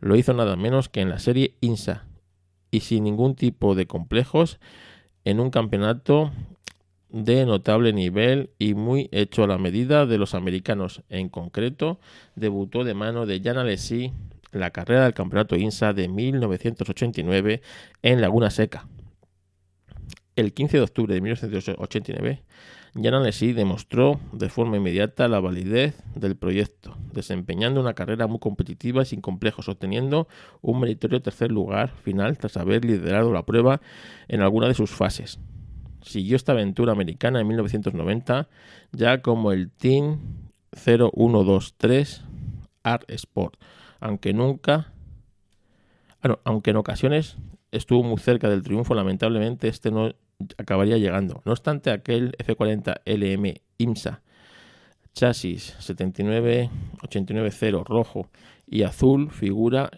Lo 0.00 0.16
hizo 0.16 0.32
nada 0.32 0.56
menos 0.56 0.88
que 0.88 1.02
en 1.02 1.10
la 1.10 1.18
serie 1.18 1.54
INSA 1.60 2.06
y 2.70 2.80
sin 2.80 3.04
ningún 3.04 3.34
tipo 3.34 3.74
de 3.74 3.86
complejos 3.86 4.58
en 5.26 5.40
un 5.40 5.50
campeonato 5.50 6.30
de 7.10 7.44
notable 7.46 7.92
nivel 7.92 8.50
y 8.60 8.74
muy 8.74 9.08
hecho 9.10 9.42
a 9.42 9.48
la 9.48 9.58
medida 9.58 10.06
de 10.06 10.18
los 10.18 10.34
americanos. 10.34 11.02
En 11.08 11.28
concreto, 11.28 11.98
debutó 12.36 12.84
de 12.84 12.94
mano 12.94 13.26
de 13.26 13.40
Jan 13.42 13.58
Alesi 13.58 14.12
la 14.52 14.70
carrera 14.70 15.02
del 15.02 15.14
campeonato 15.14 15.56
INSA 15.56 15.92
de 15.92 16.08
1989 16.08 17.60
en 18.02 18.20
Laguna 18.20 18.50
Seca. 18.50 18.86
El 20.36 20.52
15 20.52 20.76
de 20.76 20.82
octubre 20.84 21.12
de 21.12 21.20
1989, 21.20 22.42
Alesi 23.04 23.52
demostró 23.52 24.18
de 24.32 24.48
forma 24.48 24.78
inmediata 24.78 25.28
la 25.28 25.40
validez 25.40 26.02
del 26.14 26.36
proyecto, 26.36 26.96
desempeñando 27.12 27.80
una 27.80 27.94
carrera 27.94 28.26
muy 28.26 28.38
competitiva 28.38 29.02
y 29.02 29.06
sin 29.06 29.20
complejos, 29.20 29.68
obteniendo 29.68 30.28
un 30.62 30.80
meritorio 30.80 31.20
tercer 31.20 31.52
lugar 31.52 31.90
final 31.90 32.38
tras 32.38 32.56
haber 32.56 32.84
liderado 32.84 33.32
la 33.32 33.44
prueba 33.44 33.80
en 34.28 34.40
alguna 34.40 34.68
de 34.68 34.74
sus 34.74 34.90
fases. 34.90 35.38
Siguió 36.00 36.36
esta 36.36 36.52
aventura 36.52 36.92
americana 36.92 37.40
en 37.40 37.48
1990 37.48 38.48
ya 38.92 39.20
como 39.20 39.52
el 39.52 39.70
Team 39.70 40.20
0123 40.72 42.24
Art 42.82 43.10
Sport, 43.10 43.60
aunque 44.00 44.32
nunca, 44.32 44.92
bueno, 46.22 46.38
aunque 46.44 46.70
en 46.70 46.76
ocasiones 46.76 47.36
estuvo 47.72 48.02
muy 48.02 48.18
cerca 48.18 48.48
del 48.48 48.62
triunfo, 48.62 48.94
lamentablemente 48.94 49.68
este 49.68 49.90
no 49.90 50.14
acabaría 50.58 50.98
llegando. 50.98 51.42
No 51.44 51.52
obstante, 51.52 51.90
aquel 51.90 52.32
F40 52.38 53.00
LM 53.04 53.54
IMSA 53.78 54.22
chasis 55.16 55.74
79 55.78 56.70
rojo 57.86 58.28
y 58.66 58.82
azul 58.82 59.30
figura 59.30 59.90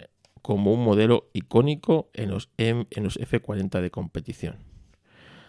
como 0.42 0.72
un 0.72 0.84
modelo 0.84 1.28
icónico 1.32 2.08
en 2.14 2.30
los, 2.30 2.50
en 2.56 2.86
los 3.02 3.18
F40 3.18 3.80
de 3.80 3.90
competición. 3.90 4.56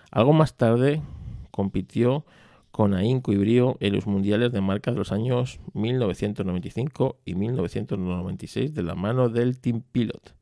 Algo 0.10 0.34
más 0.34 0.58
tarde 0.58 1.04
compitió 1.52 2.26
con 2.72 2.96
ahínco 2.96 3.32
y 3.32 3.38
brío 3.38 3.78
en 3.80 3.94
los 3.94 4.08
mundiales 4.08 4.52
de 4.52 4.60
marca 4.60 4.92
de 4.92 4.98
los 4.98 5.12
años 5.12 5.60
1995 5.74 7.20
y 7.24 7.36
1996 7.36 8.74
de 8.74 8.84
la 8.84 8.96
mano 8.96 9.30
del 9.30 9.60
Team 9.60 9.84
Pilot. 9.92 10.34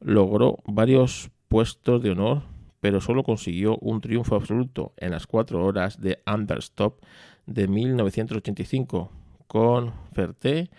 Logró 0.00 0.58
varios 0.66 1.30
puestos 1.46 2.02
de 2.02 2.10
honor 2.10 2.42
pero 2.86 3.00
solo 3.00 3.24
consiguió 3.24 3.78
un 3.78 4.00
triunfo 4.00 4.36
absoluto 4.36 4.92
en 4.96 5.10
las 5.10 5.26
cuatro 5.26 5.64
horas 5.64 6.00
de 6.00 6.22
Understop 6.24 7.02
de 7.44 7.66
1985 7.66 9.10
con 9.48 9.92
Ferté 10.12 10.70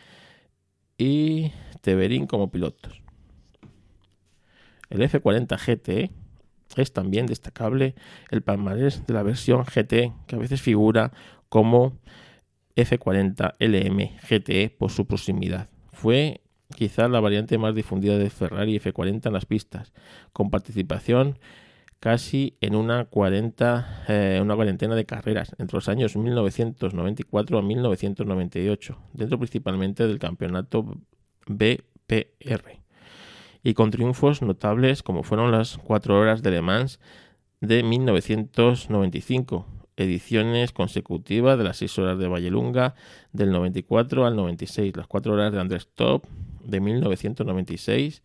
y 0.98 1.52
Teverín 1.82 2.26
como 2.26 2.50
pilotos. 2.50 3.02
El 4.90 5.02
F40 5.02 5.58
GT 5.60 6.12
es 6.78 6.94
también 6.94 7.26
destacable 7.26 7.94
el 8.32 8.42
palmarés 8.42 9.06
de 9.06 9.14
la 9.14 9.24
versión 9.24 9.66
GT 9.66 10.14
que 10.28 10.36
a 10.38 10.40
veces 10.40 10.62
figura 10.62 11.12
como 11.50 12.00
F40 12.78 13.56
LM 13.60 14.18
GT 14.30 14.78
por 14.78 14.92
su 14.92 15.06
proximidad. 15.08 15.70
Fue 15.92 16.40
quizá 16.74 17.10
la 17.10 17.20
variante 17.20 17.58
más 17.58 17.76
difundida 17.76 18.18
de 18.18 18.30
Ferrari 18.30 18.80
F40 18.80 19.26
en 19.26 19.34
las 19.34 19.46
pistas, 19.46 19.92
con 20.32 20.50
participación 20.50 21.38
casi 22.00 22.58
en 22.62 22.76
una, 22.76 23.06
40, 23.06 24.06
eh, 24.08 24.40
una 24.42 24.56
cuarentena 24.56 24.96
de 24.96 25.06
carreras 25.06 25.56
entre 25.58 25.78
los 25.78 25.90
años 25.90 26.16
1994 26.16 27.58
a 27.58 27.62
1998, 27.62 28.98
dentro 29.14 29.38
principalmente 29.38 30.08
del 30.08 30.20
campeonato 30.20 30.86
BPR, 31.48 32.80
y 33.64 33.74
con 33.74 33.92
triunfos 33.92 34.42
notables 34.42 35.04
como 35.04 35.24
fueron 35.24 35.52
las 35.52 35.78
cuatro 35.78 36.18
horas 36.20 36.44
de 36.44 36.52
Le 36.52 36.62
Mans 36.62 37.00
de 37.62 37.82
1995, 37.84 39.66
ediciones 39.98 40.72
consecutivas 40.72 41.58
de 41.58 41.64
las 41.64 41.78
6 41.78 41.98
horas 42.00 42.20
de 42.20 42.28
Vallelunga 42.28 42.94
del 43.34 43.52
94 43.52 44.28
al 44.28 44.36
96, 44.36 44.96
las 44.96 45.08
cuatro 45.08 45.34
horas 45.34 45.52
de 45.52 45.60
Andrés 45.60 45.90
Top 45.96 46.26
de 46.64 46.80
1996, 46.80 48.22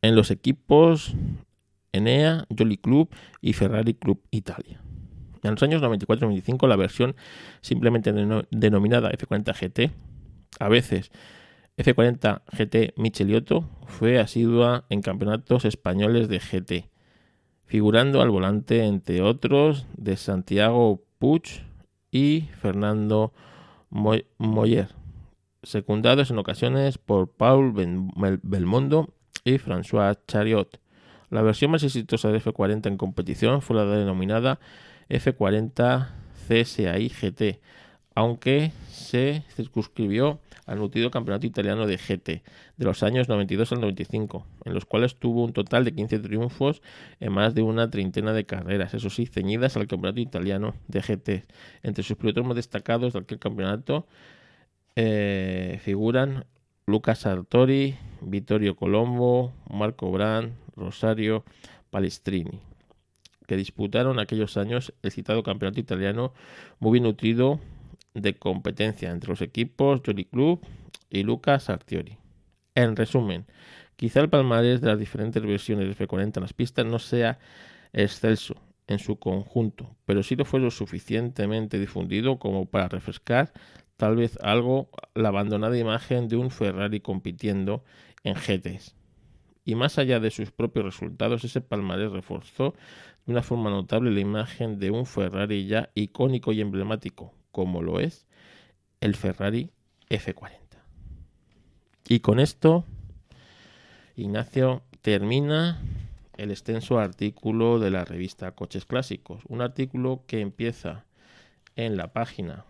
en 0.00 0.16
los 0.16 0.30
equipos 0.30 1.14
Enea, 1.92 2.46
Jolly 2.56 2.78
Club 2.78 3.10
y 3.40 3.52
Ferrari 3.52 3.94
Club 3.94 4.20
Italia. 4.30 4.80
En 5.42 5.52
los 5.52 5.62
años 5.62 5.82
94 5.82 6.24
y 6.24 6.28
95 6.28 6.66
la 6.68 6.76
versión 6.76 7.16
simplemente 7.60 8.12
denominada 8.50 9.10
F40 9.10 9.54
GT, 9.54 9.90
a 10.60 10.68
veces 10.68 11.10
F40 11.76 12.42
GT 12.52 12.94
Michelioto 12.96 13.68
fue 13.86 14.20
asidua 14.20 14.84
en 14.88 15.02
campeonatos 15.02 15.64
españoles 15.64 16.28
de 16.28 16.38
GT, 16.38 16.90
figurando 17.64 18.22
al 18.22 18.30
volante 18.30 18.84
entre 18.84 19.22
otros 19.22 19.86
de 19.96 20.16
Santiago 20.16 21.02
Puig 21.18 21.64
y 22.10 22.48
Fernando 22.60 23.32
Moyer, 23.90 24.88
secundados 25.62 26.30
en 26.30 26.38
ocasiones 26.38 26.98
por 26.98 27.32
Paul 27.32 27.72
Belmondo 27.72 29.14
y 29.44 29.58
François 29.58 30.18
Chariot. 30.28 30.78
La 31.32 31.40
versión 31.40 31.70
más 31.70 31.82
exitosa 31.82 32.28
de 32.28 32.42
F40 32.42 32.88
en 32.88 32.98
competición 32.98 33.62
fue 33.62 33.74
la 33.74 33.86
denominada 33.86 34.60
F40 35.08 36.10
CSI 36.46 37.08
GT, 37.08 37.58
aunque 38.14 38.70
se 38.90 39.42
circunscribió 39.56 40.40
al 40.66 40.78
nutrido 40.80 41.10
campeonato 41.10 41.46
italiano 41.46 41.86
de 41.86 41.96
GT 41.96 42.42
de 42.76 42.84
los 42.84 43.02
años 43.02 43.30
92 43.30 43.72
al 43.72 43.80
95, 43.80 44.46
en 44.66 44.74
los 44.74 44.84
cuales 44.84 45.16
tuvo 45.16 45.42
un 45.42 45.54
total 45.54 45.86
de 45.86 45.94
15 45.94 46.18
triunfos 46.18 46.82
en 47.18 47.32
más 47.32 47.54
de 47.54 47.62
una 47.62 47.88
treintena 47.88 48.34
de 48.34 48.44
carreras, 48.44 48.92
eso 48.92 49.08
sí, 49.08 49.24
ceñidas 49.24 49.78
al 49.78 49.86
campeonato 49.86 50.20
italiano 50.20 50.74
de 50.88 51.00
GT. 51.00 51.46
Entre 51.82 52.04
sus 52.04 52.18
pilotos 52.18 52.44
más 52.44 52.56
destacados 52.56 53.14
de 53.14 53.20
aquel 53.20 53.38
campeonato 53.38 54.06
eh, 54.96 55.80
figuran 55.82 56.44
Lucas 56.84 57.20
Sartori, 57.20 57.96
Vittorio 58.20 58.76
Colombo, 58.76 59.54
Marco 59.70 60.12
Brand, 60.12 60.52
Rosario 60.76 61.44
Palestrini, 61.90 62.60
que 63.46 63.56
disputaron 63.56 64.18
aquellos 64.18 64.56
años 64.56 64.92
el 65.02 65.12
citado 65.12 65.42
campeonato 65.42 65.80
italiano 65.80 66.32
muy 66.78 66.92
bien 66.92 67.04
nutrido 67.04 67.60
de 68.14 68.34
competencia 68.34 69.10
entre 69.10 69.30
los 69.30 69.42
equipos 69.42 70.00
Jolly 70.04 70.24
Club 70.24 70.60
y 71.10 71.22
Lucas 71.22 71.70
Artiori. 71.70 72.18
En 72.74 72.96
resumen, 72.96 73.46
quizá 73.96 74.20
el 74.20 74.30
palmarés 74.30 74.80
de 74.80 74.88
las 74.88 74.98
diferentes 74.98 75.42
versiones 75.42 75.86
de 75.86 76.06
F40 76.06 76.36
en 76.36 76.42
las 76.42 76.52
pistas 76.52 76.86
no 76.86 76.98
sea 76.98 77.38
excelso 77.92 78.56
en 78.86 78.98
su 78.98 79.18
conjunto, 79.18 79.94
pero 80.04 80.22
sí 80.22 80.36
lo 80.36 80.44
fue 80.44 80.60
lo 80.60 80.70
suficientemente 80.70 81.78
difundido 81.78 82.38
como 82.38 82.66
para 82.66 82.88
refrescar 82.88 83.52
tal 83.96 84.16
vez 84.16 84.38
algo 84.42 84.88
la 85.14 85.28
abandonada 85.28 85.78
imagen 85.78 86.28
de 86.28 86.36
un 86.36 86.50
Ferrari 86.50 87.00
compitiendo 87.00 87.84
en 88.24 88.34
GTs. 88.34 88.96
Y 89.64 89.74
más 89.74 89.98
allá 89.98 90.18
de 90.18 90.30
sus 90.30 90.50
propios 90.50 90.84
resultados, 90.84 91.44
ese 91.44 91.60
palmarés 91.60 92.10
reforzó 92.10 92.74
de 93.26 93.32
una 93.32 93.42
forma 93.42 93.70
notable 93.70 94.10
la 94.10 94.20
imagen 94.20 94.78
de 94.78 94.90
un 94.90 95.06
Ferrari 95.06 95.66
ya 95.66 95.90
icónico 95.94 96.52
y 96.52 96.60
emblemático, 96.60 97.32
como 97.52 97.82
lo 97.82 98.00
es 98.00 98.26
el 99.00 99.14
Ferrari 99.14 99.70
F40. 100.10 100.50
Y 102.08 102.20
con 102.20 102.40
esto, 102.40 102.84
Ignacio 104.16 104.82
termina 105.00 105.80
el 106.36 106.50
extenso 106.50 106.98
artículo 106.98 107.78
de 107.78 107.90
la 107.90 108.04
revista 108.04 108.52
Coches 108.52 108.84
Clásicos, 108.84 109.42
un 109.48 109.60
artículo 109.60 110.24
que 110.26 110.40
empieza 110.40 111.04
en 111.76 111.96
la 111.96 112.12
página 112.12 112.64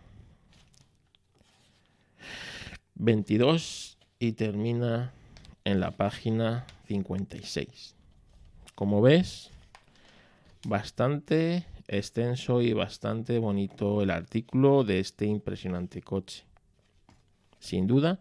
22 2.95 3.97
y 4.19 4.33
termina 4.33 5.13
en 5.65 5.79
la 5.79 5.91
página 5.91 6.65
56. 6.87 7.95
Como 8.75 9.01
ves, 9.01 9.51
bastante 10.65 11.65
extenso 11.87 12.61
y 12.61 12.73
bastante 12.73 13.39
bonito 13.39 14.01
el 14.01 14.11
artículo 14.11 14.83
de 14.83 14.99
este 14.99 15.25
impresionante 15.25 16.01
coche. 16.01 16.45
Sin 17.59 17.87
duda, 17.87 18.19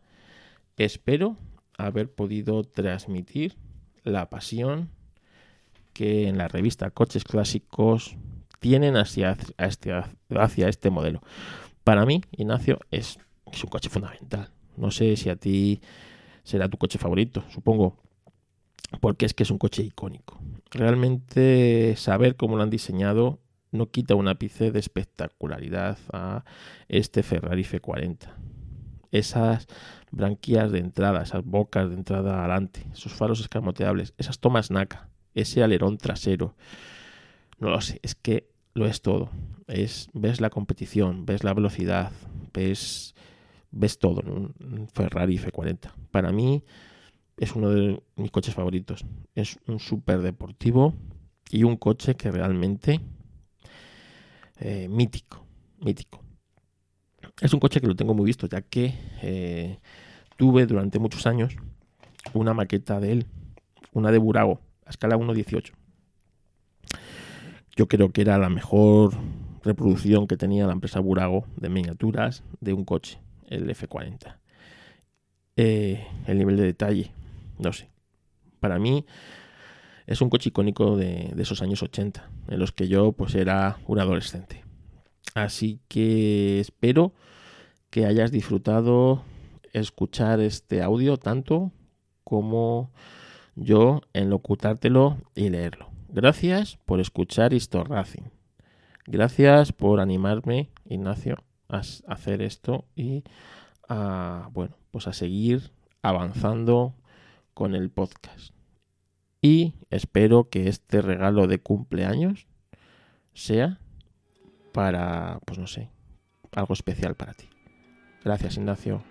espero 0.77 1.37
haber 1.77 2.11
podido 2.11 2.65
transmitir 2.65 3.57
la 4.05 4.29
pasión 4.31 4.91
que 5.93 6.29
en 6.29 6.39
la 6.39 6.49
revista 6.49 6.91
Coches 6.91 7.25
Clásicos 7.25 8.17
tienen 8.61 8.97
hacia, 8.97 9.37
este, 9.59 9.93
hacia 10.31 10.69
este 10.69 10.91
modelo. 10.91 11.21
Para 11.85 12.07
mí, 12.07 12.23
Ignacio, 12.33 12.79
es, 12.91 13.19
es 13.51 13.65
un 13.65 13.71
coche 13.71 13.91
fundamental. 13.91 14.51
No 14.77 14.91
sé 14.91 15.17
si 15.17 15.29
a 15.29 15.37
ti 15.37 15.81
será 16.45 16.69
tu 16.69 16.79
coche 16.79 16.99
favorito, 16.99 17.45
supongo, 17.51 17.99
porque 19.01 19.27
es 19.27 19.35
que 19.35 19.43
es 19.43 19.51
un 19.51 19.59
coche 19.59 19.83
icónico. 19.83 20.41
Realmente 20.71 21.95
saber 21.97 22.37
cómo 22.37 22.57
lo 22.57 22.63
han 22.63 22.71
diseñado 22.71 23.41
no 23.71 23.91
quita 23.91 24.15
un 24.15 24.29
ápice 24.29 24.71
de 24.71 24.79
espectacularidad 24.79 25.99
a 26.13 26.45
este 26.89 27.23
Ferrari 27.23 27.65
F40. 27.65 28.29
Esas 29.11 29.67
branquias 30.11 30.71
de 30.73 30.79
entrada, 30.79 31.23
esas 31.23 31.45
bocas 31.45 31.89
de 31.89 31.97
entrada 31.97 32.41
adelante, 32.41 32.87
esos 32.93 33.13
faros 33.13 33.41
escamoteables, 33.41 34.15
esas 34.19 34.39
tomas 34.39 34.71
NACA, 34.71 35.09
ese 35.35 35.63
alerón 35.63 35.99
trasero. 35.99 36.55
No 37.59 37.71
lo 37.71 37.81
sé, 37.81 37.99
es 38.03 38.15
que 38.15 38.49
lo 38.75 38.87
es 38.87 39.03
todo. 39.03 39.31
Es, 39.67 40.09
ves 40.13 40.41
la 40.41 40.51
competición, 40.51 41.25
ves 41.25 41.45
la 41.45 41.55
velocidad, 41.55 42.13
ves, 42.53 43.15
ves 43.73 43.99
todo 43.99 44.23
en 44.23 44.31
un 44.31 44.89
Ferrari 44.89 45.39
F40. 45.39 45.93
Para 46.11 46.31
mí 46.31 46.63
es 47.37 47.57
uno 47.57 47.71
de 47.71 48.03
mis 48.17 48.31
coches 48.31 48.55
favoritos. 48.55 49.05
Es 49.35 49.59
un 49.67 49.81
súper 49.81 50.21
deportivo 50.21 50.95
y 51.51 51.65
un 51.65 51.77
coche 51.77 52.15
que 52.15 52.31
realmente 52.31 53.01
eh, 54.59 54.89
mítico, 54.89 55.45
mítico. 55.81 56.23
Es 57.41 57.53
un 57.53 57.61
coche 57.61 57.81
que 57.81 57.87
lo 57.87 57.97
tengo 57.97 58.15
muy 58.15 58.27
visto, 58.27 58.47
ya 58.47 58.63
que 58.63 58.95
eh, 59.23 59.79
tuve 60.37 60.67
durante 60.67 60.99
muchos 60.99 61.27
años 61.27 61.57
una 62.33 62.55
maqueta 62.55 63.01
de 63.01 63.13
él, 63.13 63.27
una 63.93 64.11
de 64.13 64.19
Burago, 64.19 64.61
a 64.87 64.91
escala 64.91 65.17
1.18. 65.17 65.73
Yo 67.75 67.89
creo 67.89 68.13
que 68.13 68.21
era 68.21 68.39
la 68.39 68.51
mejor 68.51 69.15
reproducción 69.65 70.27
que 70.27 70.37
tenía 70.37 70.67
la 70.67 70.73
empresa 70.73 71.01
Burago 71.01 71.47
de 71.57 71.69
miniaturas 71.69 72.45
de 72.61 72.73
un 72.73 72.85
coche, 72.85 73.19
el 73.53 73.69
F40. 73.69 74.37
Eh, 75.57 76.07
el 76.27 76.39
nivel 76.39 76.57
de 76.57 76.65
detalle, 76.65 77.13
no 77.59 77.73
sé. 77.73 77.89
Para 78.61 78.79
mí 78.79 79.05
es 80.07 80.21
un 80.21 80.31
coche 80.31 80.49
icónico 80.49 80.97
de, 80.97 81.35
esos 81.39 81.63
años 81.63 81.83
80, 81.83 82.29
en 82.49 82.59
los 82.59 82.73
que 82.73 82.89
yo 82.89 83.13
pues 83.13 83.35
era 83.35 83.79
un 83.87 83.99
adolescente. 83.99 84.65
Así 85.35 85.81
que 85.89 86.61
espero 86.61 87.13
que 87.91 88.07
hayas 88.07 88.31
disfrutado 88.31 89.23
escuchar 89.73 90.41
este 90.41 90.83
audio 90.83 91.17
tanto 91.17 91.73
como 92.25 92.91
yo 93.55 94.03
en 94.13 94.31
locutártelo 94.31 95.19
y 95.35 95.51
leerlo. 95.51 95.89
Gracias 96.09 96.79
por 96.85 97.01
escuchar 97.01 97.53
Histor 97.53 97.91
Racing. 97.91 98.25
Gracias 99.07 99.73
por 99.73 100.01
animarme, 100.01 100.71
Ignacio, 100.85 101.39
a 101.73 101.83
hacer 102.13 102.43
esto 102.43 102.85
y 102.95 103.25
a, 103.89 104.49
bueno, 104.53 104.77
pues 104.91 105.07
a 105.07 105.13
seguir 105.13 105.73
avanzando 106.03 106.95
con 107.55 107.75
el 107.75 107.91
podcast. 107.91 108.55
Y 109.41 109.75
espero 109.91 110.49
que 110.49 110.69
este 110.69 111.03
regalo 111.03 111.47
de 111.47 111.59
cumpleaños 111.59 112.47
sea 113.35 113.81
para, 114.73 115.41
pues 115.45 115.59
no 115.59 115.67
sé, 115.67 115.91
algo 116.53 116.75
especial 116.75 117.17
para 117.17 117.35
ti. 117.35 117.49
Gracias, 118.25 118.57
Ignacio. 118.57 119.03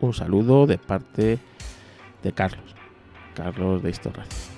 Un 0.00 0.12
saludo 0.12 0.66
de 0.66 0.78
parte 0.78 1.38
de 2.22 2.32
Carlos. 2.32 2.74
Carlos 3.34 3.82
de 3.82 3.90
Historracio. 3.90 4.49